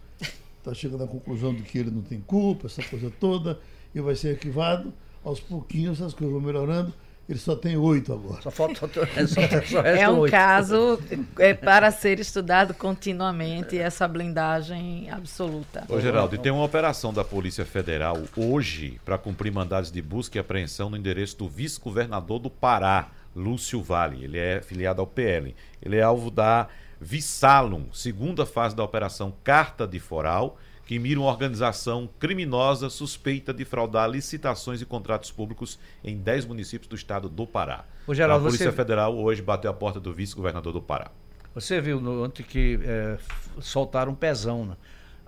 Está 0.59 0.73
chegando 0.73 1.03
à 1.03 1.07
conclusão 1.07 1.53
de 1.53 1.63
que 1.63 1.77
ele 1.77 1.89
não 1.91 2.01
tem 2.01 2.19
culpa, 2.19 2.67
essa 2.67 2.83
coisa 2.83 3.11
toda, 3.19 3.59
e 3.93 4.01
vai 4.01 4.15
ser 4.15 4.31
arquivado. 4.31 4.93
Aos 5.23 5.39
pouquinhos 5.39 6.01
as 6.01 6.13
coisas 6.13 6.33
vão 6.33 6.41
melhorando. 6.41 6.93
Ele 7.27 7.39
só 7.39 7.55
tem 7.57 7.75
oito 7.75 8.13
agora. 8.13 8.41
Só 8.41 8.51
falta 8.51 8.75
só, 8.79 8.87
só 9.67 9.81
É 9.81 10.07
um 10.07 10.19
8. 10.19 10.31
caso 10.31 10.97
é, 11.39 11.53
para 11.53 11.91
ser 11.91 12.21
estudado 12.21 12.73
continuamente, 12.73 13.77
essa 13.77 14.07
blindagem 14.07 15.09
absoluta. 15.09 15.83
Ô, 15.89 15.99
Geraldo, 15.99 16.35
e 16.35 16.37
tem 16.37 16.53
uma 16.53 16.63
operação 16.63 17.13
da 17.13 17.25
Polícia 17.25 17.65
Federal 17.65 18.17
hoje 18.35 19.01
para 19.03 19.17
cumprir 19.17 19.51
mandados 19.51 19.91
de 19.91 20.01
busca 20.01 20.37
e 20.37 20.39
apreensão 20.39 20.89
no 20.89 20.95
endereço 20.95 21.37
do 21.37 21.49
vice-governador 21.49 22.39
do 22.39 22.49
Pará, 22.49 23.09
Lúcio 23.35 23.81
Vale. 23.81 24.23
Ele 24.23 24.37
é 24.37 24.61
filiado 24.61 25.01
ao 25.01 25.07
PL. 25.07 25.53
Ele 25.81 25.97
é 25.97 26.03
alvo 26.03 26.31
da 26.31 26.69
Vissalum, 26.99 27.85
segunda 27.93 28.45
fase 28.45 28.75
da 28.75 28.83
operação 28.83 29.33
Carta 29.43 29.87
de 29.87 29.99
Foral, 29.99 30.57
que 30.85 30.97
mira 30.97 31.19
uma 31.19 31.29
organização 31.29 32.09
criminosa 32.17 32.89
suspeita 32.89 33.53
de 33.53 33.65
fraudar 33.65 34.09
licitações 34.09 34.81
e 34.81 34.85
contratos 34.85 35.31
públicos 35.31 35.77
em 36.03 36.17
10 36.17 36.45
municípios 36.45 36.87
do 36.87 36.95
estado 36.95 37.27
do 37.27 37.45
Pará. 37.45 37.85
Geraldo, 38.09 38.45
a 38.45 38.47
Polícia 38.47 38.71
você... 38.71 38.75
Federal 38.75 39.17
hoje 39.17 39.41
bateu 39.41 39.69
a 39.69 39.73
porta 39.73 39.99
do 39.99 40.13
vice-governador 40.13 40.71
do 40.71 40.81
Pará. 40.81 41.11
Você 41.53 41.81
viu 41.81 41.99
no, 41.99 42.23
ontem 42.23 42.43
que 42.43 42.79
é, 42.83 43.17
soltaram 43.59 44.13
um 44.13 44.15
pezão. 44.15 44.65
Né? 44.65 44.77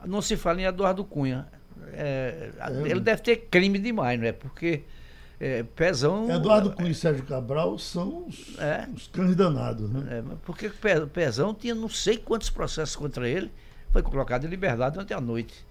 Não 0.05 0.21
se 0.21 0.37
fala 0.37 0.61
em 0.61 0.65
Eduardo 0.65 1.03
Cunha. 1.03 1.47
É, 1.91 2.51
é. 2.57 2.89
Ele 2.89 2.99
deve 2.99 3.21
ter 3.21 3.35
crime 3.51 3.79
demais, 3.79 4.19
não 4.19 4.27
é? 4.27 4.31
Porque 4.31 4.83
É, 5.39 5.63
Pezão. 5.63 6.29
Eduardo 6.29 6.71
Cunha 6.71 6.89
e 6.89 6.95
Sérgio 6.95 7.23
Cabral 7.23 7.79
são 7.79 8.27
os, 8.27 8.57
é, 8.59 8.87
os 8.93 9.07
cães 9.07 9.35
danados, 9.35 9.89
né? 9.89 10.19
É, 10.19 10.23
porque 10.45 10.69
Pezão 11.13 11.53
tinha 11.53 11.73
não 11.73 11.87
sei 11.87 12.17
quantos 12.17 12.49
processos 12.49 12.95
contra 12.95 13.27
ele, 13.27 13.49
foi 13.91 14.01
colocado 14.01 14.45
em 14.45 14.49
liberdade 14.49 14.99
ontem 14.99 15.13
à 15.13 15.21
noite. 15.21 15.65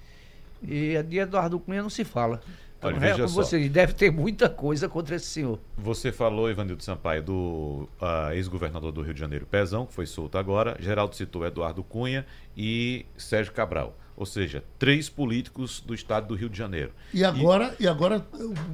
E 0.63 1.01
de 1.03 1.19
Eduardo 1.19 1.61
Cunha 1.61 1.83
não 1.83 1.91
se 1.91 2.05
fala. 2.05 2.41
Olha, 2.81 2.97
então, 2.97 3.01
veja 3.01 3.29
só. 3.29 3.43
Você 3.43 3.69
deve 3.69 3.93
ter 3.93 4.11
muita 4.11 4.49
coisa 4.49 4.89
contra 4.89 5.17
esse 5.17 5.27
senhor. 5.27 5.59
Você 5.77 6.13
falou, 6.13 6.51
Ivanildo 6.51 6.83
Sampaio, 6.83 7.23
do 7.23 7.89
uh, 8.01 8.33
ex-governador 8.33 8.93
do 8.93 9.03
Rio 9.03 9.13
de 9.13 9.21
Janeiro, 9.21 9.47
Pezão, 9.47 9.85
que 9.85 9.93
foi 9.93 10.07
solto 10.07 10.39
agora. 10.39 10.77
Geraldo 10.81 11.15
citou 11.15 11.45
Eduardo 11.45 11.83
Cunha 11.83 12.25
e 12.57 13.05
Sérgio 13.17 13.53
Cabral. 13.53 13.97
Ou 14.19 14.27
seja, 14.27 14.65
três 14.81 15.09
políticos 15.09 15.81
do 15.81 15.95
estado 15.95 16.27
do 16.27 16.35
Rio 16.35 16.49
de 16.49 16.59
Janeiro. 16.59 16.91
E 17.15 17.25
agora, 17.25 17.73
e, 17.79 17.85
e 17.85 17.89
agora 17.89 18.27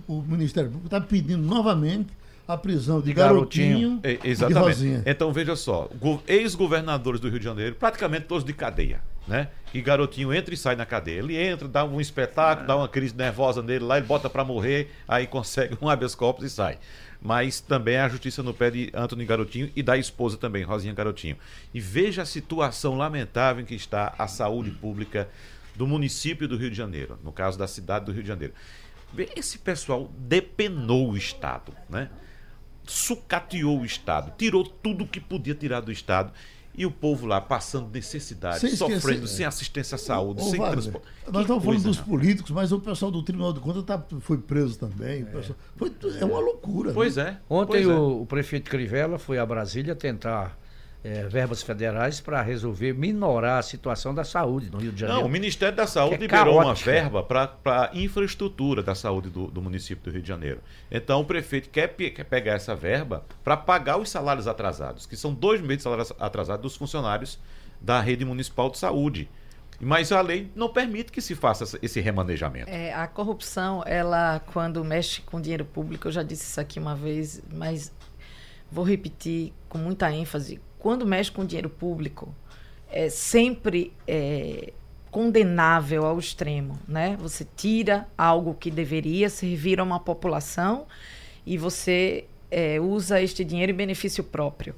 o, 0.09 0.15
o 0.15 0.23
Ministério 0.23 0.71
Público 0.71 0.87
está 0.87 0.99
pedindo 1.03 1.43
novamente 1.43 2.09
a 2.49 2.57
prisão 2.57 3.01
de, 3.01 3.09
de 3.09 3.13
Garotinho, 3.13 4.01
garotinho 4.01 4.21
e, 4.25 4.31
exatamente. 4.31 4.63
de 4.63 4.69
Rosinha. 4.69 5.03
Então 5.05 5.31
veja 5.35 5.55
só, 5.55 5.91
ex-governadores 6.27 7.21
do 7.21 7.29
Rio 7.29 7.39
de 7.39 7.45
Janeiro, 7.45 7.75
praticamente 7.75 8.25
todos 8.25 8.43
de 8.43 8.55
cadeia 8.55 9.03
né? 9.27 9.49
Que 9.73 9.81
garotinho 9.81 10.33
entra 10.33 10.55
e 10.55 10.57
sai 10.57 10.77
na 10.77 10.87
cadeia. 10.87 11.19
Ele 11.19 11.37
entra, 11.37 11.67
dá 11.67 11.85
um 11.85 12.01
espetáculo, 12.01 12.67
dá 12.67 12.77
uma 12.77 12.89
crise 12.89 13.15
nervosa 13.17 13.63
nele 13.63 13.85
lá, 13.85 13.97
ele 13.97 14.07
bota 14.07 14.29
para 14.29 14.45
morrer, 14.45 14.91
aí 15.09 15.27
consegue 15.29 15.77
um 15.81 15.89
habeas 15.89 16.15
corpus 16.15 16.45
e 16.45 16.51
sai. 16.51 16.79
Mas 17.25 17.59
também 17.59 17.97
a 17.97 18.07
justiça 18.07 18.43
no 18.43 18.53
pé 18.53 18.71
de 18.71 18.91
Antônio 18.93 19.27
Garotinho 19.27 19.73
e 19.75 19.83
da 19.83 19.97
esposa 19.97 20.37
também, 20.37 20.63
Rosinha 20.63 20.93
Garotinho. 20.93 21.39
E 21.73 21.81
veja 21.81 22.21
a 22.21 22.27
situação 22.27 22.99
lamentável 22.99 23.63
em 23.63 23.67
que 23.67 23.75
está 23.75 24.15
a 24.19 24.29
saúde 24.29 24.71
pública 24.71 25.27
do 25.75 25.87
município 25.87 26.47
do 26.47 26.59
Rio 26.59 26.71
de 26.71 26.77
Janeiro, 26.77 27.19
no 27.25 27.33
caso 27.33 27.59
da 27.59 27.67
cidade 27.67 28.05
do 28.05 28.13
Rio 28.13 28.21
de 28.21 28.29
Janeiro. 28.29 28.53
Esse 29.35 29.57
pessoal 29.57 30.13
depenou 30.19 31.13
o 31.13 31.17
Estado, 31.17 31.75
né? 31.89 32.11
Sucateou 32.87 33.81
o 33.81 33.87
Estado, 33.87 34.35
tirou 34.37 34.63
tudo 34.63 35.07
que 35.07 35.19
podia 35.19 35.55
tirar 35.55 35.81
do 35.81 35.91
Estado 35.91 36.31
e 36.77 36.85
o 36.85 36.91
povo 36.91 37.27
lá 37.27 37.41
passando 37.41 37.89
necessidade, 37.93 38.61
sem 38.61 38.75
sofrendo, 38.75 39.27
sem 39.27 39.47
assistência 39.47 39.95
à 39.95 39.99
saúde, 39.99 40.43
ô, 40.43 40.45
sem 40.45 40.59
Wagner, 40.59 40.83
transporte. 40.83 41.07
Nós 41.31 41.43
estamos 41.43 41.65
falando 41.65 41.83
dos 41.83 42.01
políticos, 42.01 42.51
mas 42.51 42.73
o 42.73 42.81
pessoal 42.81 43.11
do 43.11 43.23
Tribunal 43.23 43.53
de 43.53 43.61
Contas 43.61 43.85
tá, 43.85 44.03
foi 44.21 44.39
preso 44.39 44.79
também. 44.79 45.23
É, 45.23 45.25
pessoal, 45.25 45.59
foi, 45.77 45.93
é 46.21 46.25
uma 46.25 46.41
loucura. 46.41 46.93
Pois 46.93 47.17
né? 47.17 47.39
é. 47.41 47.55
Ontem 47.55 47.85
pois 47.85 47.87
o, 47.87 47.91
é. 47.91 47.97
o 47.97 48.27
prefeito 48.27 48.71
Crivella 48.71 49.19
foi 49.19 49.39
a 49.39 49.47
Brasília 49.47 49.95
tentar 49.95 50.59
é, 51.05 51.23
verbas 51.25 51.63
federais 51.63 52.19
para 52.19 52.41
resolver 52.41 52.95
minorar 52.95 53.59
a 53.59 53.63
situação 53.63 54.15
da 54.15 54.25
saúde 54.25 54.71
no 54.71 54.79
Rio 54.79 54.91
de 54.91 55.01
Janeiro. 55.01 55.21
Não, 55.21 55.29
o 55.29 55.31
Ministério 55.31 55.77
da 55.77 55.87
Saúde 55.87 56.15
é 56.15 56.19
liberou 56.19 56.61
caótica. 56.61 56.91
uma 56.91 56.95
verba 56.97 57.23
para 57.23 57.51
a 57.67 57.91
infraestrutura 57.93 58.83
da 58.83 58.95
saúde 58.95 59.29
do, 59.29 59.49
do, 59.49 59.61
município 59.61 60.03
do 60.03 60.11
Rio 60.11 60.23
de 60.23 60.29
Janeiro. 60.29 60.61
Então 60.91 61.21
o 61.21 61.25
prefeito 61.27 61.69
quer, 61.69 61.89
quer 61.89 62.25
pegar 62.25 62.55
essa 62.55 62.75
verba 62.75 63.23
para 63.45 63.55
pagar 63.55 63.99
os 63.99 64.09
salários 64.09 64.49
atrasados, 64.49 65.05
que 65.05 65.15
são 65.15 65.35
dois 65.35 65.61
meses 65.61 65.79
de 65.79 65.83
salários 65.83 66.13
atrasados 66.19 66.63
dos 66.63 66.77
funcionários 66.77 67.39
da 67.79 68.01
rede 68.01 68.25
municipal 68.25 68.71
de 68.71 68.79
saúde. 68.79 69.29
Mas 69.79 70.11
a 70.11 70.23
lei 70.23 70.51
não 70.55 70.73
permite 70.73 71.13
que 71.13 71.21
se 71.21 71.35
faça 71.35 71.79
esse 71.83 72.01
remanejamento. 72.01 72.71
É, 72.71 72.95
a 72.95 73.07
corrupção, 73.07 73.83
ela, 73.85 74.41
quando 74.41 74.83
mexe 74.83 75.21
com 75.21 75.39
dinheiro 75.39 75.67
público, 75.67 76.09
eu 76.09 76.13
já 76.13 76.23
disse 76.23 76.45
isso 76.45 76.61
aqui 76.61 76.79
uma 76.79 76.95
vez, 76.95 77.43
mas 77.53 77.93
vou 78.71 78.85
repetir 78.85 79.53
com 79.69 79.77
muita 79.77 80.11
ênfase 80.11 80.61
quando 80.85 81.07
mexe 81.07 81.33
com 81.33 81.47
dinheiro 81.47 81.71
público, 81.71 82.29
é 82.93 83.09
sempre 83.09 83.91
é, 84.07 84.71
condenável 85.11 86.05
ao 86.05 86.19
extremo, 86.19 86.79
né? 86.87 87.17
Você 87.23 87.47
tira 87.57 88.07
algo 88.19 88.53
que 88.53 88.71
deveria 88.71 89.31
servir 89.31 89.81
a 89.81 89.83
uma 89.83 89.99
população 89.99 90.85
e 91.47 91.57
você 91.57 92.27
é, 92.51 92.79
usa 92.79 93.23
este 93.23 93.43
dinheiro 93.47 93.73
em 93.73 93.75
benefício 93.75 94.23
próprio. 94.23 94.75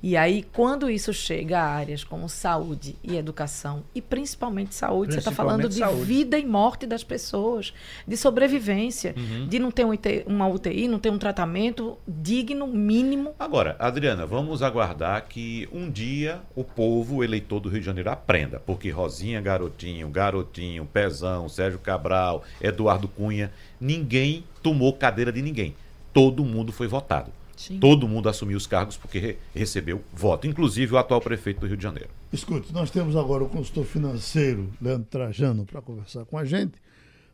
E 0.00 0.16
aí, 0.16 0.44
quando 0.52 0.88
isso 0.88 1.12
chega 1.12 1.58
a 1.58 1.66
áreas 1.66 2.04
como 2.04 2.28
saúde 2.28 2.94
e 3.02 3.16
educação, 3.16 3.82
e 3.92 4.00
principalmente 4.00 4.74
saúde, 4.74 5.12
você 5.12 5.18
está 5.18 5.32
falando 5.32 5.68
de 5.68 5.78
saúde. 5.78 6.04
vida 6.04 6.38
e 6.38 6.46
morte 6.46 6.86
das 6.86 7.02
pessoas, 7.02 7.74
de 8.06 8.16
sobrevivência, 8.16 9.14
uhum. 9.16 9.48
de 9.48 9.58
não 9.58 9.72
ter 9.72 9.84
uma 10.26 10.46
UTI, 10.46 10.86
não 10.86 11.00
ter 11.00 11.10
um 11.10 11.18
tratamento 11.18 11.98
digno, 12.06 12.66
mínimo. 12.66 13.34
Agora, 13.38 13.74
Adriana, 13.78 14.24
vvamos 14.24 14.62
aguardar 14.62 15.26
que 15.28 15.68
um 15.72 15.90
dia 15.90 16.40
o 16.54 16.62
povo, 16.62 17.16
o 17.16 17.24
eleitor 17.24 17.58
do 17.58 17.68
Rio 17.68 17.80
de 17.80 17.86
Janeiro, 17.86 18.10
aprenda, 18.10 18.60
porque 18.60 18.90
Rosinha 18.90 19.40
Garotinho, 19.40 20.08
Garotinho, 20.10 20.86
Pezão, 20.86 21.48
Sérgio 21.48 21.80
Cabral, 21.80 22.44
Eduardo 22.60 23.08
Cunha, 23.08 23.50
ninguém 23.80 24.44
tomou 24.62 24.92
cadeira 24.92 25.32
de 25.32 25.42
ninguém. 25.42 25.74
Todo 26.12 26.44
mundo 26.44 26.72
foi 26.72 26.86
votado. 26.86 27.37
Sim. 27.58 27.78
Todo 27.80 28.06
mundo 28.06 28.28
assumiu 28.28 28.56
os 28.56 28.68
cargos 28.68 28.96
porque 28.96 29.18
re 29.18 29.36
recebeu 29.52 30.00
voto, 30.12 30.46
inclusive 30.46 30.94
o 30.94 30.96
atual 30.96 31.20
prefeito 31.20 31.58
do 31.58 31.66
Rio 31.66 31.76
de 31.76 31.82
Janeiro. 31.82 32.08
Escute, 32.32 32.72
nós 32.72 32.88
temos 32.88 33.16
agora 33.16 33.42
o 33.42 33.48
consultor 33.48 33.84
financeiro, 33.84 34.70
Leandro 34.80 35.08
Trajano, 35.10 35.66
para 35.66 35.82
conversar 35.82 36.24
com 36.24 36.38
a 36.38 36.44
gente, 36.44 36.80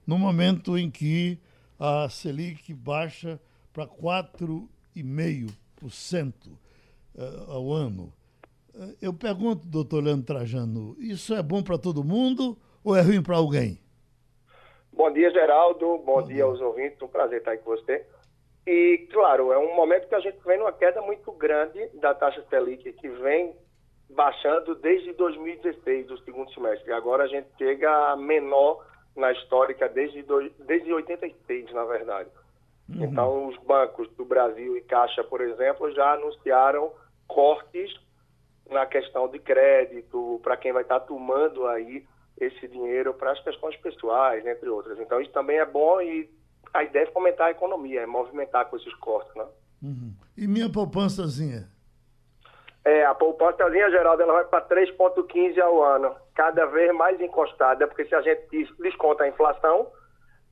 no 0.07 0.19
momento 0.19 0.79
em 0.79 0.91
que 0.91 1.39
a 1.79 2.09
Selic 2.09 2.73
baixa 2.73 3.39
para 3.71 3.87
4,5% 3.87 6.33
eh, 7.19 7.45
ao 7.47 7.71
ano. 7.71 8.11
Eh, 8.75 8.95
eu 9.03 9.13
pergunto, 9.13 9.69
doutor 9.69 10.03
Leandro 10.03 10.25
Trajano, 10.25 10.97
isso 10.99 11.35
é 11.35 11.43
bom 11.43 11.63
para 11.63 11.77
todo 11.77 12.03
mundo 12.03 12.57
ou 12.83 12.97
é 12.97 13.03
ruim 13.03 13.23
para 13.23 13.37
alguém? 13.37 13.79
Bom 14.91 15.13
dia, 15.13 15.31
Geraldo. 15.31 15.99
Bom, 15.99 16.21
Bom 16.21 16.23
dia, 16.23 16.37
dia 16.37 16.45
aos 16.45 16.63
ouvintes. 16.63 17.03
Um 17.03 17.09
prazer 17.09 17.41
estar 17.41 17.53
aqui 17.53 17.63
com 17.63 17.73
você. 17.73 18.07
E, 18.67 19.07
claro, 19.13 19.53
é 19.53 19.59
um 19.59 19.75
momento 19.75 20.09
que 20.09 20.15
a 20.15 20.21
gente 20.21 20.39
vem 20.45 20.59
numa 20.59 20.73
queda 20.73 21.03
muito 21.03 21.31
grande 21.33 21.87
da 22.01 22.15
taxa 22.15 22.43
Selic, 22.49 22.93
que 22.95 23.09
vem 23.09 23.55
baixando 24.11 24.75
desde 24.77 25.13
2016, 25.13 26.07
do 26.07 26.19
segundo 26.19 26.53
semestre. 26.53 26.93
Agora 26.93 27.25
a 27.25 27.29
gente 27.29 27.49
chega 27.59 27.91
a 28.13 28.17
menor 28.17 28.85
na 29.15 29.33
histórica 29.33 29.89
desde, 29.89 30.23
do, 30.23 30.49
desde 30.61 30.93
86, 30.93 31.73
na 31.73 31.85
verdade. 31.85 32.31
Uhum. 32.89 33.05
Então, 33.05 33.49
os 33.49 33.57
bancos 33.59 34.09
do 34.17 34.25
Brasil 34.25 34.77
e 34.77 34.83
Caixa, 34.83 35.23
por 35.25 35.41
exemplo, 35.41 35.91
já 35.93 36.15
anunciaram 36.15 36.93
cortes 37.27 37.95
na 38.71 38.87
questão 38.87 39.29
de 39.29 39.39
crédito, 39.39 40.41
para 40.43 40.57
quem 40.57 40.73
vai 40.73 40.83
estar 40.83 41.01
tomando 41.01 41.67
aí 41.67 42.05
esse 42.41 42.67
dinheiro 42.67 43.15
para 43.15 43.33
as 43.33 43.41
questões 43.41 43.77
pessoais, 43.77 44.45
entre 44.47 44.69
outras. 44.69 44.99
Então, 44.99 45.21
isso 45.21 45.31
também 45.33 45.59
é 45.59 45.67
bom 45.67 46.01
e 46.01 46.29
a 46.73 46.83
ideia 46.83 47.05
é 47.05 47.13
fomentar 47.13 47.49
a 47.49 47.51
economia, 47.51 48.03
é 48.03 48.07
movimentar 48.07 48.67
com 48.67 48.77
esses 48.77 48.95
cortes, 48.95 49.35
né? 49.35 49.47
Uhum. 49.83 50.15
E 50.37 50.47
minha 50.47 50.71
poupançazinha? 50.71 51.69
É, 52.85 53.05
a 53.07 53.15
poupançazinha, 53.15 53.91
Geraldo, 53.91 54.23
ela 54.23 54.33
vai 54.33 54.45
para 54.45 54.69
3,15 54.69 55.59
ao 55.59 55.83
ano, 55.83 56.15
cada 56.35 56.67
vez 56.67 56.95
mais 56.95 57.21
encostada, 57.21 57.87
porque 57.89 58.05
se 58.05 58.15
a 58.15 58.21
gente 58.21 58.47
desconta 58.79 59.25
a 59.25 59.29
inflação, 59.29 59.91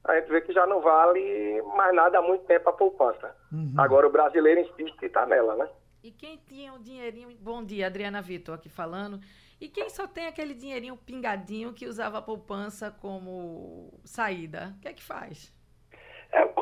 a 0.04 0.14
gente 0.16 0.30
vê 0.30 0.40
que 0.40 0.52
já 0.52 0.66
não 0.66 0.80
vale 0.80 1.62
mais 1.76 1.94
nada 1.94 2.18
há 2.18 2.22
muito 2.22 2.44
tempo 2.44 2.68
a 2.68 2.72
poupança. 2.72 3.36
Uhum. 3.52 3.74
Agora 3.76 4.06
o 4.06 4.12
brasileiro 4.12 4.60
insiste 4.60 4.96
que 4.98 5.06
está 5.06 5.26
nela, 5.26 5.56
né? 5.56 5.68
E 6.02 6.10
quem 6.10 6.36
tinha 6.38 6.72
o 6.72 6.78
dinheirinho. 6.78 7.28
Bom 7.38 7.62
dia, 7.62 7.86
Adriana 7.86 8.20
Vitor 8.20 8.56
aqui 8.56 8.68
falando. 8.68 9.20
E 9.60 9.68
quem 9.68 9.88
só 9.88 10.08
tem 10.08 10.26
aquele 10.26 10.54
dinheirinho 10.54 10.96
pingadinho 10.96 11.72
que 11.72 11.86
usava 11.86 12.18
a 12.18 12.22
poupança 12.22 12.90
como 12.90 14.00
saída, 14.04 14.74
o 14.76 14.80
que 14.80 14.88
é 14.88 14.92
que 14.92 15.02
faz? 15.02 15.52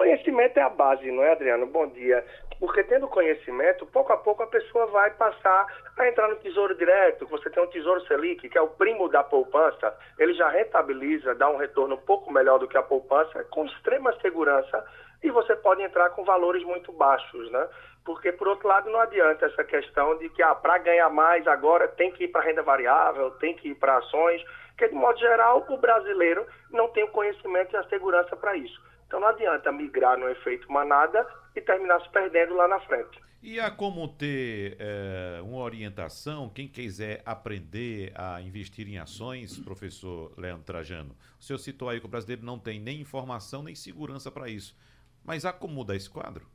Conhecimento 0.01 0.57
é 0.57 0.63
a 0.63 0.71
base, 0.71 1.13
não 1.13 1.23
é, 1.23 1.33
Adriano? 1.33 1.67
Bom 1.67 1.87
dia. 1.87 2.25
Porque 2.59 2.83
tendo 2.85 3.07
conhecimento, 3.07 3.85
pouco 3.85 4.15
a 4.15 4.17
pouco 4.17 4.43
a 4.43 4.47
pessoa 4.47 4.87
vai 4.87 5.11
passar 5.11 5.67
a 5.95 6.09
entrar 6.09 6.27
no 6.27 6.37
Tesouro 6.37 6.75
Direto. 6.75 7.27
Você 7.27 7.51
tem 7.51 7.63
um 7.63 7.67
Tesouro 7.67 8.01
Selic, 8.07 8.49
que 8.49 8.57
é 8.57 8.63
o 8.63 8.69
primo 8.69 9.11
da 9.11 9.23
poupança, 9.23 9.95
ele 10.19 10.33
já 10.33 10.49
rentabiliza, 10.49 11.35
dá 11.35 11.51
um 11.51 11.59
retorno 11.59 11.97
um 11.97 12.01
pouco 12.01 12.33
melhor 12.33 12.59
do 12.59 12.67
que 12.67 12.79
a 12.79 12.83
poupança, 12.83 13.45
com 13.51 13.67
extrema 13.67 14.19
segurança, 14.23 14.83
e 15.23 15.31
você 15.31 15.55
pode 15.55 15.83
entrar 15.83 16.09
com 16.11 16.25
valores 16.25 16.65
muito 16.65 16.91
baixos, 16.93 17.53
né? 17.53 17.69
Porque, 18.03 18.33
por 18.33 18.49
outro 18.49 18.69
lado, 18.69 18.89
não 18.89 19.01
adianta 19.01 19.45
essa 19.45 19.65
questão 19.65 20.17
de 20.17 20.31
que, 20.31 20.43
ah, 20.43 20.55
para 20.55 20.79
ganhar 20.79 21.11
mais 21.11 21.47
agora 21.47 21.87
tem 21.89 22.11
que 22.13 22.25
ir 22.25 22.29
para 22.29 22.41
renda 22.41 22.63
variável, 22.63 23.33
tem 23.33 23.55
que 23.55 23.69
ir 23.69 23.75
para 23.75 23.99
ações, 23.99 24.43
porque, 24.69 24.89
de 24.89 24.95
modo 24.95 25.19
geral, 25.19 25.63
o 25.69 25.77
brasileiro 25.77 26.47
não 26.71 26.89
tem 26.89 27.05
o 27.05 27.09
conhecimento 27.09 27.75
e 27.75 27.77
a 27.77 27.85
segurança 27.85 28.35
para 28.35 28.57
isso. 28.57 28.89
Então 29.11 29.19
não 29.19 29.27
adianta 29.27 29.73
migrar 29.73 30.17
no 30.17 30.29
efeito 30.29 30.71
manada 30.71 31.27
e 31.57 31.61
terminar 31.61 32.01
se 32.01 32.09
perdendo 32.11 32.55
lá 32.55 32.69
na 32.69 32.79
frente. 32.79 33.21
E 33.43 33.59
há 33.59 33.69
como 33.69 34.07
ter 34.07 34.77
é, 34.79 35.41
uma 35.43 35.59
orientação, 35.63 36.49
quem 36.49 36.69
quiser 36.69 37.21
aprender 37.27 38.13
a 38.15 38.41
investir 38.41 38.87
em 38.87 38.99
ações, 38.99 39.59
professor 39.59 40.33
Leandro 40.39 40.63
Trajano? 40.63 41.17
O 41.41 41.43
senhor 41.43 41.59
citou 41.59 41.89
aí 41.89 41.99
que 41.99 42.07
o 42.07 42.09
brasileiro 42.09 42.45
não 42.45 42.57
tem 42.57 42.79
nem 42.79 43.01
informação 43.01 43.65
nem 43.65 43.75
segurança 43.75 44.31
para 44.31 44.49
isso. 44.49 44.79
Mas 45.25 45.45
há 45.45 45.53
como 45.53 45.75
mudar 45.75 45.97
esse 45.97 46.09
quadro? 46.09 46.47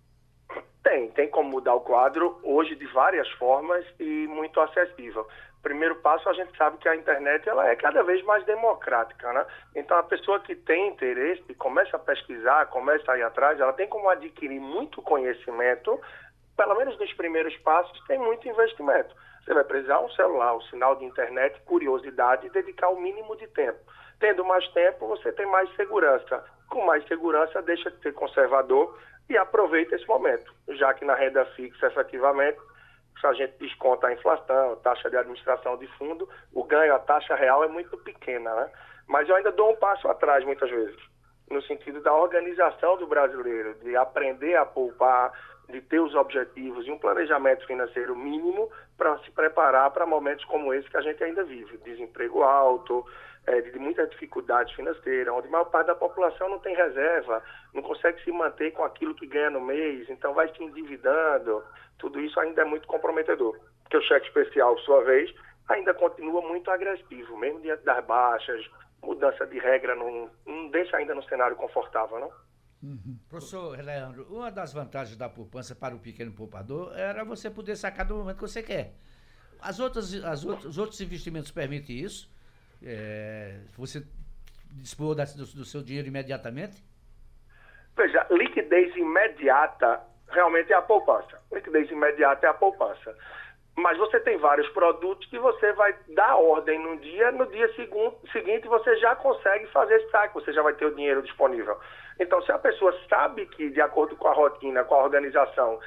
Tem, 0.82 1.10
tem 1.12 1.30
como 1.30 1.50
mudar 1.50 1.76
o 1.76 1.82
quadro 1.82 2.40
hoje 2.42 2.74
de 2.76 2.86
várias 2.94 3.30
formas 3.32 3.86
e 4.00 4.28
muito 4.28 4.62
acessível. 4.62 5.28
Primeiro 5.66 5.96
passo, 5.96 6.30
a 6.30 6.34
gente 6.34 6.56
sabe 6.56 6.78
que 6.78 6.88
a 6.88 6.96
internet 6.96 7.50
ela 7.50 7.68
é 7.68 7.76
cada 7.76 8.04
vez 8.04 8.24
mais 8.24 8.46
democrática, 8.46 9.34
né? 9.34 9.44
Então, 9.76 9.98
a 9.98 10.04
pessoa 10.04 10.40
que 10.40 10.56
tem 10.56 10.90
interesse, 10.90 11.56
começa 11.56 11.98
a 11.98 12.00
pesquisar, 12.00 12.68
começa 12.68 13.12
a 13.12 13.18
ir 13.18 13.24
atrás, 13.24 13.60
ela 13.60 13.74
tem 13.74 13.88
como 13.88 14.08
adquirir 14.08 14.60
muito 14.60 15.02
conhecimento, 15.02 16.00
pelo 16.56 16.76
menos 16.76 16.96
nos 17.00 17.12
primeiros 17.14 17.58
passos, 17.58 18.00
tem 18.06 18.20
muito 18.20 18.48
investimento. 18.48 19.16
Você 19.44 19.56
vai 19.56 19.64
precisar 19.64 20.02
um 20.02 20.10
celular, 20.12 20.56
um 20.56 20.62
sinal 20.62 20.96
de 20.98 21.06
internet, 21.06 21.60
curiosidade 21.66 22.46
e 22.46 22.52
dedicar 22.52 22.90
o 22.90 23.02
mínimo 23.02 23.36
de 23.36 23.48
tempo. 23.48 23.80
Tendo 24.20 24.46
mais 24.46 24.68
tempo, 24.68 25.08
você 25.08 25.32
tem 25.32 25.48
mais 25.48 25.68
segurança. 25.76 26.46
Com 26.70 26.86
mais 26.86 27.04
segurança, 27.08 27.60
deixa 27.64 27.90
de 27.90 28.00
ser 28.04 28.14
conservador 28.14 28.96
e 29.28 29.36
aproveita 29.36 29.96
esse 29.96 30.08
momento, 30.08 30.54
já 30.70 30.94
que 30.94 31.04
na 31.04 31.16
renda 31.16 31.44
fixa, 31.56 31.88
efetivamente, 31.88 32.60
se 33.20 33.28
a 33.28 33.34
gente 33.34 33.58
desconta 33.60 34.08
a 34.08 34.14
inflação, 34.14 34.74
a 34.74 34.76
taxa 34.78 35.10
de 35.10 35.18
administração 35.18 35.78
de 35.78 35.88
fundo, 35.98 36.28
o 36.54 36.64
ganho, 36.64 36.94
a 36.94 37.00
taxa 37.00 37.36
real 37.36 37.64
é 37.64 37.68
muito 37.68 37.98
pequena, 37.98 38.54
né? 38.56 38.70
Mas 39.08 39.30
eu 39.30 39.36
ainda 39.36 39.52
dou 39.52 39.72
um 39.72 39.76
passo 39.76 40.08
atrás 40.08 40.44
muitas 40.44 40.70
vezes, 40.70 40.98
no 41.50 41.62
sentido 41.64 42.02
da 42.02 42.14
organização 42.14 42.98
do 42.98 43.08
brasileiro, 43.08 43.76
de 43.76 43.96
aprender 43.96 44.56
a 44.56 44.66
poupar, 44.66 45.32
de 45.70 45.82
ter 45.82 46.00
os 46.00 46.14
objetivos 46.16 46.86
e 46.88 46.92
um 46.92 46.98
planejamento 46.98 47.66
financeiro 47.66 48.16
mínimo 48.16 48.70
para 48.98 49.18
se 49.20 49.32
preparar 49.32 49.92
para 49.92 50.06
momentos 50.06 50.46
como 50.46 50.74
esse 50.74 50.90
que 50.90 50.98
a 50.98 51.02
gente 51.02 51.24
ainda 51.24 51.44
vive, 51.44 51.78
desemprego 51.78 52.44
alto, 52.44 53.06
é, 53.48 53.62
de 53.62 53.78
muita 53.80 54.08
dificuldade 54.08 54.76
financeira, 54.76 55.34
onde 55.34 55.48
a 55.48 55.52
maior 55.52 55.66
parte 55.66 55.88
da 55.88 55.96
população 55.96 56.50
não 56.50 56.60
tem 56.60 56.76
reserva, 56.76 57.44
não 57.74 57.82
consegue 57.82 58.24
se 58.24 58.32
manter 58.32 58.72
com 58.72 58.84
aquilo 58.84 59.16
que 59.16 59.28
ganha 59.28 59.50
no 59.50 59.62
mês, 59.62 60.10
então 60.10 60.34
vai 60.34 60.52
se 60.54 60.64
endividando, 60.64 61.64
tudo 61.98 62.20
isso 62.20 62.40
ainda 62.40 62.62
é 62.62 62.66
muito 62.66 62.88
comprometedor. 62.88 63.58
Porque 63.84 63.98
o 63.98 64.02
cheque 64.02 64.28
especial, 64.28 64.76
por 64.76 64.82
sua 64.82 65.04
vez, 65.04 65.34
ainda 65.70 65.94
continua 65.94 66.42
muito 66.42 66.72
agressivo, 66.72 67.38
mesmo 67.38 67.62
diante 67.62 67.84
das 67.84 68.04
baixas, 68.06 68.66
mudança 69.04 69.46
de 69.46 69.60
regra 69.60 69.96
não, 69.96 70.30
não 70.46 70.70
deixa 70.70 70.98
ainda 70.98 71.14
no 71.14 71.24
cenário 71.24 71.56
confortável, 71.56 72.20
não? 72.20 72.32
Uhum. 72.86 73.18
Professor 73.28 73.76
Leandro, 73.84 74.28
uma 74.30 74.52
das 74.52 74.72
vantagens 74.72 75.18
da 75.18 75.28
poupança 75.28 75.74
para 75.74 75.96
o 75.96 76.00
pequeno 76.00 76.32
poupador 76.32 76.96
era 76.96 77.24
você 77.24 77.50
poder 77.50 77.76
sacar 77.76 78.06
do 78.06 78.16
momento 78.16 78.36
que 78.36 78.42
você 78.44 78.62
quer. 78.62 78.94
As 79.60 79.80
outras, 79.80 80.14
as 80.24 80.46
outros, 80.46 80.66
os 80.66 80.78
outros 80.78 81.02
investimentos 81.02 81.50
permitem 81.50 81.98
isso? 81.98 82.30
É, 82.84 83.62
você 83.76 84.06
dispor 84.70 85.16
do, 85.16 85.24
do 85.24 85.66
seu 85.66 85.82
dinheiro 85.82 86.08
imediatamente? 86.08 86.84
Veja, 87.98 88.28
liquidez 88.30 88.96
imediata 88.96 90.02
realmente 90.30 90.72
é 90.72 90.76
a 90.76 90.82
poupança. 90.82 91.42
Liquidez 91.52 91.90
imediata 91.90 92.46
é 92.46 92.50
a 92.50 92.54
poupança. 92.54 93.18
Mas 93.78 93.98
você 93.98 94.20
tem 94.22 94.38
vários 94.38 94.70
produtos 94.70 95.28
que 95.30 95.38
você 95.38 95.74
vai 95.74 95.94
dar 96.16 96.38
ordem 96.38 96.80
num 96.80 96.96
dia, 96.98 97.32
no 97.32 97.46
dia 97.48 97.70
seguinte 98.32 98.68
você 98.68 98.96
já 98.98 99.16
consegue 99.16 99.68
fazer 99.68 99.96
esse 99.96 100.10
saque, 100.12 100.34
você 100.34 100.54
já 100.54 100.62
vai 100.62 100.74
ter 100.74 100.86
o 100.86 100.96
dinheiro 100.96 101.22
disponível. 101.22 101.78
Então, 102.18 102.42
se 102.44 102.52
a 102.52 102.58
pessoa 102.58 102.98
sabe 103.10 103.46
que, 103.48 103.70
de 103.70 103.82
acordo 103.82 104.16
com 104.16 104.30
a 104.30 104.34
rotina, 104.34 104.86
com 104.86 104.96
a 104.96 105.04
organização, 105.04 105.80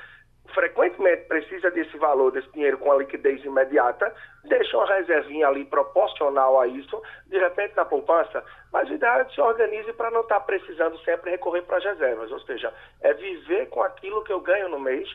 frequentemente 0.55 1.25
precisa 1.25 1.71
desse 1.71 1.97
valor, 1.97 2.31
desse 2.31 2.51
dinheiro 2.53 2.79
com 2.79 2.93
a 2.93 2.97
liquidez 2.97 3.43
imediata, 3.45 4.15
deixa 4.45 4.77
uma 4.77 4.87
reservinha 4.87 5.49
ali 5.49 5.65
proporcional 5.65 6.61
a 6.61 6.67
isso, 6.67 7.03
de 7.27 7.39
repente 7.39 7.77
na 7.77 7.85
poupança, 7.85 8.43
mas 8.73 8.89
o 8.89 8.95
ideal 8.95 9.21
é 9.21 9.25
que 9.25 9.35
se 9.35 9.41
organize 9.41 9.93
para 9.95 10.11
não 10.11 10.23
estar 10.23 10.41
tá 10.41 10.47
precisando 10.47 10.99
sempre 11.01 11.31
recorrer 11.31 11.63
para 11.63 11.79
as 11.79 11.85
reservas, 11.85 12.31
ou 12.31 12.41
seja, 12.41 12.73
é 13.01 13.13
viver 13.15 13.67
com 13.69 13.83
aquilo 13.83 14.25
que 14.25 14.33
eu 14.33 14.41
ganho 14.41 14.69
no 14.69 14.81
mês 14.81 15.09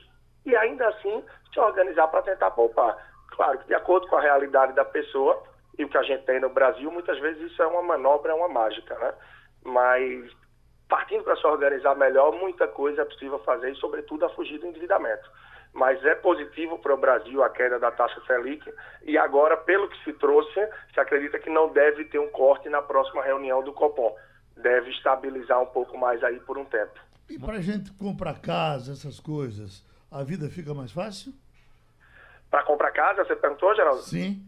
e 0.46 0.56
ainda 0.56 0.88
assim 0.90 1.24
se 1.54 1.60
organizar 1.60 2.08
para 2.08 2.22
tentar 2.22 2.52
poupar. 2.52 2.98
Claro 3.30 3.60
que 3.60 3.68
de 3.68 3.74
acordo 3.74 4.08
com 4.08 4.18
a 4.18 4.22
realidade 4.22 4.74
da 4.74 4.86
pessoa 4.86 5.42
e 5.78 5.84
o 5.84 5.90
que 5.90 5.98
a 5.98 6.04
gente 6.04 6.24
tem 6.26 6.40
no 6.40 6.50
Brasil, 6.50 6.92
muitas 6.92 7.20
vezes 7.20 7.52
isso 7.52 7.62
é 7.62 7.68
uma 7.68 7.82
manobra, 7.82 8.32
é 8.32 8.36
uma 8.36 8.50
mágica, 8.50 8.98
né? 9.00 9.14
Mas 9.64 10.32
partindo 10.94 11.24
para 11.24 11.36
se 11.36 11.48
organizar 11.48 11.96
melhor, 11.96 12.32
muita 12.34 12.68
coisa 12.68 13.02
é 13.02 13.06
possível 13.06 13.40
fazer 13.40 13.72
e, 13.72 13.76
sobretudo, 13.78 14.26
a 14.26 14.30
fugir 14.30 14.60
do 14.60 14.68
endividamento. 14.68 15.28
Mas 15.74 16.04
é 16.06 16.14
positivo 16.14 16.78
para 16.78 16.94
o 16.94 16.98
Brasil 16.98 17.44
a 17.44 17.50
queda 17.50 17.80
da 17.80 17.90
taxa 17.90 18.22
Selic 18.28 18.72
e 19.02 19.18
agora, 19.18 19.58
pelo 19.58 19.90
que 19.90 20.04
se 20.04 20.14
trouxe, 20.14 20.70
se 20.94 21.00
acredita 21.00 21.40
que 21.40 21.50
não 21.50 21.74
deve 21.74 22.06
ter 22.06 22.20
um 22.20 22.30
corte 22.30 22.70
na 22.70 22.80
próxima 22.80 23.24
reunião 23.24 23.64
do 23.64 23.74
Copom. 23.74 24.16
Deve 24.56 24.92
estabilizar 24.92 25.60
um 25.60 25.66
pouco 25.66 25.98
mais 25.98 26.24
aí 26.24 26.40
por 26.42 26.60
um 26.60 26.66
tempo. 26.66 27.00
E 27.28 27.40
para 27.40 27.54
a 27.54 27.62
gente 27.62 27.92
comprar 27.94 28.40
casa, 28.40 28.92
essas 28.92 29.20
coisas, 29.20 29.84
a 30.14 30.24
vida 30.24 30.50
fica 30.50 30.74
mais 30.74 30.92
fácil? 30.92 31.34
Para 32.50 32.64
comprar 32.64 32.92
casa, 32.92 33.26
você 33.26 33.36
perguntou, 33.36 33.76
Geraldo? 33.76 34.02
Sim. 34.02 34.42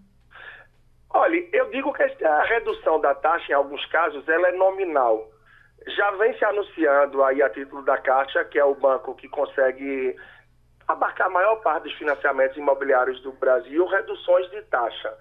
Olha, 1.10 1.38
eu 1.54 1.72
digo 1.72 1.94
que 1.94 2.04
a 2.04 2.44
redução 2.44 3.00
da 3.00 3.16
taxa, 3.16 3.52
em 3.52 3.56
alguns 3.56 3.86
casos, 3.88 4.28
ela 4.28 4.50
é 4.50 4.52
nominal 4.52 5.32
já 5.88 6.12
vem 6.12 6.36
se 6.38 6.44
anunciando 6.44 7.24
aí 7.24 7.42
a 7.42 7.50
título 7.50 7.84
da 7.84 7.98
Caixa, 7.98 8.44
que 8.46 8.58
é 8.58 8.66
o 8.66 8.76
banco 8.76 9.14
que 9.16 9.28
consegue 9.30 10.16
abarcar 10.88 11.28
a 11.28 11.32
maior 11.32 11.56
parte 11.58 11.84
dos 11.84 11.94
financiamentos 11.94 12.58
imobiliários 12.58 13.22
do 13.22 13.32
Brasil, 13.34 13.86
reduções 13.86 14.50
de 14.50 14.62
taxa. 14.64 15.14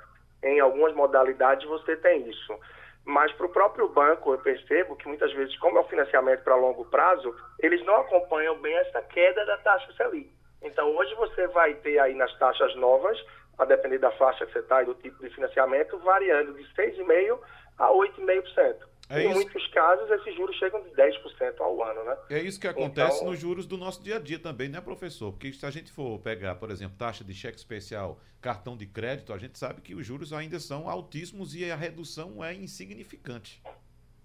Em 0.42 0.60
algumas 0.60 0.94
modalidades 0.94 1.66
você 1.68 1.96
tem 1.96 2.28
isso. 2.28 2.58
Mas 3.04 3.32
para 3.32 3.46
o 3.46 3.50
próprio 3.50 3.88
banco, 3.88 4.32
eu 4.32 4.38
percebo 4.38 4.96
que 4.96 5.06
muitas 5.06 5.32
vezes, 5.34 5.56
como 5.58 5.78
é 5.78 5.80
um 5.82 5.88
financiamento 5.88 6.42
para 6.42 6.56
longo 6.56 6.84
prazo, 6.86 7.34
eles 7.60 7.84
não 7.84 7.96
acompanham 7.96 8.58
bem 8.60 8.74
essa 8.76 9.02
queda 9.02 9.44
da 9.44 9.58
taxa 9.58 9.92
Selic. 9.94 10.32
Então, 10.62 10.96
hoje 10.96 11.14
você 11.16 11.46
vai 11.48 11.74
ter 11.74 11.98
aí 11.98 12.14
nas 12.14 12.34
taxas 12.38 12.74
novas, 12.76 13.22
a 13.58 13.64
depender 13.66 13.98
da 13.98 14.10
faixa 14.12 14.46
que 14.46 14.52
você 14.52 14.60
está 14.60 14.82
e 14.82 14.86
do 14.86 14.94
tipo 14.94 15.22
de 15.22 15.30
financiamento, 15.34 15.98
variando 15.98 16.54
de 16.54 16.64
6,5% 16.74 17.38
a 17.78 17.88
8,5%. 17.90 18.76
É 19.08 19.22
em 19.22 19.26
isso. 19.26 19.34
muitos 19.34 19.66
casos, 19.68 20.10
esses 20.10 20.34
juros 20.34 20.56
chegam 20.56 20.82
de 20.82 20.90
10% 20.90 21.60
ao 21.60 21.82
ano, 21.82 22.04
né? 22.04 22.16
É 22.30 22.40
isso 22.40 22.58
que 22.58 22.66
acontece 22.66 23.18
então, 23.18 23.30
nos 23.30 23.38
juros 23.38 23.66
do 23.66 23.76
nosso 23.76 24.02
dia 24.02 24.16
a 24.16 24.18
dia 24.18 24.38
também, 24.38 24.68
né, 24.68 24.80
professor? 24.80 25.32
Porque 25.32 25.52
se 25.52 25.66
a 25.66 25.70
gente 25.70 25.92
for 25.92 26.18
pegar, 26.20 26.54
por 26.54 26.70
exemplo, 26.70 26.96
taxa 26.96 27.22
de 27.22 27.34
cheque 27.34 27.58
especial, 27.58 28.18
cartão 28.40 28.76
de 28.76 28.86
crédito, 28.86 29.32
a 29.32 29.38
gente 29.38 29.58
sabe 29.58 29.82
que 29.82 29.94
os 29.94 30.06
juros 30.06 30.32
ainda 30.32 30.58
são 30.58 30.88
altíssimos 30.88 31.54
e 31.54 31.70
a 31.70 31.76
redução 31.76 32.42
é 32.42 32.54
insignificante. 32.54 33.62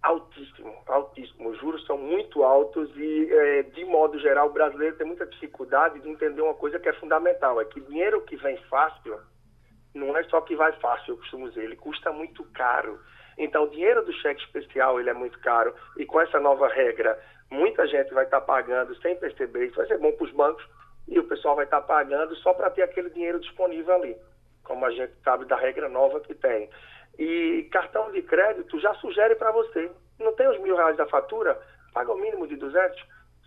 Altíssimo, 0.01 0.73
altíssimo. 0.87 1.49
Os 1.49 1.59
juros 1.59 1.85
são 1.85 1.97
muito 1.97 2.41
altos 2.41 2.89
e, 2.95 3.29
é, 3.29 3.63
de 3.63 3.83
modo 3.83 4.17
geral, 4.17 4.47
o 4.47 4.53
brasileiro 4.53 4.95
tem 4.95 5.05
muita 5.05 5.25
dificuldade 5.25 5.99
de 5.99 6.09
entender 6.09 6.41
uma 6.41 6.53
coisa 6.53 6.79
que 6.79 6.87
é 6.87 6.93
fundamental: 6.93 7.59
é 7.59 7.65
que 7.65 7.81
dinheiro 7.81 8.21
que 8.21 8.37
vem 8.37 8.55
fácil 8.69 9.19
não 9.93 10.15
é 10.15 10.23
só 10.25 10.39
que 10.41 10.55
vai 10.55 10.71
fácil, 10.79 11.13
eu 11.13 11.17
costumo 11.17 11.49
dizer, 11.49 11.63
ele 11.65 11.75
custa 11.75 12.13
muito 12.13 12.43
caro. 12.45 12.99
Então, 13.39 13.63
o 13.63 13.69
dinheiro 13.69 14.03
do 14.05 14.11
cheque 14.11 14.43
especial 14.43 14.99
ele 14.99 15.09
é 15.09 15.13
muito 15.13 15.39
caro 15.39 15.73
e 15.97 16.05
com 16.05 16.19
essa 16.19 16.39
nova 16.41 16.67
regra, 16.67 17.17
muita 17.49 17.87
gente 17.87 18.13
vai 18.13 18.25
estar 18.25 18.41
pagando 18.41 18.93
sem 19.01 19.15
perceber. 19.15 19.67
Isso 19.67 19.77
vai 19.77 19.87
ser 19.87 19.97
bom 19.97 20.11
para 20.11 20.25
os 20.25 20.31
bancos 20.33 20.67
e 21.07 21.17
o 21.17 21.23
pessoal 21.23 21.55
vai 21.55 21.63
estar 21.63 21.81
pagando 21.81 22.35
só 22.35 22.53
para 22.53 22.69
ter 22.69 22.83
aquele 22.83 23.09
dinheiro 23.09 23.39
disponível 23.39 23.95
ali, 23.95 24.17
como 24.63 24.85
a 24.85 24.91
gente 24.91 25.13
sabe 25.23 25.45
da 25.45 25.55
regra 25.55 25.87
nova 25.87 26.19
que 26.19 26.35
tem. 26.35 26.69
E 27.17 27.67
cartão 27.71 28.11
de 28.11 28.21
crédito 28.21 28.77
já 28.79 28.93
sugere 28.95 29.35
para 29.35 29.51
você. 29.51 29.89
Não 30.19 30.33
tem 30.33 30.47
os 30.49 30.59
mil 30.59 30.75
reais 30.75 30.97
da 30.97 31.07
fatura? 31.07 31.57
Paga 31.93 32.11
o 32.11 32.17
mínimo 32.17 32.45
de 32.45 32.57
200. 32.57 33.01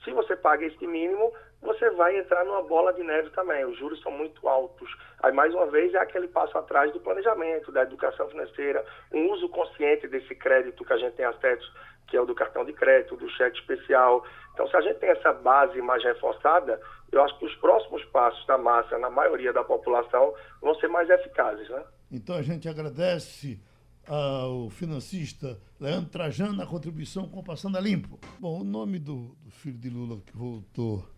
Se 0.04 0.10
você 0.12 0.36
paga 0.36 0.66
esse 0.66 0.86
mínimo, 0.86 1.32
você 1.60 1.88
vai 1.90 2.18
entrar 2.18 2.44
numa 2.44 2.62
bola 2.62 2.92
de 2.92 3.02
neve 3.02 3.30
também. 3.30 3.64
Os 3.64 3.78
juros 3.78 4.00
são 4.02 4.10
muito 4.10 4.48
altos. 4.48 4.90
Aí, 5.22 5.32
mais 5.32 5.54
uma 5.54 5.66
vez, 5.66 5.94
é 5.94 5.98
aquele 5.98 6.26
passo 6.26 6.58
atrás 6.58 6.92
do 6.92 7.00
planejamento, 7.00 7.70
da 7.70 7.82
educação 7.82 8.28
financeira, 8.28 8.84
um 9.12 9.30
uso 9.30 9.48
consciente 9.48 10.08
desse 10.08 10.34
crédito 10.34 10.84
que 10.84 10.92
a 10.92 10.98
gente 10.98 11.14
tem 11.14 11.24
acesso, 11.24 11.72
que 12.08 12.16
é 12.16 12.20
o 12.20 12.26
do 12.26 12.34
cartão 12.34 12.64
de 12.64 12.72
crédito, 12.72 13.16
do 13.16 13.30
cheque 13.30 13.58
especial. 13.58 14.24
Então, 14.52 14.66
se 14.66 14.76
a 14.76 14.80
gente 14.80 14.98
tem 14.98 15.10
essa 15.10 15.32
base 15.32 15.80
mais 15.80 16.02
reforçada, 16.02 16.80
eu 17.12 17.22
acho 17.22 17.38
que 17.38 17.46
os 17.46 17.54
próximos 17.56 18.04
passos 18.06 18.44
da 18.46 18.58
massa, 18.58 18.98
na 18.98 19.08
maioria 19.08 19.52
da 19.52 19.62
população, 19.62 20.34
vão 20.60 20.74
ser 20.76 20.88
mais 20.88 21.08
eficazes. 21.08 21.68
Né? 21.68 21.84
Então, 22.10 22.34
a 22.34 22.42
gente 22.42 22.68
agradece 22.68 23.60
ao 24.06 24.68
financista 24.70 25.58
Leandro 25.78 26.10
Trajano 26.10 26.62
a 26.62 26.66
contribuição 26.66 27.28
com 27.28 27.42
Passando 27.42 27.76
a 27.76 27.80
Limpo. 27.80 28.18
Bom, 28.40 28.60
o 28.60 28.64
nome 28.64 28.98
do, 28.98 29.36
do 29.44 29.50
filho 29.50 29.78
de 29.78 29.88
Lula 29.88 30.20
que 30.24 30.36
voltou 30.36 31.08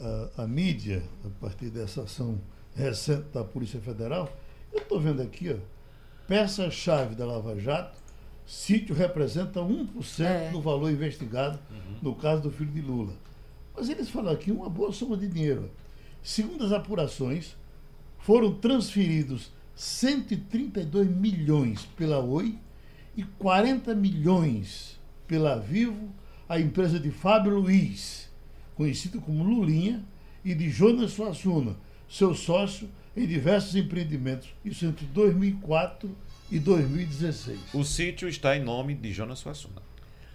à, 0.00 0.42
à 0.42 0.46
mídia 0.46 1.02
a 1.24 1.30
partir 1.40 1.70
dessa 1.70 2.02
ação 2.02 2.40
recente 2.74 3.28
da 3.32 3.42
Polícia 3.42 3.80
Federal, 3.80 4.30
eu 4.72 4.80
estou 4.80 5.00
vendo 5.00 5.22
aqui, 5.22 5.50
ó, 5.50 5.56
peça-chave 6.26 7.14
da 7.14 7.26
Lava 7.26 7.58
Jato, 7.58 7.98
sítio 8.46 8.94
representa 8.94 9.60
1% 9.60 10.24
é. 10.24 10.50
do 10.50 10.60
valor 10.60 10.90
investigado 10.90 11.58
uhum. 11.70 11.96
no 12.02 12.14
caso 12.14 12.42
do 12.42 12.50
filho 12.50 12.70
de 12.70 12.80
Lula. 12.80 13.12
Mas 13.74 13.88
eles 13.88 14.08
falam 14.08 14.32
aqui 14.32 14.50
uma 14.50 14.68
boa 14.68 14.92
soma 14.92 15.16
de 15.16 15.26
dinheiro. 15.26 15.70
Segundo 16.22 16.64
as 16.64 16.72
apurações, 16.72 17.56
foram 18.18 18.52
transferidos 18.54 19.52
132 19.78 21.06
milhões 21.08 21.84
pela 21.96 22.18
Oi 22.18 22.58
e 23.16 23.22
40 23.22 23.94
milhões 23.94 24.98
pela 25.24 25.56
Vivo, 25.56 26.12
a 26.48 26.58
empresa 26.58 26.98
de 26.98 27.12
Fábio 27.12 27.60
Luiz, 27.60 28.28
conhecido 28.74 29.20
como 29.20 29.44
Lulinha, 29.44 30.02
e 30.44 30.52
de 30.52 30.68
Jonas 30.68 31.12
Suassuna, 31.12 31.76
seu 32.08 32.34
sócio 32.34 32.88
em 33.16 33.24
diversos 33.24 33.76
empreendimentos, 33.76 34.48
isso 34.64 34.84
entre 34.84 35.06
2004 35.06 36.10
e 36.50 36.58
2016. 36.58 37.58
O 37.72 37.84
sítio 37.84 38.28
está 38.28 38.56
em 38.56 38.64
nome 38.64 38.96
de 38.96 39.12
Jonas 39.12 39.38
Suassuna. 39.38 39.80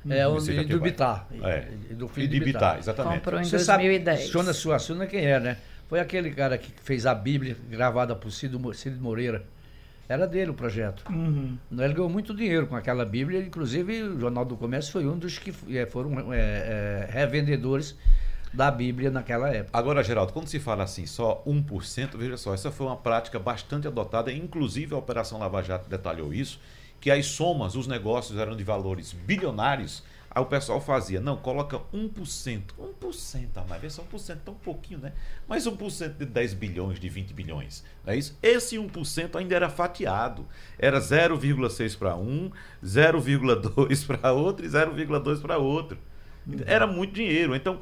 É 0.09 0.25
o 0.25 0.37
e 0.37 0.63
do. 0.65 0.79
Bitar. 0.79 1.27
É. 1.41 1.67
E 1.89 1.93
do 1.93 2.05
E 2.05 2.09
filho 2.09 2.27
de 2.29 2.39
de 2.39 2.45
Bitar, 2.45 2.61
Bitar. 2.61 2.79
exatamente. 2.79 3.15
Comprou 3.15 3.41
em 3.41 3.43
Você 3.43 3.57
2010. 3.57 4.19
sabe, 4.19 4.31
Jonas 4.31 4.55
Suassuna 4.55 5.05
quem 5.05 5.25
é, 5.25 5.39
né? 5.39 5.57
Foi 5.93 5.99
aquele 5.99 6.31
cara 6.31 6.57
que 6.57 6.71
fez 6.81 7.05
a 7.05 7.13
Bíblia 7.13 7.55
gravada 7.69 8.15
por 8.15 8.31
Cid, 8.31 8.57
Mo- 8.57 8.73
Cid 8.73 8.97
Moreira. 8.99 9.45
Era 10.09 10.25
dele 10.25 10.49
o 10.49 10.53
projeto. 10.55 11.05
Uhum. 11.07 11.55
Ele 11.71 11.93
ganhou 11.93 12.09
muito 12.09 12.33
dinheiro 12.33 12.65
com 12.65 12.75
aquela 12.75 13.05
Bíblia, 13.05 13.39
inclusive 13.41 14.01
o 14.01 14.19
Jornal 14.19 14.43
do 14.43 14.57
Comércio 14.57 14.91
foi 14.91 15.05
um 15.05 15.15
dos 15.19 15.37
que 15.37 15.53
eh, 15.69 15.85
foram 15.85 16.33
eh, 16.33 16.37
eh, 16.39 17.07
revendedores 17.11 17.95
da 18.51 18.71
Bíblia 18.71 19.11
naquela 19.11 19.47
época. 19.49 19.77
Agora, 19.77 20.03
Geraldo, 20.03 20.33
quando 20.33 20.47
se 20.47 20.59
fala 20.59 20.83
assim, 20.83 21.05
só 21.05 21.43
1%, 21.45 22.17
veja 22.17 22.37
só, 22.37 22.55
essa 22.55 22.71
foi 22.71 22.87
uma 22.87 22.97
prática 22.97 23.37
bastante 23.37 23.87
adotada, 23.87 24.31
inclusive 24.31 24.95
a 24.95 24.97
Operação 24.97 25.37
Lava 25.37 25.61
Jato 25.61 25.87
detalhou 25.87 26.33
isso, 26.33 26.59
que 26.99 27.11
as 27.11 27.27
somas, 27.27 27.75
os 27.75 27.85
negócios 27.85 28.39
eram 28.39 28.57
de 28.57 28.63
valores 28.63 29.13
bilionários, 29.13 30.03
aí 30.33 30.41
o 30.41 30.45
pessoal 30.45 30.81
fazia, 30.81 31.21
não, 31.21 31.37
coloca 31.37 31.79
1%, 31.93 32.61
1% 33.01 33.47
a 33.55 33.63
mais, 33.65 33.81
vê 33.81 33.89
só 33.89 34.01
1%, 34.03 34.39
tão 34.43 34.53
pouquinho, 34.55 34.99
né? 34.99 35.13
Mas 35.47 35.67
1% 35.67 36.17
de 36.17 36.25
10 36.25 36.53
bilhões, 36.55 36.99
de 36.99 37.09
20 37.09 37.33
bilhões, 37.33 37.83
não 38.03 38.13
é 38.13 38.17
isso? 38.17 38.37
Esse 38.41 38.77
1% 38.77 39.35
ainda 39.35 39.55
era 39.55 39.69
fatiado, 39.69 40.45
era 40.79 40.99
0,6 40.99 41.97
para 41.97 42.15
um, 42.15 42.51
0,2 42.83 44.05
para 44.07 44.31
outro 44.31 44.65
e 44.65 44.69
0,2 44.69 45.41
para 45.41 45.57
outro. 45.57 45.97
Era 46.65 46.85
muito 46.85 47.13
dinheiro, 47.13 47.55
então 47.55 47.79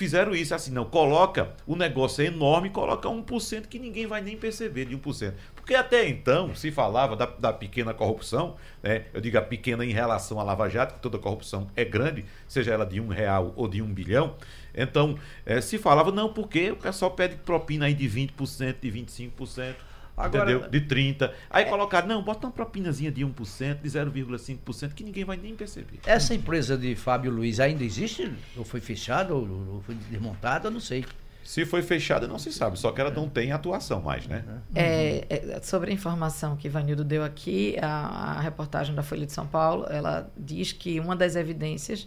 fizeram 0.00 0.34
isso 0.34 0.54
assim, 0.54 0.70
não, 0.70 0.86
coloca, 0.86 1.54
o 1.66 1.76
negócio 1.76 2.22
é 2.22 2.26
enorme, 2.28 2.70
coloca 2.70 3.06
1% 3.06 3.66
que 3.66 3.78
ninguém 3.78 4.06
vai 4.06 4.22
nem 4.22 4.34
perceber 4.34 4.86
de 4.86 4.96
1%. 4.96 5.34
Porque 5.70 5.78
até 5.78 6.08
então 6.08 6.52
se 6.52 6.72
falava 6.72 7.14
da, 7.14 7.26
da 7.26 7.52
pequena 7.52 7.94
corrupção, 7.94 8.56
né? 8.82 9.04
eu 9.14 9.20
digo 9.20 9.38
a 9.38 9.40
pequena 9.40 9.84
em 9.84 9.92
relação 9.92 10.40
à 10.40 10.42
Lava 10.42 10.68
Jato, 10.68 10.94
que 10.94 11.00
toda 11.00 11.16
corrupção 11.16 11.68
é 11.76 11.84
grande, 11.84 12.24
seja 12.48 12.72
ela 12.72 12.84
de 12.84 13.00
um 13.00 13.06
real 13.06 13.52
ou 13.54 13.68
de 13.68 13.80
um 13.80 13.86
bilhão. 13.86 14.34
Então, 14.74 15.16
eh, 15.46 15.60
se 15.60 15.78
falava, 15.78 16.10
não, 16.10 16.32
porque 16.32 16.72
o 16.72 16.76
pessoal 16.76 17.12
pede 17.12 17.36
propina 17.36 17.86
aí 17.86 17.94
de 17.94 18.08
20%, 18.08 18.80
de 18.80 18.90
25%. 18.90 19.76
Agora- 20.16 20.50
entendeu? 20.50 20.68
De 20.68 20.80
30%. 20.80 21.30
Aí 21.48 21.66
colocaram, 21.66 22.08
não, 22.08 22.20
bota 22.20 22.48
uma 22.48 22.52
propinazinha 22.52 23.12
de 23.12 23.24
1%, 23.24 23.80
de 23.80 23.88
0,5%, 23.88 24.92
que 24.92 25.04
ninguém 25.04 25.24
vai 25.24 25.36
nem 25.36 25.54
perceber. 25.54 26.00
Essa 26.04 26.34
empresa 26.34 26.76
de 26.76 26.96
Fábio 26.96 27.30
Luiz 27.30 27.60
ainda 27.60 27.84
existe? 27.84 28.28
Ou 28.56 28.64
foi 28.64 28.80
fechada, 28.80 29.32
ou, 29.32 29.48
ou 29.74 29.82
foi 29.86 29.94
desmontada? 29.94 30.68
Não 30.68 30.80
sei. 30.80 31.04
Se 31.50 31.66
foi 31.66 31.82
fechada, 31.82 32.28
não 32.28 32.38
se 32.38 32.52
sabe, 32.52 32.78
só 32.78 32.92
que 32.92 33.00
ela 33.00 33.10
não 33.10 33.28
tem 33.28 33.50
atuação 33.50 34.00
mais, 34.00 34.24
né? 34.24 34.44
É, 34.72 35.26
é, 35.28 35.60
sobre 35.60 35.90
a 35.90 35.92
informação 35.92 36.54
que 36.54 36.68
Ivanildo 36.68 37.02
deu 37.02 37.24
aqui, 37.24 37.76
a, 37.82 38.36
a 38.36 38.40
reportagem 38.40 38.94
da 38.94 39.02
Folha 39.02 39.26
de 39.26 39.32
São 39.32 39.48
Paulo, 39.48 39.84
ela 39.90 40.30
diz 40.36 40.70
que 40.70 41.00
uma 41.00 41.16
das 41.16 41.34
evidências 41.34 42.06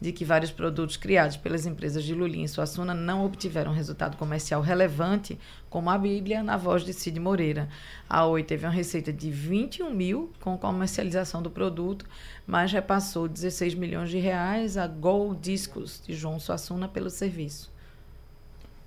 de 0.00 0.12
que 0.12 0.24
vários 0.24 0.52
produtos 0.52 0.96
criados 0.96 1.36
pelas 1.36 1.66
empresas 1.66 2.04
de 2.04 2.14
Lulinha 2.14 2.44
e 2.44 2.48
Suassuna 2.48 2.94
não 2.94 3.24
obtiveram 3.24 3.72
resultado 3.72 4.16
comercial 4.16 4.62
relevante, 4.62 5.40
como 5.68 5.90
a 5.90 5.98
Bíblia, 5.98 6.40
na 6.40 6.56
voz 6.56 6.84
de 6.84 6.92
Cid 6.92 7.18
Moreira. 7.18 7.68
A 8.08 8.24
Oi 8.26 8.44
teve 8.44 8.64
uma 8.64 8.72
receita 8.72 9.12
de 9.12 9.28
21 9.28 9.90
mil 9.90 10.32
com 10.40 10.56
comercialização 10.56 11.42
do 11.42 11.50
produto, 11.50 12.06
mas 12.46 12.70
repassou 12.70 13.26
16 13.26 13.74
milhões 13.74 14.08
de 14.08 14.20
reais 14.20 14.76
a 14.76 14.86
Gol 14.86 15.34
Discos 15.34 16.00
de 16.06 16.14
João 16.14 16.38
Suassuna 16.38 16.86
pelo 16.86 17.10
serviço. 17.10 17.73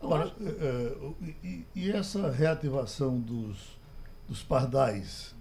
Agora, 0.02 0.32
é, 0.40 0.46
é, 0.48 1.36
e, 1.44 1.66
e 1.76 1.92
essa 1.92 2.30
reativação 2.30 3.20
dos, 3.20 3.58
dos 4.28 4.44
pardais? 4.44 5.36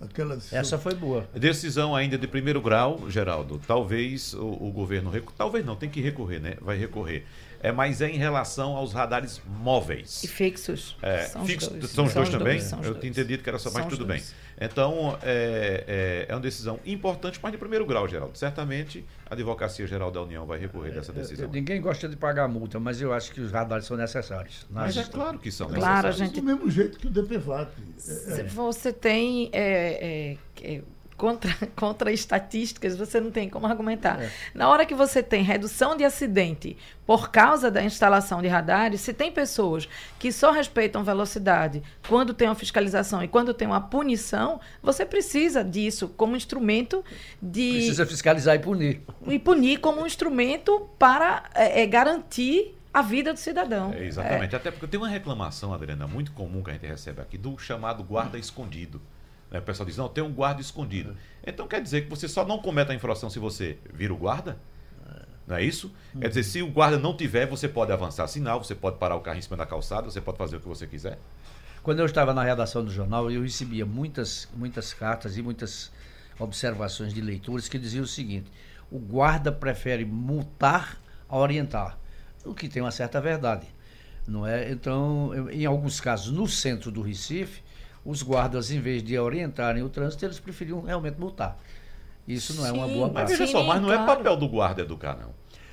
Aquelas, 0.00 0.52
Essa 0.52 0.78
foi 0.78 0.94
boa. 0.94 1.28
Decisão 1.34 1.94
ainda 1.94 2.16
de 2.16 2.28
primeiro 2.28 2.62
grau, 2.62 3.10
Geraldo. 3.10 3.60
Talvez 3.66 4.32
o, 4.32 4.46
o 4.46 4.70
governo 4.70 5.10
recu... 5.10 5.32
talvez 5.36 5.64
não, 5.64 5.74
tem 5.74 5.90
que 5.90 6.00
recorrer, 6.00 6.38
né? 6.38 6.56
Vai 6.60 6.78
recorrer. 6.78 7.26
É, 7.60 7.72
mas 7.72 8.00
é 8.00 8.08
em 8.08 8.16
relação 8.16 8.76
aos 8.76 8.92
radares 8.92 9.40
móveis. 9.46 10.22
E 10.22 10.28
fixos. 10.28 10.96
É, 11.02 11.22
são, 11.24 11.42
os 11.42 11.48
dois. 11.56 11.90
são 11.90 12.04
os 12.04 12.14
dois 12.14 12.28
também? 12.28 12.58
os 12.58 12.70
Eu 12.72 12.78
dois. 12.80 12.98
tinha 12.98 13.10
entendido 13.10 13.42
que 13.42 13.48
era 13.48 13.58
só, 13.58 13.68
São 13.70 13.82
os 13.82 13.88
tudo 13.88 14.06
bem. 14.06 14.18
dois. 14.18 14.34
Então, 14.60 15.16
é, 15.22 15.84
é, 15.86 16.26
é 16.28 16.34
uma 16.34 16.40
decisão 16.40 16.78
importante, 16.86 17.38
mas 17.42 17.52
de 17.52 17.58
primeiro 17.58 17.84
grau, 17.86 18.06
Geraldo. 18.08 18.36
Certamente 18.36 19.04
a 19.28 19.34
Advocacia 19.34 19.86
Geral 19.86 20.10
da 20.10 20.22
União 20.22 20.46
vai 20.46 20.58
recorrer 20.58 20.92
dessa 20.92 21.12
decisão. 21.12 21.48
Ninguém 21.50 21.80
gosta 21.80 22.08
de 22.08 22.16
pagar 22.16 22.48
multa, 22.48 22.78
mas 22.80 23.00
eu 23.00 23.12
acho 23.12 23.32
que 23.32 23.40
os 23.40 23.50
radares 23.52 23.86
são 23.86 23.96
necessários. 23.96 24.66
Mas 24.70 24.96
é 24.96 25.04
claro 25.04 25.38
que 25.38 25.50
são 25.52 25.66
Claro, 25.68 26.08
necessários. 26.08 26.16
gente 26.16 26.40
do 26.40 26.46
mesmo 26.46 26.70
jeito 26.70 26.98
que 26.98 27.06
o 27.06 27.10
DPVAT. 27.10 27.68
É, 27.96 28.00
Se 28.00 28.42
Você 28.44 28.92
tem 28.92 29.48
é, 29.52 30.36
é, 30.62 30.72
é, 30.76 30.82
contra, 31.18 31.52
contra 31.76 32.12
estatísticas, 32.12 32.96
você 32.96 33.20
não 33.20 33.30
tem 33.30 33.50
como 33.50 33.66
argumentar. 33.66 34.22
É. 34.22 34.30
Na 34.54 34.68
hora 34.68 34.86
que 34.86 34.94
você 34.94 35.22
tem 35.22 35.42
redução 35.42 35.96
de 35.96 36.04
acidente 36.04 36.76
por 37.04 37.30
causa 37.30 37.70
da 37.70 37.82
instalação 37.82 38.40
de 38.40 38.48
radares, 38.48 39.00
se 39.00 39.12
tem 39.12 39.32
pessoas 39.32 39.88
que 40.18 40.30
só 40.30 40.52
respeitam 40.52 41.02
velocidade 41.02 41.82
quando 42.08 42.32
tem 42.32 42.48
uma 42.48 42.54
fiscalização 42.54 43.22
e 43.22 43.28
quando 43.28 43.52
tem 43.52 43.66
uma 43.66 43.80
punição, 43.80 44.60
você 44.82 45.04
precisa 45.04 45.64
disso 45.64 46.08
como 46.16 46.36
instrumento 46.36 47.04
de 47.42 47.72
Precisa 47.72 48.06
fiscalizar 48.06 48.54
e 48.54 48.58
punir. 48.60 49.02
e 49.26 49.38
punir 49.38 49.80
como 49.80 50.00
um 50.00 50.06
instrumento 50.06 50.88
para 50.98 51.44
é, 51.54 51.82
é, 51.82 51.86
garantir 51.86 52.74
a 52.94 53.02
vida 53.02 53.32
do 53.32 53.38
cidadão. 53.38 53.92
É, 53.92 54.04
exatamente. 54.04 54.54
Até 54.54 54.70
porque 54.70 54.86
tem 54.86 54.98
uma 54.98 55.08
reclamação, 55.08 55.74
Adriana, 55.74 56.06
muito 56.06 56.32
comum 56.32 56.62
que 56.62 56.70
a 56.70 56.74
gente 56.74 56.86
recebe 56.86 57.20
aqui, 57.20 57.36
do 57.36 57.58
chamado 57.58 58.04
guarda 58.04 58.38
escondido. 58.38 59.00
Né? 59.50 59.58
O 59.58 59.62
pessoal 59.62 59.86
diz, 59.86 59.96
não, 59.96 60.08
tem 60.08 60.22
um 60.22 60.32
guarda 60.32 60.60
escondido. 60.60 61.16
Então 61.46 61.66
quer 61.66 61.80
dizer 61.80 62.02
que 62.02 62.10
você 62.10 62.28
só 62.28 62.44
não 62.44 62.58
comete 62.58 62.92
a 62.92 62.94
infração 62.94 63.30
se 63.30 63.38
você 63.38 63.78
vira 63.92 64.12
o 64.12 64.16
guarda? 64.16 64.58
Não 65.48 65.56
é 65.56 65.64
isso? 65.64 65.90
Quer 66.20 66.28
dizer, 66.28 66.42
se 66.42 66.60
o 66.60 66.70
guarda 66.70 66.98
não 66.98 67.16
tiver, 67.16 67.46
você 67.46 67.66
pode 67.66 67.90
avançar 67.90 68.28
sinal, 68.28 68.62
você 68.62 68.74
pode 68.74 68.98
parar 68.98 69.16
o 69.16 69.20
carro 69.22 69.38
em 69.38 69.40
cima 69.40 69.56
da 69.56 69.64
calçada, 69.64 70.10
você 70.10 70.20
pode 70.20 70.36
fazer 70.36 70.56
o 70.56 70.60
que 70.60 70.68
você 70.68 70.86
quiser. 70.86 71.18
Quando 71.82 72.00
eu 72.00 72.04
estava 72.04 72.34
na 72.34 72.42
redação 72.42 72.84
do 72.84 72.90
jornal, 72.90 73.30
eu 73.30 73.40
recebia 73.40 73.86
muitas, 73.86 74.46
muitas 74.54 74.92
cartas 74.92 75.38
e 75.38 75.42
muitas 75.42 75.90
observações 76.38 77.14
de 77.14 77.22
leitores 77.22 77.66
que 77.66 77.78
diziam 77.78 78.04
o 78.04 78.06
seguinte: 78.06 78.52
o 78.90 78.98
guarda 78.98 79.50
prefere 79.50 80.04
multar 80.04 81.00
a 81.26 81.38
orientar, 81.38 81.98
o 82.44 82.54
que 82.54 82.68
tem 82.68 82.82
uma 82.82 82.90
certa 82.90 83.18
verdade, 83.18 83.66
não 84.26 84.46
é? 84.46 84.70
Então, 84.70 85.32
em 85.50 85.64
alguns 85.64 85.98
casos, 85.98 86.30
no 86.30 86.46
centro 86.46 86.90
do 86.90 87.00
Recife, 87.00 87.62
os 88.10 88.22
guardas, 88.22 88.70
em 88.70 88.80
vez 88.80 89.02
de 89.02 89.18
orientarem 89.18 89.82
o 89.82 89.88
trânsito, 89.88 90.24
eles 90.24 90.40
preferiam 90.40 90.80
realmente 90.82 91.18
multar. 91.18 91.58
Isso 92.26 92.54
não 92.54 92.66
é 92.66 92.72
uma 92.72 92.86
Sim, 92.86 92.94
boa 92.94 93.06
Mas 93.06 93.12
prática. 93.14 93.38
veja 93.38 93.46
Sim, 93.46 93.52
só, 93.52 93.64
mas 93.64 93.80
não 93.82 93.92
é 93.92 93.98
papel 93.98 94.36
do 94.36 94.48
guarda 94.48 94.82
educar, 94.82 95.16
não. 95.20 95.30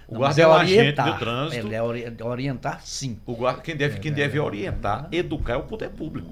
O 0.08 0.14
Não, 0.14 0.20
guarda 0.20 0.36
mas 0.36 0.38
é 0.38 0.48
um 0.48 0.54
agente 0.54 0.80
orientar. 0.80 1.06
do 1.14 1.20
trânsito. 1.20 1.68
Ele 1.68 1.76
é 1.76 1.82
ori- 1.82 2.06
orientar, 2.24 2.82
sim. 2.86 3.20
O 3.26 3.36
guarda, 3.36 3.62
quem 3.62 3.76
deve, 3.76 4.00
quem 4.00 4.12
deve 4.14 4.40
orientar, 4.40 5.08
educar 5.12 5.54
é 5.54 5.58
o 5.58 5.64
poder 5.64 5.90
público. 5.90 6.30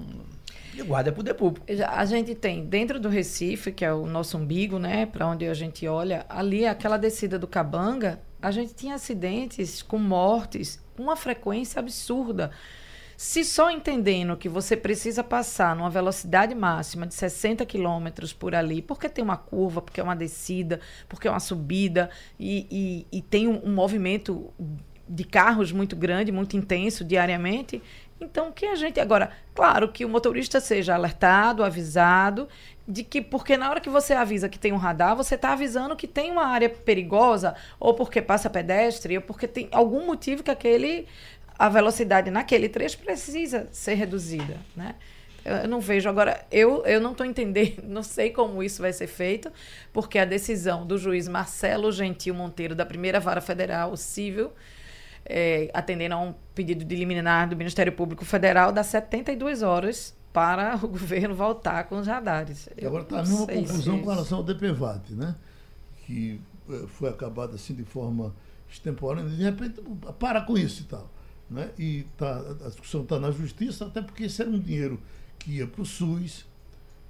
E 0.72 0.82
o 0.82 0.86
guarda 0.86 1.10
é 1.10 1.12
poder 1.12 1.34
público. 1.34 1.66
A 1.88 2.04
gente 2.04 2.34
tem 2.34 2.64
dentro 2.66 2.98
do 2.98 3.08
Recife, 3.08 3.70
que 3.72 3.84
é 3.84 3.92
o 3.92 4.06
nosso 4.06 4.36
umbigo, 4.38 4.78
né, 4.78 5.06
para 5.06 5.26
onde 5.26 5.46
a 5.46 5.54
gente 5.54 5.86
olha, 5.86 6.26
ali 6.28 6.66
aquela 6.66 6.96
descida 6.96 7.38
do 7.38 7.46
Cabanga, 7.46 8.20
a 8.42 8.50
gente 8.50 8.74
tinha 8.74 8.94
acidentes 8.94 9.82
com 9.82 9.98
mortes, 9.98 10.80
com 10.96 11.02
uma 11.04 11.16
frequência 11.16 11.78
absurda. 11.78 12.50
Se 13.26 13.42
só 13.42 13.70
entendendo 13.70 14.36
que 14.36 14.50
você 14.50 14.76
precisa 14.76 15.24
passar 15.24 15.74
numa 15.74 15.88
velocidade 15.88 16.54
máxima 16.54 17.06
de 17.06 17.14
60 17.14 17.64
km 17.64 18.08
por 18.38 18.54
ali, 18.54 18.82
porque 18.82 19.08
tem 19.08 19.24
uma 19.24 19.38
curva, 19.38 19.80
porque 19.80 19.98
é 19.98 20.04
uma 20.04 20.14
descida, 20.14 20.78
porque 21.08 21.26
é 21.26 21.30
uma 21.30 21.40
subida, 21.40 22.10
e, 22.38 22.66
e- 23.10 23.18
e 23.18 23.22
tem 23.22 23.48
um, 23.48 23.62
um 23.64 23.74
movimento 23.74 24.52
de 25.08 25.24
carros 25.24 25.72
muito 25.72 25.96
grande, 25.96 26.30
muito 26.30 26.54
intenso 26.54 27.02
diariamente, 27.02 27.82
então 28.20 28.52
que 28.52 28.66
a 28.66 28.74
gente. 28.74 29.00
Agora, 29.00 29.30
claro 29.54 29.88
que 29.90 30.04
o 30.04 30.08
motorista 30.08 30.60
seja 30.60 30.94
alertado, 30.94 31.64
avisado, 31.64 32.46
de 32.86 33.02
que, 33.02 33.22
porque 33.22 33.56
na 33.56 33.70
hora 33.70 33.80
que 33.80 33.88
você 33.88 34.12
avisa 34.12 34.48
que 34.48 34.58
tem 34.58 34.72
um 34.72 34.76
radar, 34.76 35.16
você 35.16 35.34
está 35.34 35.52
avisando 35.52 35.96
que 35.96 36.06
tem 36.06 36.30
uma 36.30 36.44
área 36.46 36.68
perigosa, 36.68 37.54
ou 37.80 37.94
porque 37.94 38.20
passa 38.20 38.50
pedestre, 38.50 39.16
ou 39.16 39.22
porque 39.22 39.48
tem 39.48 39.68
algum 39.72 40.04
motivo 40.06 40.42
que 40.42 40.50
aquele 40.50 41.06
a 41.58 41.68
velocidade 41.68 42.30
naquele 42.30 42.68
trecho 42.68 42.98
precisa 42.98 43.68
ser 43.70 43.94
reduzida, 43.94 44.58
né? 44.76 44.94
Eu 45.44 45.56
eu 45.56 45.68
não 45.68 45.78
vejo 45.80 46.08
agora, 46.08 46.44
eu, 46.50 46.84
eu 46.86 47.00
não 47.00 47.12
estou 47.12 47.26
entendendo, 47.26 47.82
não 47.84 48.02
sei 48.02 48.30
como 48.30 48.62
isso 48.62 48.80
vai 48.80 48.92
ser 48.92 49.06
feito, 49.06 49.52
porque 49.92 50.18
a 50.18 50.24
decisão 50.24 50.86
do 50.86 50.96
juiz 50.96 51.28
Marcelo 51.28 51.92
Gentil 51.92 52.34
Monteiro, 52.34 52.74
da 52.74 52.86
primeira 52.86 53.20
vara 53.20 53.40
federal, 53.40 53.92
o 53.92 53.96
civil, 53.96 54.50
é, 55.24 55.70
atendendo 55.74 56.14
a 56.14 56.18
um 56.18 56.34
pedido 56.54 56.84
de 56.84 56.96
liminar 56.96 57.48
do 57.48 57.56
Ministério 57.56 57.92
Público 57.92 58.24
Federal, 58.24 58.72
dá 58.72 58.82
72 58.82 59.62
horas 59.62 60.16
para 60.32 60.76
o 60.82 60.88
governo 60.88 61.34
voltar 61.34 61.84
com 61.84 61.98
os 61.98 62.06
radares. 62.06 62.68
E 62.76 62.86
agora 62.86 63.02
está 63.02 63.16
a 63.16 63.20
Eu 63.20 63.26
mesma 63.26 63.46
confusão 63.46 64.00
com 64.00 64.10
relação 64.10 64.38
ao 64.38 64.44
DPVAT, 64.44 65.12
né? 65.12 65.34
Que 66.06 66.40
eh, 66.70 66.84
foi 66.88 67.08
acabado 67.08 67.54
assim 67.54 67.74
de 67.74 67.84
forma 67.84 68.34
extemporânea. 68.68 69.30
De 69.30 69.42
repente, 69.42 69.80
para 70.18 70.40
com 70.42 70.58
isso 70.58 70.82
e 70.82 70.84
tal. 70.84 71.10
Né? 71.54 71.70
e 71.78 72.04
tá, 72.18 72.38
a 72.64 72.68
discussão 72.68 73.02
está 73.02 73.18
na 73.18 73.30
justiça, 73.30 73.86
até 73.86 74.02
porque 74.02 74.24
esse 74.24 74.42
era 74.42 74.50
um 74.50 74.58
dinheiro 74.58 75.00
que 75.38 75.52
ia 75.52 75.66
para 75.66 75.80
o 75.80 75.86
SUS. 75.86 76.44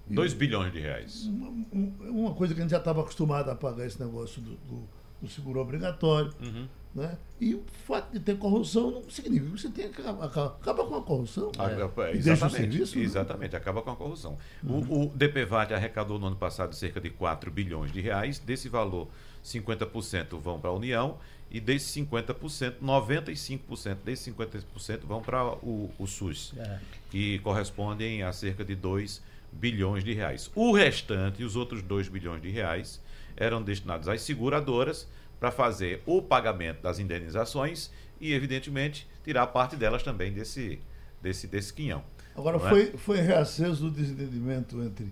2 0.08 0.34
bilhões 0.34 0.70
de 0.70 0.80
reais. 0.80 1.24
Uma, 1.24 2.10
uma, 2.10 2.34
coisa 2.34 2.52
que 2.52 2.60
a 2.60 2.62
gente 2.62 2.72
já 2.72 2.78
estava 2.78 3.00
acostumado 3.00 3.50
a 3.50 3.54
pagar 3.54 3.86
esse 3.86 3.98
negócio 3.98 4.42
do, 4.42 4.50
do, 4.50 4.88
do 5.22 5.28
seguro 5.28 5.60
obrigatório. 5.60 6.30
Uhum. 6.42 6.68
Né? 6.94 7.16
E 7.40 7.54
o 7.54 7.64
fato 7.86 8.12
de 8.12 8.20
ter 8.20 8.36
corrupção 8.38 8.90
não 8.90 9.10
significa 9.10 9.50
que 9.50 9.62
você 9.62 9.68
tem 9.70 9.90
que 9.90 10.00
acabar, 10.00 10.26
acaba 10.26 10.86
com 10.86 10.94
a 10.94 11.02
corrupção. 11.02 11.50
É. 11.58 12.10
É, 12.10 12.16
exatamente, 12.16 12.56
serviço, 12.56 12.98
né? 12.98 13.04
exatamente 13.04 13.52
né? 13.52 13.58
acaba 13.58 13.82
com 13.82 13.90
a 13.90 13.96
corrupção. 13.96 14.38
Uhum. 14.62 14.86
O, 14.88 15.06
o 15.06 15.08
DPVAT 15.08 15.72
arrecadou 15.72 16.18
no 16.18 16.26
ano 16.26 16.36
passado 16.36 16.74
cerca 16.74 17.00
de 17.00 17.08
4 17.10 17.50
bilhões 17.50 17.90
de 17.90 18.00
reais. 18.00 18.38
Desse 18.38 18.68
valor, 18.68 19.08
50% 19.42 20.38
vão 20.38 20.60
para 20.60 20.70
a 20.70 20.72
União 20.72 21.18
e 21.54 21.60
desses 21.60 21.88
50%, 21.94 22.80
95% 22.82 23.98
desses 24.04 24.34
50% 24.34 25.02
vão 25.04 25.22
para 25.22 25.46
o, 25.64 25.88
o 25.96 26.04
SUS, 26.04 26.52
é. 26.58 26.80
que 27.12 27.38
correspondem 27.38 28.24
a 28.24 28.32
cerca 28.32 28.64
de 28.64 28.74
2 28.74 29.22
bilhões 29.52 30.02
de 30.02 30.12
reais. 30.12 30.50
O 30.52 30.72
restante, 30.72 31.44
os 31.44 31.54
outros 31.54 31.80
2 31.80 32.08
bilhões 32.08 32.42
de 32.42 32.50
reais, 32.50 33.00
eram 33.36 33.62
destinados 33.62 34.08
às 34.08 34.20
seguradoras 34.22 35.06
para 35.38 35.52
fazer 35.52 36.02
o 36.04 36.20
pagamento 36.20 36.82
das 36.82 36.98
indenizações 36.98 37.88
e, 38.20 38.32
evidentemente, 38.32 39.06
tirar 39.22 39.46
parte 39.46 39.76
delas 39.76 40.02
também 40.02 40.32
desse, 40.32 40.80
desse, 41.22 41.46
desse 41.46 41.72
quinhão. 41.72 42.02
Agora, 42.34 42.56
é? 42.56 42.68
foi, 42.68 42.82
é? 42.82 42.96
foi 42.96 43.20
reaceso 43.20 43.86
o 43.86 43.90
desentendimento 43.92 44.82
entre 44.82 45.06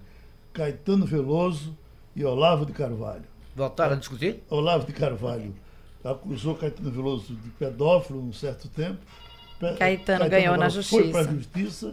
Caetano 0.53 1.07
Veloso 1.07 1.78
e 2.16 2.24
Olavo 2.24 2.66
de 2.66 2.72
Carvalho. 2.72 3.30
Voltaram 3.55 3.93
a 3.93 3.97
discutir? 3.97 4.43
Olavo 4.51 4.84
de 4.84 4.93
Carvalho 4.93 5.55
acusou 6.05 6.55
Caetano 6.55 6.90
Veloso 6.90 7.34
de 7.34 7.50
pedófilo 7.50 8.20
um 8.20 8.32
certo 8.32 8.68
tempo. 8.68 8.98
Caetano, 9.61 9.78
Caetano 9.78 10.30
ganhou 10.30 10.55
Veloso 10.55 10.61
na 10.61 10.68
justiça. 10.68 11.03
Foi 11.03 11.12
para 11.12 11.20
a 11.20 11.34
justiça 11.34 11.92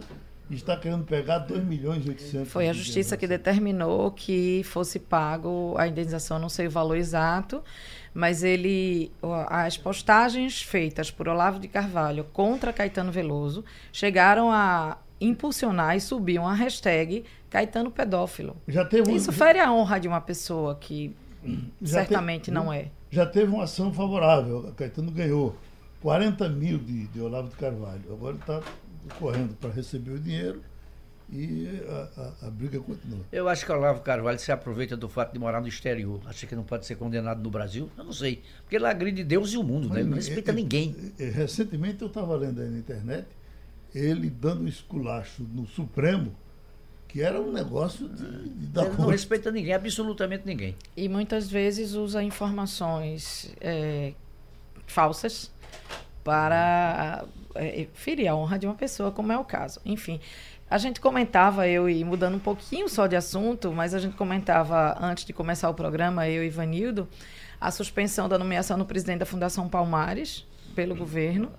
e 0.50 0.54
está 0.54 0.76
querendo 0.76 1.04
pegar 1.04 1.38
2 1.38 1.64
milhões 1.64 2.04
e 2.04 2.08
800 2.08 2.48
Foi 2.48 2.68
a 2.68 2.72
justiça 2.72 3.16
que 3.16 3.26
determinou 3.26 4.10
que 4.10 4.62
fosse 4.64 4.98
pago 4.98 5.74
a 5.78 5.86
indenização, 5.86 6.40
não 6.40 6.48
sei 6.48 6.66
o 6.66 6.70
valor 6.70 6.96
exato, 6.96 7.62
mas 8.12 8.42
ele 8.42 9.12
as 9.48 9.78
postagens 9.78 10.60
feitas 10.60 11.10
por 11.10 11.28
Olavo 11.28 11.60
de 11.60 11.68
Carvalho 11.68 12.24
contra 12.32 12.72
Caetano 12.72 13.12
Veloso 13.12 13.64
chegaram 13.92 14.50
a 14.50 14.98
impulsionar 15.20 15.96
e 15.96 16.00
subir 16.00 16.40
uma 16.40 16.54
hashtag 16.54 17.24
Caetano 17.48 17.90
pedófilo. 17.90 18.56
Já 18.66 18.84
teve 18.84 19.10
um... 19.10 19.14
Isso 19.14 19.30
fere 19.30 19.60
a 19.60 19.72
honra 19.72 20.00
de 20.00 20.08
uma 20.08 20.20
pessoa 20.20 20.74
que 20.74 21.14
certamente 21.84 22.46
teve, 22.46 22.54
não 22.54 22.72
é. 22.72 22.90
Já 23.10 23.26
teve 23.26 23.52
uma 23.52 23.64
ação 23.64 23.92
favorável. 23.92 24.72
Caetano 24.76 25.10
ganhou 25.10 25.56
40 26.00 26.48
mil 26.48 26.78
de, 26.78 27.06
de 27.08 27.20
Olavo 27.20 27.48
de 27.48 27.56
Carvalho. 27.56 28.02
Agora 28.10 28.36
está 28.36 28.62
correndo 29.18 29.54
para 29.56 29.70
receber 29.70 30.12
o 30.12 30.18
dinheiro 30.18 30.62
e 31.32 31.68
a, 31.88 32.42
a, 32.44 32.46
a, 32.48 32.50
briga 32.50 32.80
continua. 32.80 33.20
Eu 33.30 33.48
acho 33.48 33.64
que 33.64 33.70
o 33.72 33.74
Olavo 33.74 34.00
Carvalho 34.00 34.38
se 34.38 34.50
aproveita 34.50 34.96
do 34.96 35.08
fato 35.08 35.32
de 35.32 35.38
morar 35.38 35.60
no 35.60 35.68
exterior. 35.68 36.20
Acha 36.26 36.46
que 36.46 36.54
não 36.54 36.64
pode 36.64 36.86
ser 36.86 36.96
condenado 36.96 37.42
no 37.42 37.50
Brasil? 37.50 37.88
Eu 37.96 38.04
não 38.04 38.12
sei. 38.12 38.42
Porque 38.62 38.76
ele 38.76 38.86
agride 38.86 39.24
Deus 39.24 39.52
e 39.52 39.56
o 39.56 39.62
mundo, 39.62 39.88
né? 39.88 40.00
Ele 40.00 40.08
não 40.08 40.16
respeita 40.16 40.52
ninguém. 40.52 40.94
recentemente 41.18 42.02
eu 42.02 42.08
estava 42.08 42.34
lendo 42.36 42.60
aí 42.60 42.68
na 42.68 42.78
internet 42.78 43.26
ele 43.94 44.30
dando 44.30 44.62
um 44.62 44.68
esculacho 44.68 45.42
no 45.42 45.66
Supremo 45.66 46.32
que 47.10 47.20
era 47.20 47.40
um 47.40 47.50
negócio 47.50 48.08
de, 48.08 48.48
de 48.50 48.66
dar 48.66 48.86
Ele 48.86 48.96
não 48.96 49.08
respeita 49.08 49.50
ninguém, 49.50 49.74
absolutamente 49.74 50.46
ninguém. 50.46 50.76
E 50.96 51.08
muitas 51.08 51.50
vezes 51.50 51.94
usa 51.94 52.22
informações 52.22 53.52
é, 53.60 54.12
falsas 54.86 55.50
para 56.22 57.24
é, 57.56 57.88
ferir 57.94 58.28
a 58.28 58.36
honra 58.36 58.60
de 58.60 58.66
uma 58.66 58.76
pessoa, 58.76 59.10
como 59.10 59.32
é 59.32 59.38
o 59.38 59.44
caso. 59.44 59.80
Enfim, 59.84 60.20
a 60.70 60.78
gente 60.78 61.00
comentava, 61.00 61.66
eu 61.66 61.90
e 61.90 62.04
mudando 62.04 62.36
um 62.36 62.40
pouquinho 62.40 62.88
só 62.88 63.08
de 63.08 63.16
assunto, 63.16 63.72
mas 63.72 63.92
a 63.92 63.98
gente 63.98 64.14
comentava 64.14 64.96
antes 65.00 65.24
de 65.24 65.32
começar 65.32 65.68
o 65.68 65.74
programa, 65.74 66.28
eu 66.28 66.44
e 66.44 66.46
Ivanildo, 66.46 67.08
a 67.60 67.72
suspensão 67.72 68.28
da 68.28 68.38
nomeação 68.38 68.78
do 68.78 68.84
presidente 68.84 69.18
da 69.18 69.26
Fundação 69.26 69.68
Palmares 69.68 70.46
pelo 70.76 70.94
governo, 70.94 71.50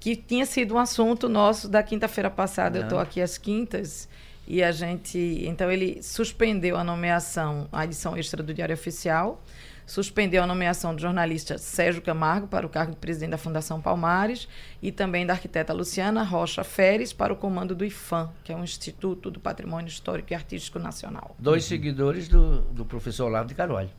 que 0.00 0.16
tinha 0.16 0.46
sido 0.46 0.76
um 0.76 0.78
assunto 0.78 1.28
nosso 1.28 1.68
da 1.68 1.82
quinta-feira 1.82 2.30
passada. 2.30 2.78
Não. 2.78 2.80
Eu 2.80 2.84
estou 2.84 2.98
aqui 2.98 3.20
às 3.20 3.36
quintas 3.36 4.08
e 4.48 4.62
a 4.64 4.72
gente. 4.72 5.18
Então, 5.46 5.70
ele 5.70 6.02
suspendeu 6.02 6.76
a 6.76 6.82
nomeação, 6.82 7.68
a 7.70 7.84
edição 7.84 8.16
extra 8.16 8.42
do 8.42 8.54
Diário 8.54 8.74
Oficial, 8.74 9.44
suspendeu 9.86 10.42
a 10.42 10.46
nomeação 10.46 10.94
do 10.94 11.00
jornalista 11.00 11.58
Sérgio 11.58 12.00
Camargo 12.00 12.46
para 12.46 12.66
o 12.66 12.68
cargo 12.70 12.92
de 12.92 12.98
presidente 12.98 13.30
da 13.30 13.38
Fundação 13.38 13.80
Palmares 13.80 14.48
e 14.82 14.90
também 14.90 15.26
da 15.26 15.34
arquiteta 15.34 15.72
Luciana 15.72 16.22
Rocha 16.22 16.64
Feres 16.64 17.12
para 17.12 17.32
o 17.32 17.36
comando 17.36 17.74
do 17.74 17.84
IFAM, 17.84 18.30
que 18.42 18.50
é 18.50 18.56
um 18.56 18.64
Instituto 18.64 19.30
do 19.30 19.38
Patrimônio 19.38 19.88
Histórico 19.88 20.32
e 20.32 20.34
Artístico 20.34 20.78
Nacional. 20.78 21.36
Dois 21.38 21.64
uhum. 21.64 21.68
seguidores 21.68 22.26
do, 22.26 22.62
do 22.62 22.86
professor 22.86 23.26
Olavo 23.26 23.48
de 23.48 23.54
Carvalho. 23.54 23.90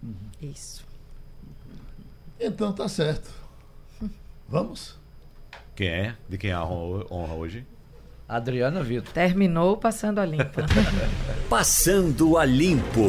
Uhum. 0.00 0.14
Isso. 0.40 0.86
Então, 2.38 2.72
tá 2.72 2.88
certo. 2.88 3.30
Vamos? 4.48 4.96
Quem 5.74 5.88
é? 5.88 6.16
De 6.28 6.38
quem 6.38 6.50
é 6.50 6.54
a 6.54 6.64
honra 6.64 7.34
hoje? 7.34 7.66
Adriana 8.28 8.82
Vitor. 8.82 9.12
Terminou 9.12 9.76
passando 9.76 10.18
a 10.18 10.24
limpo. 10.24 10.60
passando 11.48 12.36
a 12.36 12.44
limpo. 12.44 13.06